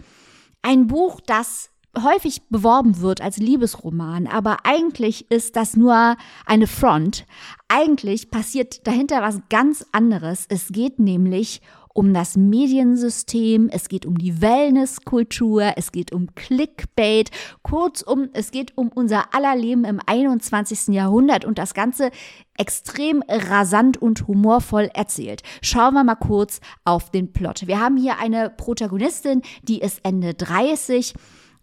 Ein 0.61 0.87
Buch, 0.87 1.19
das 1.25 1.71
häufig 1.97 2.43
beworben 2.49 3.01
wird 3.01 3.21
als 3.21 3.37
Liebesroman, 3.37 4.27
aber 4.27 4.59
eigentlich 4.63 5.29
ist 5.29 5.55
das 5.55 5.75
nur 5.75 6.15
eine 6.45 6.67
Front. 6.67 7.25
Eigentlich 7.67 8.31
passiert 8.31 8.85
dahinter 8.87 9.21
was 9.21 9.41
ganz 9.49 9.85
anderes. 9.91 10.45
Es 10.49 10.69
geht 10.69 10.99
nämlich 10.99 11.61
um 11.93 12.13
das 12.13 12.37
Mediensystem, 12.37 13.69
es 13.71 13.89
geht 13.89 14.05
um 14.05 14.17
die 14.17 14.41
Wellnesskultur, 14.41 15.73
es 15.75 15.91
geht 15.91 16.13
um 16.13 16.33
Clickbait, 16.35 17.31
kurzum, 17.63 18.29
es 18.33 18.51
geht 18.51 18.77
um 18.77 18.89
unser 18.89 19.33
aller 19.35 19.55
Leben 19.55 19.83
im 19.83 19.99
21. 20.05 20.87
Jahrhundert 20.95 21.45
und 21.45 21.57
das 21.57 21.73
Ganze 21.73 22.11
extrem 22.57 23.23
rasant 23.27 24.01
und 24.01 24.27
humorvoll 24.27 24.89
erzählt. 24.93 25.41
Schauen 25.61 25.93
wir 25.93 26.03
mal 26.03 26.15
kurz 26.15 26.61
auf 26.85 27.11
den 27.11 27.33
Plot. 27.33 27.67
Wir 27.67 27.79
haben 27.79 27.97
hier 27.97 28.19
eine 28.19 28.49
Protagonistin, 28.49 29.41
die 29.63 29.79
ist 29.79 29.99
Ende 30.03 30.33
30, 30.33 31.13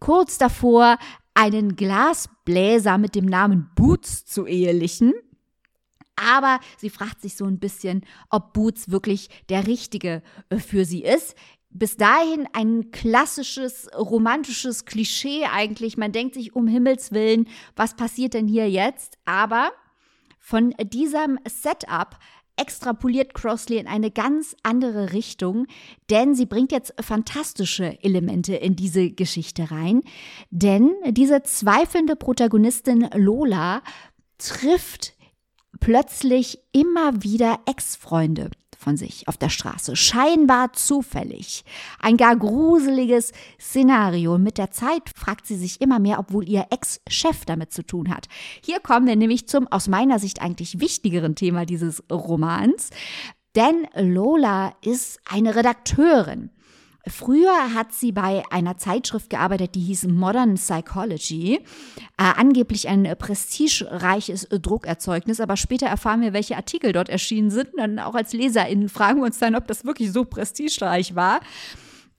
kurz 0.01 0.39
davor 0.39 0.99
einen 1.35 1.77
Glasbläser 1.77 2.99
mit 2.99 3.15
dem 3.15 3.27
Namen 3.27 3.71
Boots 3.77 4.25
zu 4.25 4.47
ehelichen. 4.47 5.13
Aber 6.17 6.59
sie 6.77 6.91
fragt 6.91 7.21
sich 7.21 7.37
so 7.37 7.45
ein 7.45 7.61
bisschen, 7.61 8.05
ob 8.29 8.53
Boots 8.53 8.91
wirklich 8.91 9.29
der 9.49 9.67
Richtige 9.69 10.23
äh, 10.49 10.59
für 10.59 10.85
sie 10.85 11.05
ist. 11.05 11.37
Bis 11.71 11.97
dahin 11.97 12.49
ein 12.55 12.91
klassisches 12.91 13.89
romantisches 13.95 14.85
Klischee 14.85 15.45
eigentlich. 15.45 15.97
Man 15.97 16.13
denkt 16.13 16.35
sich 16.35 16.57
um 16.57 16.67
Himmels 16.67 17.13
Willen, 17.13 17.47
was 17.77 17.95
passiert 17.95 18.35
denn 18.35 18.49
hier 18.49 18.69
jetzt? 18.69 19.19
Aber 19.27 19.71
von 20.41 20.75
diesem 20.83 21.39
Setup 21.47 22.19
extrapoliert 22.59 23.35
Crossley 23.35 23.79
in 23.79 23.87
eine 23.87 24.11
ganz 24.11 24.57
andere 24.63 25.13
Richtung, 25.13 25.67
denn 26.11 26.35
sie 26.35 26.47
bringt 26.47 26.73
jetzt 26.73 26.95
fantastische 27.01 28.03
Elemente 28.03 28.55
in 28.55 28.77
diese 28.77 29.11
Geschichte 29.11 29.71
rein. 29.71 30.03
Denn 30.51 30.93
diese 31.11 31.43
zweifelnde 31.43 32.17
Protagonistin 32.17 33.09
Lola 33.15 33.83
trifft 34.39 35.15
plötzlich 35.81 36.59
immer 36.73 37.23
wieder 37.23 37.61
Ex-Freunde 37.67 38.51
von 38.79 38.97
sich 38.97 39.27
auf 39.27 39.37
der 39.37 39.49
Straße. 39.49 39.97
Scheinbar 39.97 40.73
zufällig. 40.73 41.65
Ein 42.01 42.17
gar 42.17 42.37
gruseliges 42.37 43.33
Szenario. 43.61 44.39
Mit 44.39 44.57
der 44.57 44.71
Zeit 44.71 45.11
fragt 45.15 45.47
sie 45.47 45.57
sich 45.57 45.81
immer 45.81 45.99
mehr, 45.99 46.21
obwohl 46.21 46.49
ihr 46.49 46.67
Ex-Chef 46.71 47.45
damit 47.45 47.73
zu 47.73 47.85
tun 47.85 48.09
hat. 48.09 48.29
Hier 48.65 48.79
kommen 48.79 49.07
wir 49.09 49.17
nämlich 49.17 49.49
zum 49.49 49.67
aus 49.67 49.89
meiner 49.89 50.21
Sicht 50.21 50.41
eigentlich 50.41 50.81
wichtigeren 50.81 51.35
Thema 51.35 51.67
dieses 51.67 52.05
Romans. 52.11 52.91
Denn 53.57 53.89
Lola 53.97 54.73
ist 54.83 55.19
eine 55.29 55.57
Redakteurin. 55.57 56.51
Früher 57.07 57.75
hat 57.75 57.93
sie 57.93 58.13
bei 58.13 58.43
einer 58.51 58.77
Zeitschrift 58.77 59.31
gearbeitet, 59.31 59.75
die 59.75 59.81
hieß 59.81 60.09
Modern 60.09 60.55
Psychology. 60.55 61.55
Äh, 61.55 61.61
angeblich 62.17 62.89
ein 62.89 63.05
prestigereiches 63.19 64.49
Druckerzeugnis, 64.51 65.41
aber 65.41 65.57
später 65.57 65.87
erfahren 65.87 66.21
wir, 66.21 66.33
welche 66.33 66.57
Artikel 66.57 66.93
dort 66.93 67.09
erschienen 67.09 67.51
sind. 67.51 67.71
Dann 67.77 67.99
auch 67.99 68.15
als 68.15 68.33
LeserInnen 68.33 68.89
fragen 68.89 69.21
wir 69.21 69.27
uns 69.27 69.39
dann, 69.39 69.55
ob 69.55 69.67
das 69.67 69.85
wirklich 69.85 70.13
so 70.13 70.25
prestigereich 70.25 71.15
war. 71.15 71.41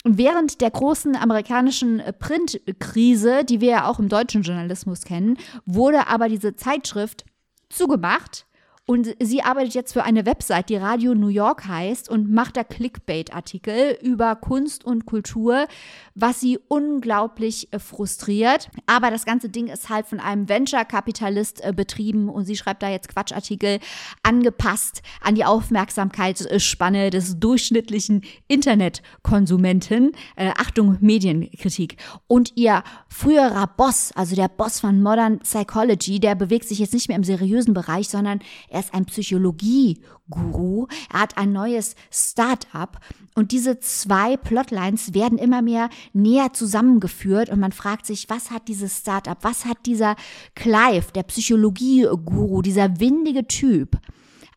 Während 0.05 0.61
der 0.61 0.71
großen 0.71 1.15
amerikanischen 1.17 2.01
Printkrise, 2.19 3.43
die 3.43 3.59
wir 3.59 3.69
ja 3.69 3.85
auch 3.85 3.99
im 3.99 4.07
deutschen 4.07 4.43
Journalismus 4.43 5.01
kennen, 5.01 5.37
wurde 5.65 6.07
aber 6.07 6.29
diese 6.29 6.55
Zeitschrift 6.55 7.25
zugemacht 7.69 8.45
und 8.89 9.15
sie 9.19 9.43
arbeitet 9.43 9.75
jetzt 9.75 9.93
für 9.93 10.01
eine 10.01 10.25
Website, 10.25 10.69
die 10.69 10.75
Radio 10.75 11.13
New 11.13 11.27
York 11.27 11.67
heißt 11.67 12.09
und 12.09 12.33
macht 12.33 12.57
da 12.57 12.63
Clickbait-Artikel 12.63 13.99
über 14.01 14.35
Kunst 14.35 14.83
und 14.83 15.05
Kultur, 15.05 15.67
was 16.15 16.39
sie 16.39 16.57
unglaublich 16.69 17.71
äh, 17.71 17.77
frustriert. 17.77 18.71
Aber 18.87 19.11
das 19.11 19.25
ganze 19.25 19.49
Ding 19.49 19.67
ist 19.67 19.89
halt 19.89 20.07
von 20.07 20.19
einem 20.19 20.49
Venture-Kapitalist 20.49 21.63
äh, 21.63 21.71
betrieben 21.71 22.29
und 22.29 22.45
sie 22.45 22.55
schreibt 22.55 22.81
da 22.81 22.89
jetzt 22.89 23.09
Quatschartikel 23.09 23.77
angepasst 24.23 25.03
an 25.21 25.35
die 25.35 25.45
Aufmerksamkeitsspanne 25.45 27.11
des 27.11 27.39
durchschnittlichen 27.39 28.23
Internetkonsumenten. 28.47 30.13
Äh, 30.35 30.49
Achtung, 30.57 30.97
Medienkritik. 30.99 31.97
Und 32.25 32.53
ihr 32.55 32.83
früherer 33.07 33.67
Boss, 33.67 34.11
also 34.15 34.35
der 34.35 34.47
Boss 34.47 34.79
von 34.79 34.99
Modern 35.03 35.41
Psychology, 35.41 36.19
der 36.19 36.33
bewegt 36.33 36.67
sich 36.67 36.79
jetzt 36.79 36.95
nicht 36.95 37.07
mehr 37.07 37.17
im 37.17 37.23
seriösen 37.23 37.75
Bereich, 37.75 38.09
sondern 38.09 38.39
er 38.67 38.78
er 38.79 38.85
ist 38.85 38.93
ein 38.93 39.05
Psychologie-Guru. 39.05 40.87
Er 41.11 41.19
hat 41.19 41.37
ein 41.37 41.51
neues 41.51 41.95
Start-up. 42.11 43.01
Und 43.35 43.51
diese 43.51 43.79
zwei 43.79 44.37
Plotlines 44.37 45.13
werden 45.13 45.37
immer 45.37 45.61
mehr 45.61 45.89
näher 46.13 46.53
zusammengeführt. 46.53 47.49
Und 47.49 47.59
man 47.59 47.73
fragt 47.73 48.05
sich, 48.05 48.29
was 48.29 48.51
hat 48.51 48.69
dieses 48.69 48.99
Start-up, 48.99 49.39
was 49.41 49.65
hat 49.65 49.79
dieser 49.85 50.15
Clive, 50.55 51.11
der 51.13 51.23
Psychologie-Guru, 51.23 52.61
dieser 52.61 53.01
windige 53.01 53.47
Typ, 53.47 53.97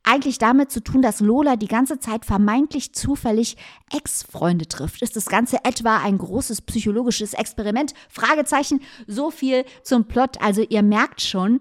eigentlich 0.04 0.38
damit 0.38 0.70
zu 0.70 0.82
tun, 0.82 1.02
dass 1.02 1.18
Lola 1.18 1.56
die 1.56 1.68
ganze 1.68 1.98
Zeit 1.98 2.24
vermeintlich 2.24 2.92
zufällig 2.92 3.56
Ex-Freunde 3.92 4.66
trifft. 4.66 5.02
Ist 5.02 5.16
das 5.16 5.26
Ganze 5.26 5.64
etwa 5.64 5.96
ein 5.96 6.18
großes 6.18 6.62
psychologisches 6.62 7.34
Experiment? 7.34 7.92
Fragezeichen. 8.08 8.82
So 9.08 9.32
viel 9.32 9.64
zum 9.82 10.04
Plot. 10.04 10.40
Also 10.40 10.62
ihr 10.62 10.82
merkt 10.82 11.22
schon, 11.22 11.60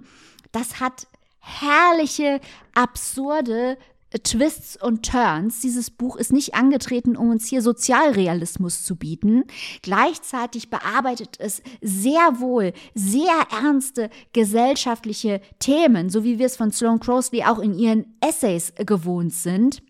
das 0.51 0.80
hat 0.80 1.07
herrliche, 1.42 2.39
absurde 2.74 3.78
äh, 4.12 4.20
Twists 4.20 4.82
und 4.82 5.06
Turns. 5.06 5.60
Dieses 5.60 5.89
Buch 5.89 6.16
ist 6.16 6.32
nicht 6.32 6.54
angetreten, 6.54 7.18
um 7.18 7.30
uns 7.30 7.48
hier 7.48 7.62
Sozialrealismus 7.62 8.84
zu 8.86 8.96
bieten. 8.96 9.44
Gleichzeitig 9.82 10.70
bearbeitet 10.70 11.38
es 11.39 11.62
sehr 11.82 12.39
wohl 12.39 12.74
sehr 12.94 13.48
ernste 13.52 14.10
gesellschaftliche 14.34 15.42
Themen, 15.60 16.10
so 16.10 16.24
wie 16.24 16.39
wir 16.39 16.46
es 16.46 16.56
von 16.56 16.72
Sloane 16.72 17.00
Crosley 17.00 17.44
auch 17.44 17.60
in 17.60 17.78
ihren 17.78 18.16
Essays 18.22 18.74
gewohnt 18.78 19.34
sind. 19.34 19.82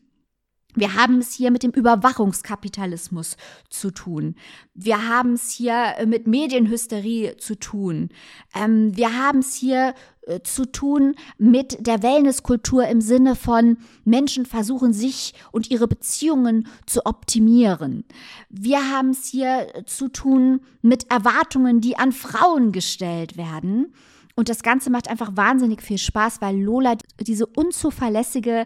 Wir 0.75 0.95
haben 0.95 1.19
es 1.19 1.33
hier 1.33 1.51
mit 1.51 1.63
dem 1.63 1.71
Überwachungskapitalismus 1.71 3.37
zu 3.69 3.91
tun. 3.91 4.35
Wir 4.73 5.07
haben 5.07 5.33
es 5.33 5.51
hier 5.51 5.95
mit 6.05 6.27
Medienhysterie 6.27 7.37
zu 7.37 7.55
tun. 7.55 8.09
Ähm, 8.55 8.95
wir 8.95 9.17
haben 9.17 9.39
es 9.39 9.55
hier 9.55 9.93
äh, 10.27 10.41
zu 10.41 10.65
tun 10.65 11.15
mit 11.37 11.85
der 11.85 12.03
Wellnesskultur 12.03 12.87
im 12.87 13.01
Sinne 13.01 13.35
von 13.35 13.77
Menschen 14.05 14.45
versuchen 14.45 14.93
sich 14.93 15.33
und 15.51 15.71
ihre 15.71 15.87
Beziehungen 15.87 16.67
zu 16.85 17.05
optimieren. 17.05 18.05
Wir 18.49 18.91
haben 18.91 19.09
es 19.09 19.25
hier 19.25 19.67
zu 19.85 20.07
tun 20.07 20.61
mit 20.81 21.09
Erwartungen, 21.11 21.81
die 21.81 21.97
an 21.97 22.11
Frauen 22.11 22.71
gestellt 22.71 23.35
werden. 23.35 23.93
Und 24.35 24.49
das 24.49 24.63
Ganze 24.63 24.89
macht 24.89 25.09
einfach 25.09 25.35
wahnsinnig 25.35 25.81
viel 25.81 25.97
Spaß, 25.97 26.41
weil 26.41 26.59
Lola 26.59 26.95
diese 27.19 27.45
unzuverlässige 27.45 28.65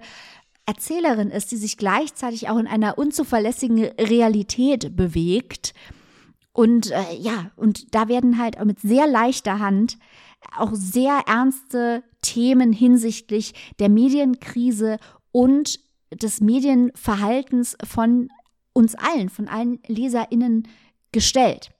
Erzählerin 0.65 1.29
ist, 1.29 1.51
die 1.51 1.57
sich 1.57 1.77
gleichzeitig 1.77 2.49
auch 2.49 2.57
in 2.57 2.67
einer 2.67 2.97
unzuverlässigen 2.97 3.83
Realität 3.83 4.95
bewegt. 4.95 5.73
Und 6.53 6.91
äh, 6.91 7.15
ja, 7.19 7.51
und 7.55 7.93
da 7.93 8.07
werden 8.07 8.39
halt 8.39 8.63
mit 8.65 8.79
sehr 8.79 9.07
leichter 9.07 9.59
Hand 9.59 9.97
auch 10.55 10.71
sehr 10.73 11.23
ernste 11.27 12.03
Themen 12.21 12.71
hinsichtlich 12.71 13.53
der 13.79 13.89
Medienkrise 13.89 14.97
und 15.31 15.79
des 16.11 16.41
Medienverhaltens 16.41 17.77
von 17.83 18.29
uns 18.73 18.95
allen, 18.95 19.29
von 19.29 19.47
allen 19.47 19.79
LeserInnen 19.87 20.67
gestellt. 21.11 21.71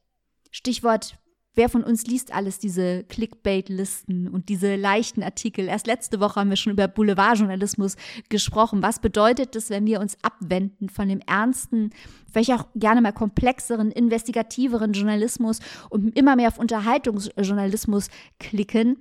Stichwort 0.52 1.18
Wer 1.56 1.70
von 1.70 1.84
uns 1.84 2.06
liest 2.06 2.34
alles 2.34 2.60
diese 2.60 3.06
Clickbait-Listen 3.06 4.28
und 4.28 4.50
diese 4.50 4.76
leichten 4.76 5.24
Artikel? 5.24 5.70
Erst 5.70 5.88
letzte 5.88 6.20
Woche 6.20 6.42
haben 6.42 6.50
wir 6.50 6.58
schon 6.58 6.74
über 6.74 6.90
Boulevardjournalismus 6.90 7.96
gesprochen. 8.28 8.84
Was 8.84 9.00
bedeutet 9.00 9.56
es, 9.56 9.70
wenn 9.70 9.86
wir 9.86 10.02
uns 10.02 10.18
abwenden 10.22 10.90
von 10.90 11.08
dem 11.08 11.22
ernsten, 11.26 11.92
vielleicht 12.32 12.52
auch 12.52 12.68
gerne 12.76 13.02
mal 13.02 13.14
komplexeren, 13.14 13.90
investigativeren 13.92 14.92
Journalismus 14.92 15.62
und 15.90 16.18
immer 16.18 16.36
mehr 16.36 16.50
auf 16.50 16.60
Unterhaltungsjournalismus 16.60 18.10
klicken? 18.38 18.98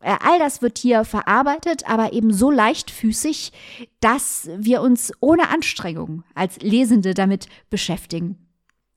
Äh, 0.00 0.16
all 0.20 0.38
das 0.38 0.62
wird 0.62 0.78
hier 0.78 1.04
verarbeitet, 1.04 1.88
aber 1.88 2.14
eben 2.14 2.32
so 2.32 2.50
leichtfüßig, 2.50 3.52
dass 4.00 4.48
wir 4.56 4.80
uns 4.80 5.12
ohne 5.20 5.50
Anstrengung 5.50 6.24
als 6.34 6.58
Lesende 6.60 7.12
damit 7.12 7.48
beschäftigen. 7.68 8.38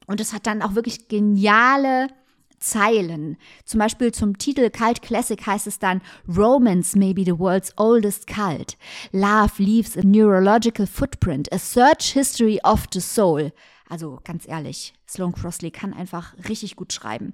Und 0.08 0.22
es 0.22 0.34
hat 0.34 0.48
dann 0.48 0.62
auch 0.62 0.76
wirklich 0.76 1.10
geniale 1.10 2.08
Zeilen. 2.62 3.38
Zum 3.66 3.80
Beispiel 3.80 4.14
zum 4.14 4.38
Titel 4.38 4.70
Cult 4.70 5.02
Classic 5.02 5.46
heißt 5.46 5.68
es 5.68 5.80
dann 5.80 6.02
Romance 6.28 6.98
may 6.98 7.14
be 7.14 7.26
the 7.26 7.38
world's 7.38 7.74
oldest 7.78 8.28
cult. 8.28 8.78
Love 9.12 9.62
leaves 9.62 9.98
a 9.98 10.02
neurological 10.04 10.88
footprint, 10.88 11.52
a 11.52 11.58
search 11.58 12.14
history 12.14 12.60
of 12.64 12.86
the 12.94 13.02
soul. 13.02 13.52
Also 13.90 14.20
ganz 14.24 14.48
ehrlich, 14.48 14.94
Sloane 15.10 15.34
Crossley 15.34 15.70
kann 15.70 15.94
einfach 15.94 16.34
richtig 16.48 16.78
gut 16.78 16.94
schreiben. 16.94 17.34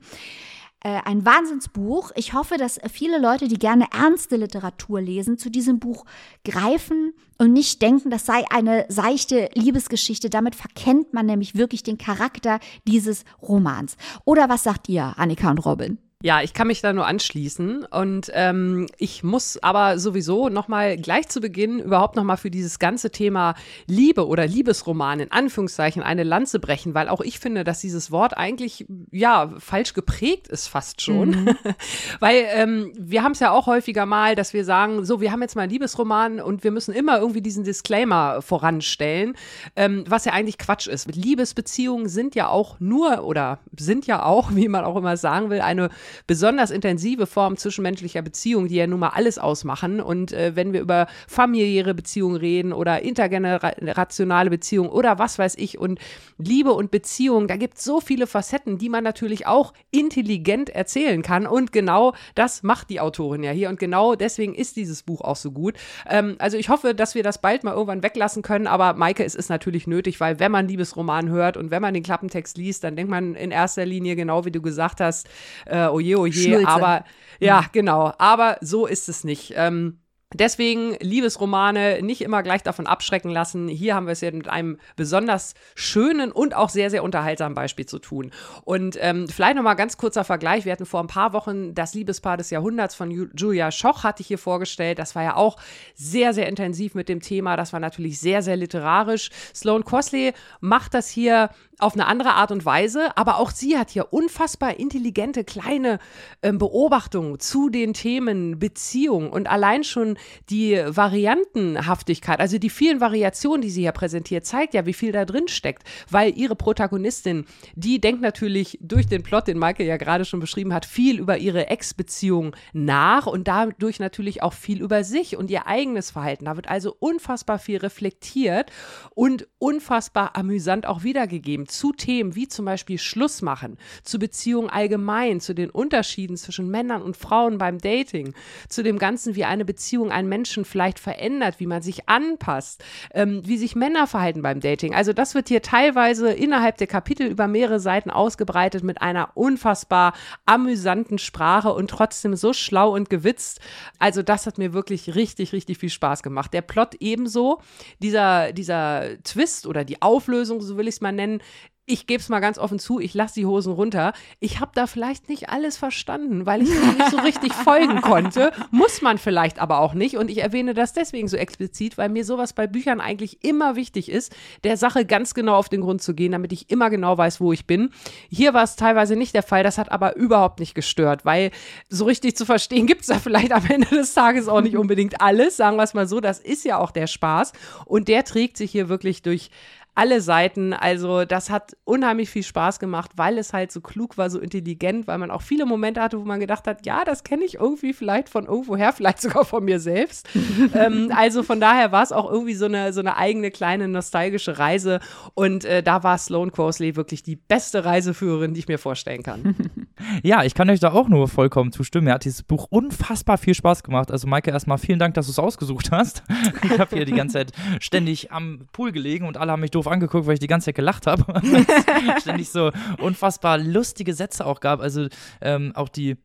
Äh, 0.87 1.01
ein 1.03 1.25
Wahnsinnsbuch. 1.25 2.11
Ich 2.15 2.31
hoffe, 2.31 2.55
dass 2.55 2.79
viele 2.89 3.19
Leute, 3.19 3.49
die 3.49 3.59
gerne 3.59 3.87
ernste 3.91 4.37
Literatur 4.37 5.01
lesen, 5.01 5.37
zu 5.37 5.49
diesem 5.49 5.79
Buch 5.79 6.05
greifen 6.45 7.13
und 7.37 7.51
nicht 7.51 7.81
denken, 7.81 8.09
das 8.09 8.25
sei 8.25 8.45
eine 8.51 8.85
seichte 8.87 9.49
Liebesgeschichte. 9.53 10.29
Damit 10.29 10.55
verkennt 10.55 11.13
man 11.13 11.25
nämlich 11.25 11.55
wirklich 11.55 11.83
den 11.83 11.97
Charakter 11.97 12.61
dieses 12.87 13.25
Romans. 13.41 13.97
Oder 14.23 14.47
was 14.47 14.63
sagt 14.63 14.87
ihr, 14.87 15.13
Annika 15.17 15.51
und 15.51 15.59
Robin? 15.59 15.97
Ja, 16.23 16.41
ich 16.41 16.55
kann 16.55 16.65
mich 16.65 16.81
da 16.81 16.93
nur 16.93 17.05
anschließen 17.05 17.85
und 17.85 18.31
ähm, 18.33 18.87
ich 18.97 19.23
muss 19.23 19.61
aber 19.61 19.99
sowieso 19.99 20.49
nochmal 20.49 20.97
gleich 20.97 21.29
zu 21.29 21.41
Beginn 21.41 21.77
überhaupt 21.77 22.15
nochmal 22.15 22.37
für 22.37 22.49
dieses 22.49 22.79
ganze 22.79 23.11
Thema 23.11 23.53
Liebe 23.85 24.25
oder 24.25 24.47
Liebesroman 24.47 25.19
in 25.19 25.31
Anführungszeichen 25.31 26.01
eine 26.01 26.23
Lanze 26.23 26.59
brechen, 26.59 26.95
weil 26.95 27.07
auch 27.07 27.21
ich 27.21 27.37
finde, 27.37 27.63
dass 27.63 27.81
dieses 27.81 28.09
Wort 28.09 28.35
eigentlich 28.35 28.87
ja 29.11 29.53
falsch 29.59 29.93
geprägt 29.93 30.47
ist 30.47 30.67
fast 30.67 31.03
schon, 31.03 31.29
mhm. 31.29 31.49
weil 32.19 32.45
ähm, 32.49 32.93
wir 32.97 33.21
haben 33.21 33.33
es 33.33 33.39
ja 33.39 33.51
auch 33.51 33.67
häufiger 33.67 34.07
mal, 34.07 34.33
dass 34.33 34.55
wir 34.55 34.65
sagen, 34.65 35.05
so 35.05 35.21
wir 35.21 35.31
haben 35.31 35.43
jetzt 35.43 35.55
mal 35.55 35.61
einen 35.61 35.71
Liebesroman 35.71 36.41
und 36.41 36.63
wir 36.63 36.71
müssen 36.71 36.95
immer 36.95 37.19
irgendwie 37.19 37.41
diesen 37.41 37.63
Disclaimer 37.63 38.41
voranstellen, 38.41 39.35
ähm, 39.75 40.03
was 40.07 40.25
ja 40.25 40.33
eigentlich 40.33 40.57
Quatsch 40.57 40.87
ist. 40.87 41.13
Liebesbeziehungen 41.13 42.09
sind 42.09 42.33
ja 42.33 42.49
auch 42.49 42.79
nur 42.79 43.23
oder 43.23 43.59
sind 43.77 44.07
ja 44.07 44.23
auch, 44.23 44.49
wie 44.55 44.67
man 44.67 44.83
auch 44.83 44.95
immer 44.95 45.15
sagen 45.15 45.51
will, 45.51 45.61
eine 45.61 45.89
besonders 46.25 46.71
intensive 46.71 47.27
Form 47.27 47.57
zwischenmenschlicher 47.57 48.21
Beziehungen, 48.21 48.67
die 48.67 48.75
ja 48.75 48.87
nun 48.87 48.99
mal 48.99 49.09
alles 49.09 49.37
ausmachen. 49.37 50.01
Und 50.01 50.31
äh, 50.31 50.55
wenn 50.55 50.73
wir 50.73 50.81
über 50.81 51.07
familiäre 51.27 51.93
Beziehungen 51.93 52.37
reden 52.37 52.73
oder 52.73 53.01
intergenerationale 53.01 54.49
Beziehungen 54.49 54.89
oder 54.89 55.19
was 55.19 55.39
weiß 55.39 55.55
ich 55.57 55.77
und 55.77 55.99
Liebe 56.37 56.73
und 56.73 56.91
Beziehungen, 56.91 57.47
da 57.47 57.55
gibt 57.55 57.77
es 57.77 57.83
so 57.83 57.99
viele 57.99 58.27
Facetten, 58.27 58.77
die 58.77 58.89
man 58.89 59.03
natürlich 59.03 59.47
auch 59.47 59.73
intelligent 59.91 60.69
erzählen 60.69 61.21
kann. 61.21 61.47
Und 61.47 61.71
genau 61.71 62.13
das 62.35 62.63
macht 62.63 62.89
die 62.89 62.99
Autorin 62.99 63.43
ja 63.43 63.51
hier. 63.51 63.69
Und 63.69 63.79
genau 63.79 64.15
deswegen 64.15 64.53
ist 64.53 64.75
dieses 64.75 65.03
Buch 65.03 65.21
auch 65.21 65.35
so 65.35 65.51
gut. 65.51 65.75
Ähm, 66.09 66.35
also 66.39 66.57
ich 66.57 66.69
hoffe, 66.69 66.93
dass 66.93 67.15
wir 67.15 67.23
das 67.23 67.41
bald 67.41 67.63
mal 67.63 67.73
irgendwann 67.73 68.03
weglassen 68.03 68.41
können. 68.41 68.67
Aber 68.67 68.93
Maike, 68.93 69.23
es 69.23 69.35
ist 69.35 69.49
natürlich 69.49 69.87
nötig, 69.87 70.19
weil 70.19 70.39
wenn 70.39 70.51
man 70.51 70.67
Liebesroman 70.67 71.29
hört 71.29 71.57
und 71.57 71.71
wenn 71.71 71.81
man 71.81 71.93
den 71.93 72.03
Klappentext 72.03 72.57
liest, 72.57 72.83
dann 72.83 72.95
denkt 72.95 73.09
man 73.09 73.35
in 73.35 73.51
erster 73.51 73.85
Linie, 73.85 74.15
genau 74.15 74.45
wie 74.45 74.51
du 74.51 74.61
gesagt 74.61 75.01
hast, 75.01 75.27
äh, 75.65 75.87
oje, 75.97 76.19
oje, 76.19 76.33
Schnulze. 76.33 76.67
aber 76.67 77.03
ja, 77.39 77.61
mhm. 77.61 77.65
genau. 77.71 78.13
Aber 78.17 78.57
so 78.61 78.85
ist 78.85 79.09
es 79.09 79.23
nicht. 79.23 79.53
Ähm, 79.55 79.99
Deswegen 80.33 80.97
Liebesromane 80.99 82.01
nicht 82.01 82.19
immer 82.19 82.43
gleich 82.43 82.61
davon 82.61 82.85
abschrecken 82.85 83.31
lassen. 83.31 83.69
Hier 83.69 83.95
haben 83.95 84.07
wir 84.07 84.11
es 84.11 84.19
ja 84.19 84.29
mit 84.29 84.49
einem 84.49 84.77
besonders 84.97 85.53
schönen 85.73 86.33
und 86.33 86.53
auch 86.53 86.67
sehr, 86.67 86.89
sehr 86.89 87.01
unterhaltsamen 87.01 87.55
Beispiel 87.55 87.85
zu 87.85 87.97
tun. 87.97 88.31
Und 88.65 88.97
ähm, 88.99 89.29
vielleicht 89.29 89.55
nochmal 89.55 89.77
ganz 89.77 89.95
kurzer 89.95 90.25
Vergleich. 90.25 90.65
Wir 90.65 90.73
hatten 90.73 90.85
vor 90.85 90.99
ein 90.99 91.07
paar 91.07 91.31
Wochen 91.31 91.73
das 91.73 91.93
Liebespaar 91.93 92.35
des 92.35 92.49
Jahrhunderts 92.49 92.93
von 92.93 93.09
Julia 93.09 93.71
Schoch, 93.71 94.03
hatte 94.03 94.21
ich 94.21 94.27
hier 94.27 94.37
vorgestellt. 94.37 94.99
Das 94.99 95.15
war 95.15 95.23
ja 95.23 95.37
auch 95.37 95.55
sehr, 95.95 96.33
sehr 96.33 96.49
intensiv 96.49 96.93
mit 96.93 97.07
dem 97.07 97.21
Thema. 97.21 97.55
Das 97.55 97.71
war 97.71 97.79
natürlich 97.79 98.19
sehr, 98.19 98.41
sehr 98.41 98.57
literarisch. 98.57 99.29
Sloane 99.55 99.85
Crosley 99.85 100.33
macht 100.59 100.93
das 100.93 101.07
hier 101.07 101.51
auf 101.79 101.93
eine 101.93 102.07
andere 102.07 102.33
Art 102.33 102.51
und 102.51 102.65
Weise, 102.65 103.15
aber 103.15 103.37
auch 103.37 103.51
sie 103.51 103.77
hat 103.77 103.91
hier 103.91 104.11
unfassbar 104.11 104.79
intelligente 104.79 105.43
kleine 105.43 105.99
äh, 106.41 106.51
Beobachtungen 106.51 107.39
zu 107.39 107.69
den 107.69 107.93
Themen 107.93 108.57
Beziehung 108.57 109.31
und 109.31 109.47
allein 109.47 109.83
schon 109.83 110.17
die 110.49 110.81
Variantenhaftigkeit, 110.87 112.39
also 112.39 112.57
die 112.57 112.71
vielen 112.71 112.99
Variationen, 112.99 113.61
die 113.61 113.69
sie 113.69 113.81
hier 113.81 113.91
präsentiert, 113.91 114.45
zeigt 114.45 114.73
ja, 114.73 114.87
wie 114.87 114.93
viel 114.93 115.11
da 115.11 115.25
drin 115.25 115.47
steckt, 115.47 115.83
weil 116.09 116.35
ihre 116.35 116.55
Protagonistin, 116.55 117.45
die 117.75 118.01
denkt 118.01 118.21
natürlich 118.21 118.79
durch 118.81 119.05
den 119.07 119.21
Plot, 119.21 119.47
den 119.47 119.59
Michael 119.59 119.85
ja 119.85 119.97
gerade 119.97 120.25
schon 120.25 120.39
beschrieben 120.39 120.73
hat, 120.73 120.85
viel 120.85 121.19
über 121.19 121.37
ihre 121.37 121.67
Ex-Beziehung 121.67 122.55
nach 122.73 123.27
und 123.27 123.47
dadurch 123.47 123.99
natürlich 123.99 124.41
auch 124.41 124.53
viel 124.53 124.81
über 124.81 125.03
sich 125.03 125.37
und 125.37 125.51
ihr 125.51 125.67
eigenes 125.67 126.09
Verhalten. 126.09 126.45
Da 126.45 126.55
wird 126.55 126.67
also 126.67 126.95
unfassbar 126.97 127.59
viel 127.59 127.77
reflektiert 127.77 128.71
und 129.13 129.47
unfassbar 129.59 130.35
amüsant 130.35 130.87
auch 130.87 131.03
wiedergegeben 131.03 131.66
zu 131.67 131.91
Themen 131.91 132.35
wie 132.35 132.47
zum 132.47 132.65
Beispiel 132.65 132.97
Schluss 132.97 133.41
machen, 133.41 133.77
zu 134.03 134.19
Beziehungen 134.19 134.69
allgemein, 134.69 135.39
zu 135.39 135.53
den 135.53 135.69
Unterschieden 135.69 136.37
zwischen 136.37 136.69
Männern 136.69 137.01
und 137.01 137.17
Frauen 137.17 137.57
beim 137.57 137.79
Dating, 137.79 138.33
zu 138.69 138.83
dem 138.83 138.97
Ganzen, 138.97 139.35
wie 139.35 139.45
eine 139.45 139.65
Beziehung 139.65 140.11
einen 140.11 140.29
Menschen 140.29 140.65
vielleicht 140.65 140.99
verändert, 140.99 141.59
wie 141.59 141.67
man 141.67 141.81
sich 141.81 142.09
anpasst, 142.09 142.83
ähm, 143.13 143.41
wie 143.45 143.57
sich 143.57 143.75
Männer 143.75 144.07
verhalten 144.07 144.41
beim 144.41 144.59
Dating. 144.59 144.93
Also 144.93 145.13
das 145.13 145.35
wird 145.35 145.49
hier 145.49 145.61
teilweise 145.61 146.31
innerhalb 146.31 146.77
der 146.77 146.87
Kapitel 146.87 147.27
über 147.27 147.47
mehrere 147.47 147.79
Seiten 147.79 148.09
ausgebreitet 148.09 148.83
mit 148.83 149.01
einer 149.01 149.31
unfassbar 149.35 150.13
amüsanten 150.45 151.17
Sprache 151.17 151.73
und 151.73 151.89
trotzdem 151.89 152.35
so 152.35 152.53
schlau 152.53 152.93
und 152.93 153.09
gewitzt. 153.09 153.59
Also 153.99 154.23
das 154.23 154.45
hat 154.45 154.57
mir 154.57 154.73
wirklich 154.73 155.15
richtig, 155.15 155.53
richtig 155.53 155.77
viel 155.77 155.89
Spaß 155.89 156.23
gemacht. 156.23 156.53
Der 156.53 156.61
Plot 156.61 156.95
ebenso, 156.99 157.61
dieser, 157.99 158.53
dieser 158.53 159.21
Twist 159.23 159.67
oder 159.67 159.83
die 159.83 160.01
Auflösung, 160.01 160.61
so 160.61 160.77
will 160.77 160.87
ich 160.87 160.95
es 160.95 161.01
mal 161.01 161.11
nennen, 161.11 161.41
ich 161.89 162.05
gebe 162.05 162.19
es 162.19 162.27
mal 162.27 162.41
ganz 162.41 162.59
offen 162.59 162.79
zu, 162.79 162.99
ich 162.99 163.13
lasse 163.13 163.35
die 163.35 163.45
Hosen 163.45 163.71
runter. 163.71 164.11
Ich 164.41 164.59
habe 164.59 164.71
da 164.75 164.87
vielleicht 164.87 165.29
nicht 165.29 165.49
alles 165.49 165.77
verstanden, 165.77 166.45
weil 166.45 166.61
ich 166.61 166.69
nicht 166.69 167.09
so 167.09 167.17
richtig 167.19 167.53
folgen 167.63 168.01
konnte. 168.01 168.51
Muss 168.71 169.01
man 169.01 169.17
vielleicht 169.17 169.57
aber 169.59 169.79
auch 169.79 169.93
nicht. 169.93 170.17
Und 170.17 170.29
ich 170.29 170.39
erwähne 170.39 170.73
das 170.73 170.91
deswegen 170.91 171.29
so 171.29 171.37
explizit, 171.37 171.97
weil 171.97 172.09
mir 172.09 172.25
sowas 172.25 172.51
bei 172.51 172.67
Büchern 172.67 172.99
eigentlich 172.99 173.41
immer 173.45 173.77
wichtig 173.77 174.11
ist, 174.11 174.35
der 174.65 174.75
Sache 174.75 175.05
ganz 175.05 175.33
genau 175.33 175.55
auf 175.55 175.69
den 175.69 175.79
Grund 175.79 176.01
zu 176.01 176.13
gehen, 176.13 176.33
damit 176.33 176.51
ich 176.51 176.69
immer 176.69 176.89
genau 176.89 177.17
weiß, 177.17 177.39
wo 177.39 177.53
ich 177.53 177.65
bin. 177.65 177.91
Hier 178.29 178.53
war 178.53 178.63
es 178.63 178.75
teilweise 178.75 179.15
nicht 179.15 179.33
der 179.33 179.43
Fall. 179.43 179.63
Das 179.63 179.77
hat 179.77 179.89
aber 179.89 180.17
überhaupt 180.17 180.59
nicht 180.59 180.75
gestört, 180.75 181.23
weil 181.23 181.51
so 181.87 182.03
richtig 182.03 182.35
zu 182.35 182.45
verstehen 182.45 182.85
gibt 182.85 183.01
es 183.01 183.07
da 183.07 183.17
vielleicht 183.17 183.53
am 183.53 183.65
Ende 183.65 183.87
des 183.87 184.13
Tages 184.13 184.49
auch 184.49 184.59
nicht 184.59 184.75
unbedingt 184.77 185.21
alles. 185.21 185.55
Sagen 185.55 185.77
wir 185.77 185.83
es 185.83 185.93
mal 185.93 186.07
so, 186.07 186.19
das 186.19 186.39
ist 186.39 186.65
ja 186.65 186.79
auch 186.79 186.91
der 186.91 187.07
Spaß. 187.07 187.53
Und 187.85 188.09
der 188.09 188.25
trägt 188.25 188.57
sich 188.57 188.71
hier 188.71 188.89
wirklich 188.89 189.21
durch 189.21 189.51
alle 189.97 190.21
Seiten. 190.21 190.73
Also 190.73 191.25
das 191.25 191.49
hat 191.49 191.75
unheimlich 191.83 192.29
viel 192.29 192.43
Spaß 192.43 192.79
gemacht, 192.79 193.11
weil 193.15 193.39
es 193.39 193.51
halt 193.51 193.71
so 193.71 193.81
klug 193.81 194.15
war, 194.15 194.29
so 194.29 194.39
intelligent, 194.39 195.07
weil 195.07 195.17
man 195.17 195.31
auch 195.31 195.41
viele 195.41 195.65
Momente 195.65 196.01
hatte, 196.01 196.19
wo 196.19 196.23
man 196.23 196.39
gedacht 196.39 196.67
hat, 196.67 196.85
ja, 196.85 197.03
das 197.03 197.23
kenne 197.23 197.43
ich 197.43 197.55
irgendwie 197.55 197.93
vielleicht 197.93 198.29
von 198.29 198.45
irgendwoher, 198.45 198.93
vielleicht 198.95 199.21
sogar 199.21 199.43
von 199.43 199.65
mir 199.65 199.79
selbst. 199.79 200.29
ähm, 200.75 201.11
also 201.15 201.41
von 201.41 201.59
daher 201.59 201.91
war 201.91 202.03
es 202.03 202.11
auch 202.11 202.31
irgendwie 202.31 202.53
so 202.53 202.65
eine, 202.65 202.93
so 202.93 202.99
eine 202.99 203.17
eigene 203.17 203.49
kleine 203.49 203.87
nostalgische 203.87 204.59
Reise 204.59 204.99
und 205.33 205.65
äh, 205.65 205.81
da 205.81 206.03
war 206.03 206.19
Sloane 206.19 206.51
Crosley 206.51 206.95
wirklich 206.95 207.23
die 207.23 207.35
beste 207.35 207.83
Reiseführerin, 207.83 208.53
die 208.53 208.59
ich 208.59 208.67
mir 208.67 208.77
vorstellen 208.77 209.23
kann. 209.23 209.55
Ja, 210.21 210.43
ich 210.43 210.53
kann 210.53 210.69
euch 210.69 210.79
da 210.79 210.91
auch 210.91 211.09
nur 211.09 211.27
vollkommen 211.27 211.71
zustimmen. 211.71 212.05
Mir 212.05 212.13
hat 212.13 212.23
dieses 212.23 212.43
Buch 212.43 212.67
unfassbar 212.69 213.37
viel 213.37 213.55
Spaß 213.55 213.83
gemacht. 213.83 214.11
Also 214.11 214.27
Maike, 214.27 214.51
erstmal 214.51 214.77
vielen 214.77 214.99
Dank, 214.99 215.15
dass 215.15 215.25
du 215.25 215.31
es 215.31 215.39
ausgesucht 215.39 215.91
hast. 215.91 216.23
Ich 216.63 216.79
habe 216.79 216.95
hier 216.95 217.05
die 217.05 217.13
ganze 217.13 217.33
Zeit 217.33 217.51
ständig 217.79 218.31
am 218.31 218.67
Pool 218.71 218.91
gelegen 218.91 219.27
und 219.27 219.37
alle 219.37 219.51
haben 219.51 219.61
mich 219.61 219.71
doof 219.71 219.86
doof 219.87 219.91
angeguckt, 219.91 220.27
weil 220.27 220.33
ich 220.33 220.39
die 220.39 220.47
ganze 220.47 220.65
Zeit 220.65 220.75
gelacht 220.75 221.07
habe. 221.07 221.25
ständig 222.21 222.49
so 222.49 222.71
unfassbar 222.99 223.57
lustige 223.57 224.13
Sätze 224.13 224.45
auch 224.45 224.59
gab. 224.59 224.81
Also 224.81 225.07
ähm, 225.41 225.71
auch 225.75 225.89
die, 225.89 226.17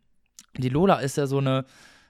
die 0.57 0.69
Lola 0.69 0.97
ist 0.97 1.17
ja 1.17 1.27
so 1.27 1.39
eine 1.39 1.65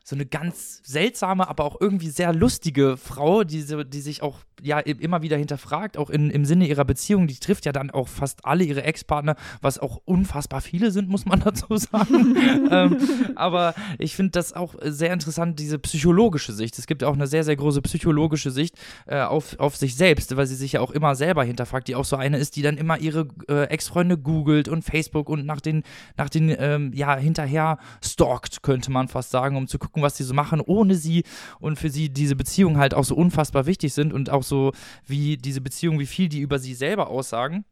so 0.04 0.16
eine 0.16 0.26
ganz 0.26 0.80
seltsame, 0.82 1.48
aber 1.48 1.64
auch 1.64 1.80
irgendwie 1.80 2.08
sehr 2.08 2.34
lustige 2.34 2.96
Frau, 2.96 3.44
die, 3.44 3.64
die 3.86 4.00
sich 4.00 4.20
auch 4.20 4.40
ja 4.62 4.78
immer 4.78 5.22
wieder 5.22 5.36
hinterfragt, 5.36 5.96
auch 5.96 6.10
in, 6.10 6.30
im 6.30 6.44
Sinne 6.44 6.66
ihrer 6.66 6.84
Beziehung. 6.84 7.26
Die 7.26 7.36
trifft 7.36 7.66
ja 7.66 7.72
dann 7.72 7.90
auch 7.90 8.08
fast 8.08 8.44
alle 8.44 8.64
ihre 8.64 8.84
Ex-Partner, 8.84 9.36
was 9.60 9.78
auch 9.78 10.00
unfassbar 10.04 10.60
viele 10.60 10.90
sind, 10.90 11.08
muss 11.08 11.26
man 11.26 11.40
dazu 11.44 11.76
sagen. 11.76 12.36
ähm, 12.70 12.96
aber 13.34 13.74
ich 13.98 14.16
finde 14.16 14.32
das 14.32 14.52
auch 14.52 14.74
sehr 14.82 15.12
interessant, 15.12 15.58
diese 15.58 15.78
psychologische 15.78 16.52
Sicht. 16.52 16.78
Es 16.78 16.86
gibt 16.86 17.04
auch 17.04 17.14
eine 17.14 17.26
sehr, 17.26 17.44
sehr 17.44 17.56
große 17.56 17.82
psychologische 17.82 18.50
Sicht 18.50 18.76
äh, 19.06 19.20
auf, 19.20 19.58
auf 19.58 19.76
sich 19.76 19.96
selbst, 19.96 20.36
weil 20.36 20.46
sie 20.46 20.54
sich 20.54 20.72
ja 20.72 20.80
auch 20.80 20.90
immer 20.90 21.14
selber 21.14 21.44
hinterfragt, 21.44 21.88
die 21.88 21.96
auch 21.96 22.04
so 22.04 22.16
eine 22.16 22.38
ist, 22.38 22.56
die 22.56 22.62
dann 22.62 22.76
immer 22.76 22.98
ihre 22.98 23.28
äh, 23.48 23.64
Ex-Freunde 23.64 24.18
googelt 24.18 24.68
und 24.68 24.82
Facebook 24.82 25.28
und 25.28 25.44
nach 25.46 25.60
den, 25.60 25.82
nach 26.16 26.28
den 26.28 26.54
ähm, 26.58 26.92
ja, 26.94 27.16
hinterher 27.16 27.78
stalkt, 28.04 28.62
könnte 28.62 28.90
man 28.90 29.08
fast 29.08 29.30
sagen, 29.30 29.56
um 29.56 29.66
zu 29.66 29.78
gucken, 29.78 30.02
was 30.02 30.16
sie 30.16 30.24
so 30.24 30.34
machen, 30.34 30.60
ohne 30.60 30.94
sie 30.94 31.24
und 31.58 31.78
für 31.78 31.90
sie 31.90 32.08
diese 32.08 32.36
Beziehungen 32.36 32.78
halt 32.78 32.94
auch 32.94 33.04
so 33.04 33.14
unfassbar 33.14 33.66
wichtig 33.66 33.92
sind 33.92 34.12
und 34.12 34.30
auch 34.30 34.42
so 34.42 34.51
so, 34.52 34.72
wie 35.06 35.38
diese 35.38 35.62
Beziehung, 35.62 35.98
wie 35.98 36.06
viel 36.06 36.28
die 36.28 36.40
über 36.40 36.58
sie 36.58 36.74
selber 36.74 37.08
aussagen 37.08 37.64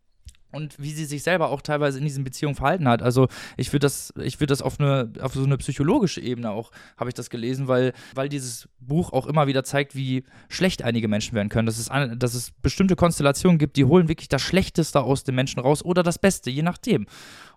und 0.53 0.79
wie 0.79 0.93
sie 0.93 1.05
sich 1.05 1.23
selber 1.23 1.51
auch 1.51 1.61
teilweise 1.61 1.99
in 1.99 2.05
diesen 2.05 2.25
Beziehungen 2.25 2.55
verhalten 2.55 2.89
hat. 2.89 3.03
Also 3.03 3.29
ich 3.57 3.73
würde 3.73 3.85
das, 3.85 4.13
ich 4.23 4.41
würde 4.41 4.53
das 4.53 4.63
auf 4.63 4.81
eine, 4.81 5.13
auf 5.21 5.35
so 5.35 5.45
eine 5.45 5.59
psychologische 5.59 6.21
Ebene 6.21 6.51
auch, 6.51 6.71
habe 6.97 7.11
ich 7.11 7.15
das 7.15 7.31
gelesen, 7.31 7.69
weil, 7.69 7.93
weil 8.15 8.29
dieses 8.29 8.69
Buch 8.81 9.13
auch 9.13 9.27
immer 9.27 9.47
wieder 9.47 9.63
zeigt, 9.63 9.95
wie 9.95 10.25
schlecht 10.49 10.83
einige 10.83 11.09
Menschen 11.09 11.35
werden 11.35 11.51
können. 11.51 11.67
Dass 11.67 11.79
es, 11.79 11.91
eine, 11.91 12.17
dass 12.17 12.35
es 12.35 12.53
bestimmte 12.63 12.97
Konstellationen 12.97 13.59
gibt, 13.59 13.77
die 13.77 13.85
holen 13.85 14.09
wirklich 14.09 14.29
das 14.29 14.43
Schlechteste 14.43 15.03
aus 15.03 15.23
den 15.23 15.35
Menschen 15.35 15.61
raus 15.61 15.85
oder 15.85 16.03
das 16.03 16.19
Beste, 16.19 16.51
je 16.51 16.63
nachdem. 16.63 17.07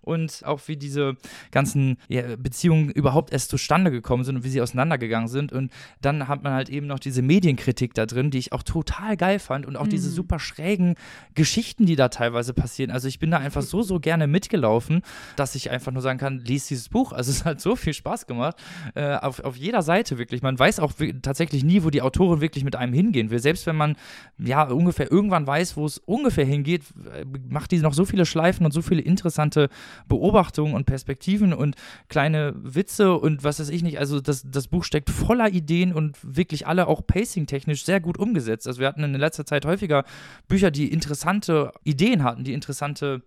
Und 0.04 0.44
auch 0.46 0.62
wie 0.68 0.78
diese 0.78 1.16
ganzen 1.52 1.98
ja, 2.08 2.36
Beziehungen 2.38 2.90
überhaupt 2.90 3.34
erst 3.34 3.50
zustande 3.50 3.92
gekommen 3.92 4.24
sind 4.24 4.38
und 4.38 4.44
wie 4.44 4.50
sie 4.50 4.62
auseinandergegangen 4.62 5.28
sind. 5.28 5.52
Und 5.52 5.72
dann 6.02 6.28
hat 6.28 6.44
man 6.44 6.54
halt 6.54 6.70
eben 6.70 6.88
noch 6.88 7.00
diese 7.00 7.22
Medienkritik 7.22 7.94
da 7.94 8.06
drin, 8.06 8.32
die 8.32 8.38
ich 8.38 8.52
auch 8.52 8.64
total 8.64 9.18
geil 9.18 9.40
fand 9.40 9.66
und 9.66 9.76
auch 9.76 9.86
mhm. 9.86 9.92
diese 9.92 10.10
super 10.10 10.40
schrägen 10.40 10.96
Geschichten, 11.36 11.86
die 11.86 11.96
da 11.96 12.10
teilweise 12.10 12.54
passieren. 12.54 12.92
Also 12.92 13.08
ich 13.08 13.20
bin 13.20 13.32
da 13.32 13.38
einfach 13.38 13.62
so, 13.62 13.82
so 13.82 14.00
gerne 14.00 14.28
mitgelaufen, 14.28 15.02
dass 15.36 15.56
ich 15.56 15.72
einfach 15.72 15.92
nur 15.92 16.02
sagen 16.02 16.20
kann, 16.20 16.40
lies 16.40 16.68
dieses 16.68 16.90
Buch. 16.90 17.12
Also 17.12 17.32
es 17.32 17.46
hat 17.46 17.62
so 17.62 17.76
viel 17.76 17.94
Spaß 17.94 18.28
gemacht. 18.28 18.58
Äh, 18.96 19.16
auf, 19.16 19.40
auf 19.40 19.56
jeder 19.56 19.82
Seite 19.82 20.18
wirklich. 20.18 20.42
Man 20.42 20.58
weiß 20.58 20.80
auch 20.80 20.94
tatsächlich 21.22 21.64
nie, 21.64 21.84
wo 21.84 21.90
die 21.90 22.02
Autorin 22.02 22.42
wirklich 22.42 22.64
mit 22.64 22.76
einem 22.76 22.94
hingehen 22.94 23.30
will. 23.30 23.40
Selbst 23.40 23.66
wenn 23.66 23.76
man 23.76 23.96
ja 24.38 24.64
ungefähr 24.64 25.12
irgendwann 25.12 25.48
weiß, 25.48 25.78
wo 25.78 25.86
es 25.86 25.98
ungefähr 26.00 26.46
hingeht, 26.46 26.84
äh, 27.14 27.26
macht 27.50 27.72
die 27.72 27.80
noch 27.80 27.94
so 27.94 28.06
viele 28.06 28.26
Schleifen 28.26 28.66
und 28.66 28.72
so 28.72 28.82
viele 28.82 29.02
interessante 29.02 29.70
Beobachtungen 30.08 30.74
und 30.74 30.86
Perspektiven 30.86 31.54
und 31.54 31.76
kleine 32.10 32.54
Witze 32.56 33.14
und 33.14 33.44
was 33.44 33.60
weiß 33.60 33.70
ich 33.70 33.84
nicht. 33.84 34.00
Also 34.00 34.22
das, 34.22 34.44
das 34.50 34.68
Buch 34.68 34.84
steckt 34.84 35.10
voller 35.10 35.50
Ideen 35.50 35.94
und 35.94 36.18
wirklich 36.24 36.68
alle 36.68 36.88
auch 36.88 37.06
pacing-technisch 37.06 37.86
sehr 37.86 38.00
gut 38.00 38.18
umgesetzt. 38.18 38.68
Also 38.68 38.80
wir 38.80 38.88
hatten 38.88 39.04
in 39.04 39.14
letzter 39.14 39.46
Zeit 39.46 39.66
häufiger 39.66 40.04
Bücher, 40.48 40.72
die 40.72 40.92
interessante 40.92 41.72
Ideen 41.84 42.24
hatten, 42.24 42.44
die 42.44 42.54
interessante 42.54 43.22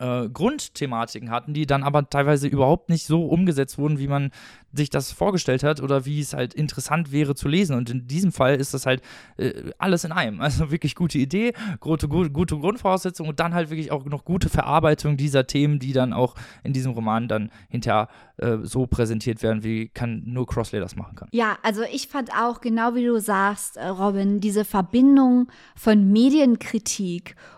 äh, 0.00 0.28
Grundthematiken 0.28 1.30
hatten, 1.30 1.54
die 1.54 1.66
dann 1.66 1.82
aber 1.82 2.08
teilweise 2.08 2.48
überhaupt 2.48 2.88
nicht 2.88 3.06
so 3.06 3.26
umgesetzt 3.26 3.78
wurden, 3.78 3.98
wie 3.98 4.08
man 4.08 4.30
sich 4.72 4.90
das 4.90 5.12
vorgestellt 5.12 5.62
hat 5.62 5.80
oder 5.80 6.04
wie 6.04 6.20
es 6.20 6.34
halt 6.34 6.54
interessant 6.54 7.12
wäre 7.12 7.34
zu 7.34 7.48
lesen. 7.48 7.76
Und 7.76 7.90
in 7.90 8.06
diesem 8.06 8.32
Fall 8.32 8.56
ist 8.56 8.74
das 8.74 8.86
halt 8.86 9.02
äh, 9.36 9.52
alles 9.78 10.04
in 10.04 10.12
einem. 10.12 10.40
Also 10.46 10.70
wirklich 10.70 10.94
gute 10.94 11.18
Idee, 11.18 11.54
gute, 11.80 12.06
gute, 12.06 12.30
gute 12.30 12.56
Grundvoraussetzungen 12.56 13.30
und 13.30 13.40
dann 13.40 13.52
halt 13.52 13.68
wirklich 13.68 13.90
auch 13.90 14.04
noch 14.04 14.24
gute 14.24 14.48
Verarbeitung 14.48 15.16
dieser 15.16 15.48
Themen, 15.48 15.80
die 15.80 15.92
dann 15.92 16.12
auch 16.12 16.36
in 16.62 16.72
diesem 16.72 16.92
Roman 16.92 17.26
dann 17.26 17.50
hinterher 17.68 18.08
äh, 18.36 18.58
so 18.62 18.86
präsentiert 18.86 19.42
werden, 19.42 19.64
wie 19.64 19.88
kann 19.88 20.22
nur 20.24 20.46
Crossley 20.46 20.78
das 20.78 20.94
machen 20.94 21.16
kann. 21.16 21.28
Ja, 21.32 21.58
also 21.62 21.82
ich 21.90 22.06
fand 22.06 22.30
auch, 22.30 22.60
genau 22.60 22.94
wie 22.94 23.04
du 23.04 23.18
sagst, 23.18 23.76
äh, 23.76 23.86
Robin, 23.88 24.38
diese 24.40 24.64
Verbindung 24.64 25.48
von 25.74 26.12
Medienkritik 26.12 27.34
und 27.34 27.55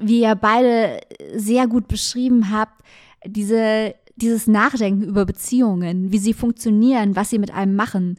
wie 0.00 0.22
ihr 0.22 0.36
beide 0.36 1.00
sehr 1.34 1.66
gut 1.66 1.88
beschrieben 1.88 2.52
habt, 2.52 2.82
diese, 3.26 3.94
dieses 4.14 4.46
Nachdenken 4.46 5.02
über 5.02 5.26
Beziehungen, 5.26 6.12
wie 6.12 6.18
sie 6.18 6.34
funktionieren, 6.34 7.16
was 7.16 7.30
sie 7.30 7.40
mit 7.40 7.52
einem 7.52 7.74
machen, 7.74 8.18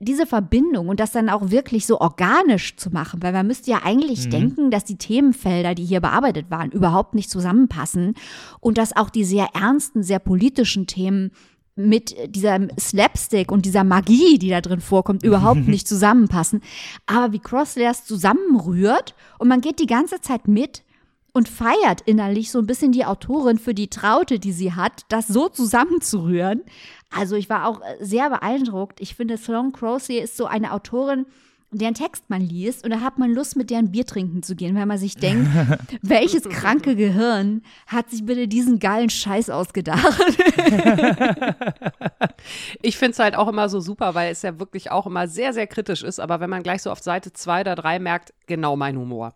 diese 0.00 0.26
Verbindung 0.26 0.88
und 0.88 0.98
das 0.98 1.12
dann 1.12 1.28
auch 1.28 1.50
wirklich 1.50 1.86
so 1.86 2.00
organisch 2.00 2.76
zu 2.76 2.90
machen, 2.90 3.22
weil 3.22 3.32
man 3.32 3.46
müsste 3.46 3.70
ja 3.70 3.82
eigentlich 3.84 4.26
mhm. 4.26 4.30
denken, 4.30 4.70
dass 4.70 4.84
die 4.84 4.98
Themenfelder, 4.98 5.76
die 5.76 5.84
hier 5.84 6.00
bearbeitet 6.00 6.50
waren, 6.50 6.72
überhaupt 6.72 7.14
nicht 7.14 7.30
zusammenpassen 7.30 8.14
und 8.58 8.76
dass 8.76 8.96
auch 8.96 9.10
die 9.10 9.24
sehr 9.24 9.48
ernsten, 9.54 10.02
sehr 10.02 10.18
politischen 10.18 10.88
Themen 10.88 11.30
mit 11.76 12.16
dieser 12.34 12.58
Slapstick 12.80 13.52
und 13.52 13.66
dieser 13.66 13.84
Magie, 13.84 14.38
die 14.38 14.48
da 14.48 14.60
drin 14.60 14.80
vorkommt, 14.80 15.22
überhaupt 15.22 15.60
nicht 15.68 15.86
zusammenpassen. 15.86 16.62
Aber 17.06 17.32
wie 17.32 17.38
Crossley 17.38 17.84
das 17.84 18.04
zusammenrührt 18.04 19.14
und 19.38 19.48
man 19.48 19.60
geht 19.60 19.78
die 19.78 19.86
ganze 19.86 20.20
Zeit 20.20 20.48
mit 20.48 20.82
und 21.32 21.50
feiert 21.50 22.00
innerlich 22.06 22.50
so 22.50 22.58
ein 22.58 22.66
bisschen 22.66 22.92
die 22.92 23.04
Autorin 23.04 23.58
für 23.58 23.74
die 23.74 23.90
Traute, 23.90 24.38
die 24.38 24.52
sie 24.52 24.72
hat, 24.72 25.02
das 25.10 25.28
so 25.28 25.50
zusammenzurühren. 25.50 26.62
Also 27.10 27.36
ich 27.36 27.50
war 27.50 27.66
auch 27.66 27.82
sehr 28.00 28.30
beeindruckt. 28.30 29.02
Ich 29.02 29.14
finde, 29.14 29.36
Sloane 29.36 29.70
Crossley 29.72 30.18
ist 30.18 30.38
so 30.38 30.46
eine 30.46 30.72
Autorin, 30.72 31.26
deren 31.70 31.94
Text 31.94 32.24
man 32.28 32.40
liest 32.40 32.84
und 32.84 32.90
da 32.90 33.00
hat 33.00 33.18
man 33.18 33.32
Lust, 33.32 33.56
mit 33.56 33.70
deren 33.70 33.90
Bier 33.90 34.06
trinken 34.06 34.42
zu 34.42 34.54
gehen, 34.54 34.76
weil 34.76 34.86
man 34.86 34.98
sich 34.98 35.16
denkt, 35.16 35.48
welches 36.02 36.42
kranke 36.44 36.96
Gehirn 36.96 37.62
hat 37.86 38.10
sich 38.10 38.24
bitte 38.24 38.48
diesen 38.48 38.78
geilen 38.78 39.10
Scheiß 39.10 39.50
ausgedacht? 39.50 40.18
ich 42.82 42.96
finde 42.96 43.12
es 43.12 43.18
halt 43.18 43.36
auch 43.36 43.48
immer 43.48 43.68
so 43.68 43.80
super, 43.80 44.14
weil 44.14 44.30
es 44.32 44.42
ja 44.42 44.58
wirklich 44.58 44.90
auch 44.90 45.06
immer 45.06 45.28
sehr, 45.28 45.52
sehr 45.52 45.66
kritisch 45.66 46.02
ist, 46.02 46.20
aber 46.20 46.40
wenn 46.40 46.50
man 46.50 46.62
gleich 46.62 46.82
so 46.82 46.90
auf 46.90 47.00
Seite 47.00 47.32
zwei 47.32 47.62
oder 47.62 47.74
drei 47.74 47.98
merkt, 47.98 48.32
genau 48.46 48.76
mein 48.76 48.96
Humor. 48.96 49.34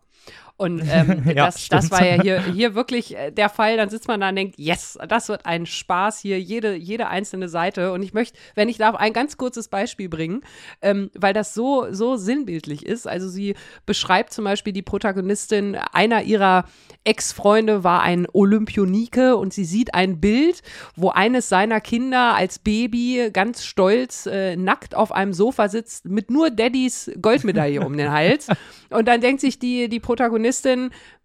Und 0.61 0.83
ähm, 0.91 1.23
ja, 1.25 1.47
das, 1.47 1.69
das, 1.69 1.89
war 1.89 2.05
ja 2.05 2.21
hier, 2.21 2.43
hier 2.43 2.75
wirklich 2.75 3.17
äh, 3.17 3.31
der 3.31 3.49
Fall. 3.49 3.77
Dann 3.77 3.89
sitzt 3.89 4.07
man 4.07 4.21
da 4.21 4.29
und 4.29 4.35
denkt, 4.35 4.59
yes, 4.59 4.95
das 5.07 5.27
wird 5.27 5.47
ein 5.47 5.65
Spaß 5.65 6.19
hier, 6.19 6.39
jede, 6.39 6.75
jede 6.75 7.07
einzelne 7.07 7.49
Seite. 7.49 7.91
Und 7.93 8.03
ich 8.03 8.13
möchte, 8.13 8.37
wenn 8.53 8.69
ich 8.69 8.77
darf, 8.77 8.93
ein 8.93 9.11
ganz 9.11 9.37
kurzes 9.37 9.69
Beispiel 9.69 10.07
bringen, 10.07 10.43
ähm, 10.83 11.09
weil 11.17 11.33
das 11.33 11.55
so, 11.55 11.87
so 11.89 12.15
sinnbildlich 12.15 12.85
ist. 12.85 13.07
Also 13.07 13.27
sie 13.27 13.55
beschreibt 13.87 14.33
zum 14.33 14.45
Beispiel 14.45 14.71
die 14.71 14.83
Protagonistin, 14.83 15.77
einer 15.93 16.21
ihrer 16.21 16.65
Ex-Freunde 17.05 17.83
war 17.83 18.03
ein 18.03 18.27
Olympionike 18.31 19.35
und 19.37 19.53
sie 19.53 19.65
sieht 19.65 19.95
ein 19.95 20.21
Bild, 20.21 20.61
wo 20.95 21.09
eines 21.09 21.49
seiner 21.49 21.81
Kinder 21.81 22.35
als 22.35 22.59
Baby 22.59 23.31
ganz 23.33 23.65
stolz 23.65 24.27
äh, 24.27 24.55
nackt 24.55 24.93
auf 24.93 25.11
einem 25.11 25.33
Sofa 25.33 25.69
sitzt 25.69 26.05
mit 26.05 26.29
nur 26.29 26.51
Daddys 26.51 27.09
Goldmedaille 27.19 27.81
um 27.81 27.97
den 27.97 28.11
Hals. 28.11 28.47
Und 28.91 29.07
dann 29.07 29.21
denkt 29.21 29.39
sich 29.39 29.57
die, 29.57 29.87
die 29.87 30.01
Protagonistin, 30.01 30.50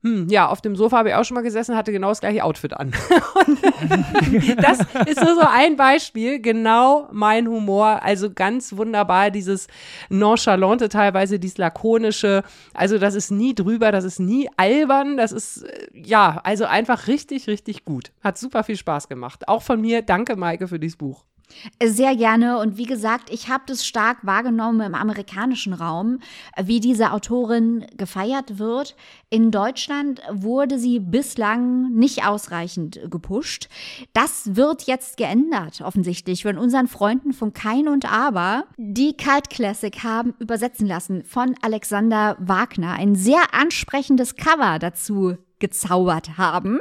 hm, 0.07 0.29
ja, 0.29 0.47
auf 0.49 0.61
dem 0.61 0.77
Sofa 0.77 0.99
habe 0.99 1.09
ich 1.09 1.15
auch 1.17 1.25
schon 1.25 1.35
mal 1.35 1.43
gesessen, 1.43 1.75
hatte 1.75 1.91
genau 1.91 2.11
das 2.11 2.21
gleiche 2.21 2.45
Outfit 2.45 2.75
an. 2.75 2.93
das 4.63 4.79
ist 5.07 5.21
nur 5.21 5.35
so 5.35 5.47
ein 5.49 5.77
Beispiel, 5.77 6.41
genau 6.41 7.09
mein 7.11 7.49
Humor. 7.49 8.03
Also 8.03 8.31
ganz 8.33 8.77
wunderbar, 8.77 9.33
dieses 9.33 9.67
Nonchalante 10.09 10.89
teilweise, 10.89 11.39
dieses 11.41 11.59
Lakonische. 11.59 12.45
Also 12.73 12.99
das 12.99 13.17
ist 13.17 13.33
nie 13.33 13.55
drüber, 13.55 13.91
das 13.91 14.05
ist 14.05 14.21
nie 14.21 14.49
albern, 14.57 15.17
das 15.17 15.33
ist, 15.33 15.65
äh, 15.65 15.89
ja, 15.93 16.41
also 16.45 16.67
einfach 16.67 17.09
richtig, 17.09 17.49
richtig 17.49 17.85
gut. 17.85 18.13
Hat 18.23 18.39
super 18.39 18.63
viel 18.63 18.77
Spaß 18.77 19.09
gemacht. 19.09 19.49
Auch 19.49 19.63
von 19.63 19.81
mir, 19.81 20.03
danke 20.03 20.37
Maike 20.37 20.69
für 20.69 20.79
dieses 20.79 20.97
Buch. 20.97 21.25
Sehr 21.83 22.17
gerne. 22.17 22.59
Und 22.59 22.77
wie 22.77 22.85
gesagt, 22.85 23.31
ich 23.31 23.49
habe 23.49 23.65
das 23.67 23.87
stark 23.87 24.19
wahrgenommen 24.23 24.81
im 24.81 24.95
amerikanischen 24.95 25.73
Raum, 25.73 26.19
wie 26.61 26.81
diese 26.81 27.13
Autorin 27.13 27.87
gefeiert 27.97 28.59
wird. 28.59 28.97
In 29.31 29.51
Deutschland 29.51 30.21
wurde 30.31 30.79
sie 30.79 30.99
bislang 31.01 31.93
nicht 31.93 32.27
ausreichend 32.27 33.01
gepusht. 33.11 33.69
Das 34.13 34.57
wird 34.57 34.83
jetzt 34.83 35.17
geändert, 35.17 35.81
offensichtlich, 35.81 36.43
von 36.43 36.59
unseren 36.59 36.89
Freunden 36.89 37.33
von 37.33 37.53
Kein 37.53 37.89
und 37.89 38.11
Aber, 38.11 38.65
die 38.77 39.17
Cult 39.17 39.51
Classic 39.51 40.03
haben 40.03 40.35
übersetzen 40.39 40.87
lassen 40.87 41.25
von 41.25 41.55
Alexander 41.63 42.37
Wagner. 42.41 42.93
Ein 42.93 43.15
sehr 43.15 43.43
ansprechendes 43.53 44.37
Cover 44.37 44.79
dazu 44.79 45.37
gezaubert 45.59 46.39
haben. 46.39 46.81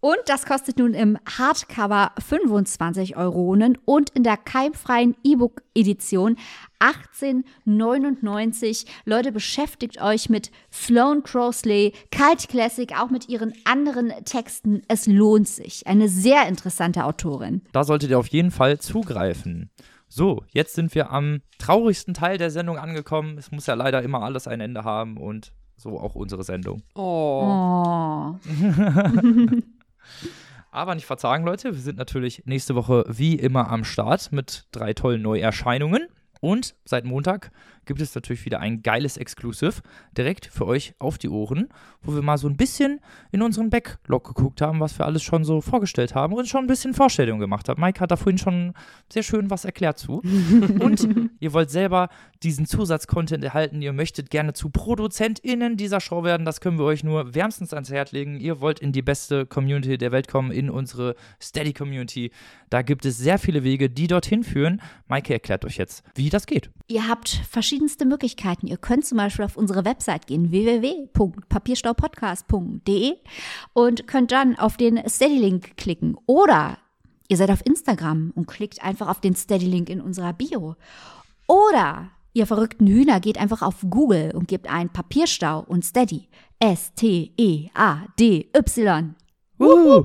Und 0.00 0.18
das 0.26 0.44
kostet 0.44 0.78
nun 0.78 0.92
im 0.92 1.16
Hardcover 1.38 2.12
25 2.18 3.16
Euronen 3.16 3.78
und 3.86 4.10
in 4.10 4.24
der 4.24 4.36
keimfreien 4.36 5.16
E-Book-Edition 5.24 6.36
18,99. 6.80 8.84
Leute, 9.06 9.32
beschäftigt 9.32 10.02
euch 10.02 10.28
mit 10.28 10.50
Sloane 10.70 11.22
Crossley, 11.22 11.94
Cult 12.14 12.46
Classic, 12.48 12.92
auch 13.00 13.08
mit 13.08 13.30
ihren 13.30 13.54
anderen 13.64 14.12
Texten. 14.24 14.82
Es 14.86 15.06
lohnt 15.06 15.48
sich. 15.48 15.86
Eine 15.86 16.10
sehr 16.10 16.46
interessante 16.46 17.04
Autorin. 17.04 17.62
Da 17.72 17.82
solltet 17.82 18.10
ihr 18.10 18.18
auf 18.18 18.28
jeden 18.28 18.50
Fall 18.50 18.78
zugreifen. 18.78 19.70
So, 20.08 20.44
jetzt 20.52 20.74
sind 20.74 20.94
wir 20.94 21.10
am 21.10 21.40
traurigsten 21.58 22.12
Teil 22.12 22.36
der 22.36 22.50
Sendung 22.50 22.76
angekommen. 22.78 23.38
Es 23.38 23.50
muss 23.50 23.64
ja 23.66 23.72
leider 23.74 24.02
immer 24.02 24.20
alles 24.22 24.46
ein 24.46 24.60
Ende 24.60 24.84
haben 24.84 25.16
und 25.16 25.54
so 25.76 25.98
auch 25.98 26.14
unsere 26.14 26.44
Sendung. 26.44 26.82
Oh. 26.94 27.40
oh. 27.42 28.38
Aber 30.70 30.94
nicht 30.94 31.06
verzagen, 31.06 31.44
Leute. 31.44 31.72
Wir 31.74 31.80
sind 31.80 31.96
natürlich 31.96 32.42
nächste 32.44 32.74
Woche 32.74 33.04
wie 33.08 33.34
immer 33.34 33.70
am 33.70 33.84
Start 33.84 34.30
mit 34.32 34.66
drei 34.72 34.92
tollen 34.92 35.22
Neuerscheinungen. 35.22 36.08
Und 36.40 36.74
seit 36.84 37.04
Montag 37.04 37.50
gibt 37.86 38.00
es 38.00 38.14
natürlich 38.14 38.44
wieder 38.44 38.60
ein 38.60 38.82
geiles 38.82 39.16
Exclusive 39.16 39.80
direkt 40.16 40.46
für 40.46 40.66
euch 40.66 40.94
auf 40.98 41.18
die 41.18 41.28
Ohren, 41.28 41.68
wo 42.02 42.14
wir 42.14 42.22
mal 42.22 42.38
so 42.38 42.48
ein 42.48 42.56
bisschen 42.56 43.00
in 43.32 43.42
unseren 43.42 43.70
Backlog 43.70 44.24
geguckt 44.24 44.60
haben, 44.60 44.80
was 44.80 44.98
wir 44.98 45.06
alles 45.06 45.22
schon 45.22 45.44
so 45.44 45.60
vorgestellt 45.60 46.14
haben 46.14 46.34
und 46.34 46.48
schon 46.48 46.64
ein 46.64 46.66
bisschen 46.66 46.94
Vorstellungen 46.94 47.40
gemacht 47.40 47.68
haben. 47.68 47.80
Mike 47.80 48.00
hat 48.00 48.10
da 48.10 48.16
vorhin 48.16 48.38
schon 48.38 48.74
sehr 49.10 49.22
schön 49.22 49.50
was 49.50 49.64
erklärt 49.64 49.98
zu. 49.98 50.20
und 50.80 51.08
ihr 51.40 51.52
wollt 51.52 51.70
selber 51.70 52.08
diesen 52.42 52.66
Zusatzcontent 52.66 53.42
erhalten, 53.44 53.80
ihr 53.80 53.92
möchtet 53.92 54.30
gerne 54.30 54.52
zu 54.52 54.70
ProduzentInnen 54.70 55.76
dieser 55.76 56.00
Show 56.00 56.24
werden, 56.24 56.44
das 56.44 56.60
können 56.60 56.78
wir 56.78 56.84
euch 56.84 57.04
nur 57.04 57.34
wärmstens 57.34 57.72
ans 57.72 57.90
Herz 57.90 58.12
legen. 58.12 58.38
Ihr 58.38 58.60
wollt 58.60 58.80
in 58.80 58.92
die 58.92 59.02
beste 59.02 59.46
Community 59.46 59.96
der 59.96 60.12
Welt 60.12 60.28
kommen, 60.28 60.50
in 60.50 60.70
unsere 60.70 61.14
Steady 61.40 61.72
Community. 61.72 62.30
Da 62.70 62.82
gibt 62.82 63.04
es 63.04 63.18
sehr 63.18 63.38
viele 63.38 63.64
Wege, 63.64 63.88
die 63.88 64.06
dorthin 64.06 64.44
führen. 64.44 64.82
Maike 65.08 65.32
erklärt 65.32 65.64
euch 65.64 65.76
jetzt, 65.76 66.02
wie 66.14 66.30
das 66.30 66.46
geht. 66.46 66.70
Ihr 66.88 67.08
habt 67.08 67.28
verschiedenste 67.76 68.06
Möglichkeiten. 68.06 68.66
Ihr 68.66 68.78
könnt 68.78 69.04
zum 69.04 69.18
Beispiel 69.18 69.44
auf 69.44 69.58
unsere 69.58 69.84
Website 69.84 70.26
gehen, 70.26 70.50
www.papierstaupodcast.de 70.50 73.16
und 73.74 74.06
könnt 74.06 74.32
dann 74.32 74.58
auf 74.58 74.78
den 74.78 75.06
Steady-Link 75.06 75.76
klicken. 75.76 76.16
Oder 76.24 76.78
ihr 77.28 77.36
seid 77.36 77.50
auf 77.50 77.60
Instagram 77.66 78.32
und 78.34 78.46
klickt 78.46 78.82
einfach 78.82 79.08
auf 79.08 79.20
den 79.20 79.36
Steady-Link 79.36 79.90
in 79.90 80.00
unserer 80.00 80.32
Bio. 80.32 80.76
Oder 81.46 82.08
ihr 82.32 82.46
verrückten 82.46 82.86
Hühner 82.86 83.20
geht 83.20 83.36
einfach 83.36 83.60
auf 83.60 83.84
Google 83.90 84.32
und 84.34 84.48
gebt 84.48 84.70
ein 84.70 84.90
Papierstau 84.90 85.60
und 85.60 85.84
Steady. 85.84 86.28
S-T-E-A-D-Y. 86.58 87.74
Uh. 89.58 90.02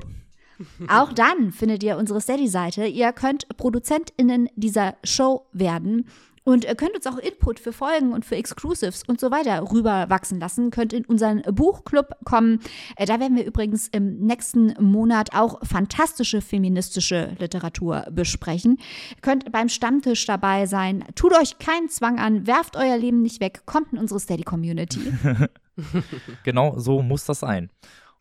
Auch 0.88 1.14
dann 1.14 1.52
findet 1.52 1.82
ihr 1.82 1.96
unsere 1.96 2.20
Steady-Seite. 2.20 2.84
Ihr 2.84 3.12
könnt 3.12 3.48
ProduzentInnen 3.56 4.50
dieser 4.56 4.96
Show 5.04 5.46
werden. 5.54 6.06
Und 6.44 6.64
ihr 6.64 6.74
könnt 6.74 6.94
uns 6.96 7.06
auch 7.06 7.18
Input 7.18 7.60
für 7.60 7.72
Folgen 7.72 8.12
und 8.12 8.24
für 8.24 8.36
Exclusives 8.36 9.04
und 9.06 9.20
so 9.20 9.30
weiter 9.30 9.70
rüberwachsen 9.72 10.40
lassen. 10.40 10.70
Könnt 10.70 10.92
in 10.92 11.04
unseren 11.04 11.42
Buchclub 11.42 12.16
kommen. 12.24 12.60
Äh, 12.96 13.06
Da 13.06 13.20
werden 13.20 13.36
wir 13.36 13.44
übrigens 13.44 13.88
im 13.88 14.18
nächsten 14.18 14.74
Monat 14.82 15.34
auch 15.34 15.64
fantastische 15.64 16.40
feministische 16.40 17.36
Literatur 17.38 18.06
besprechen. 18.10 18.78
Könnt 19.20 19.50
beim 19.52 19.68
Stammtisch 19.68 20.26
dabei 20.26 20.66
sein. 20.66 21.04
Tut 21.14 21.32
euch 21.34 21.58
keinen 21.58 21.88
Zwang 21.88 22.18
an. 22.18 22.46
Werft 22.46 22.76
euer 22.76 22.96
Leben 22.98 23.22
nicht 23.22 23.40
weg. 23.40 23.62
Kommt 23.66 23.92
in 23.92 23.98
unsere 23.98 24.20
Steady-Community. 24.20 25.12
Genau 26.44 26.78
so 26.78 27.02
muss 27.02 27.24
das 27.24 27.40
sein. 27.40 27.70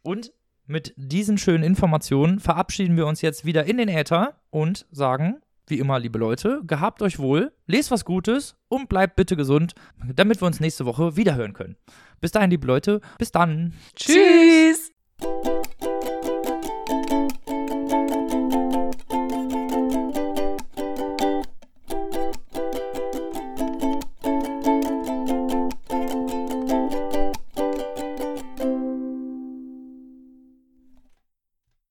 Und 0.03 0.32
mit 0.67 0.93
diesen 0.95 1.38
schönen 1.38 1.63
Informationen 1.63 2.39
verabschieden 2.39 2.95
wir 2.95 3.05
uns 3.07 3.22
jetzt 3.22 3.45
wieder 3.45 3.65
in 3.65 3.78
den 3.78 3.89
Äther 3.89 4.36
und 4.51 4.86
sagen, 4.91 5.41
wie 5.68 5.80
immer, 5.80 5.99
liebe 5.99 6.20
Leute, 6.20 6.62
gehabt 6.66 7.01
euch 7.01 7.20
wohl, 7.20 7.53
lest 7.66 7.91
was 7.91 8.05
Gutes 8.05 8.55
und 8.68 8.89
bleibt 8.89 9.16
bitte 9.16 9.36
gesund, 9.36 9.74
damit 10.14 10.41
wir 10.41 10.47
uns 10.47 10.59
nächste 10.59 10.86
Woche 10.86 11.16
wiederhören 11.16 11.53
können. 11.53 11.78
Bis 12.20 12.32
dahin, 12.32 12.49
liebe 12.49 12.68
Leute, 12.68 13.01
bis 13.18 13.32
dann. 13.32 13.74
Tschüss. 13.95 14.91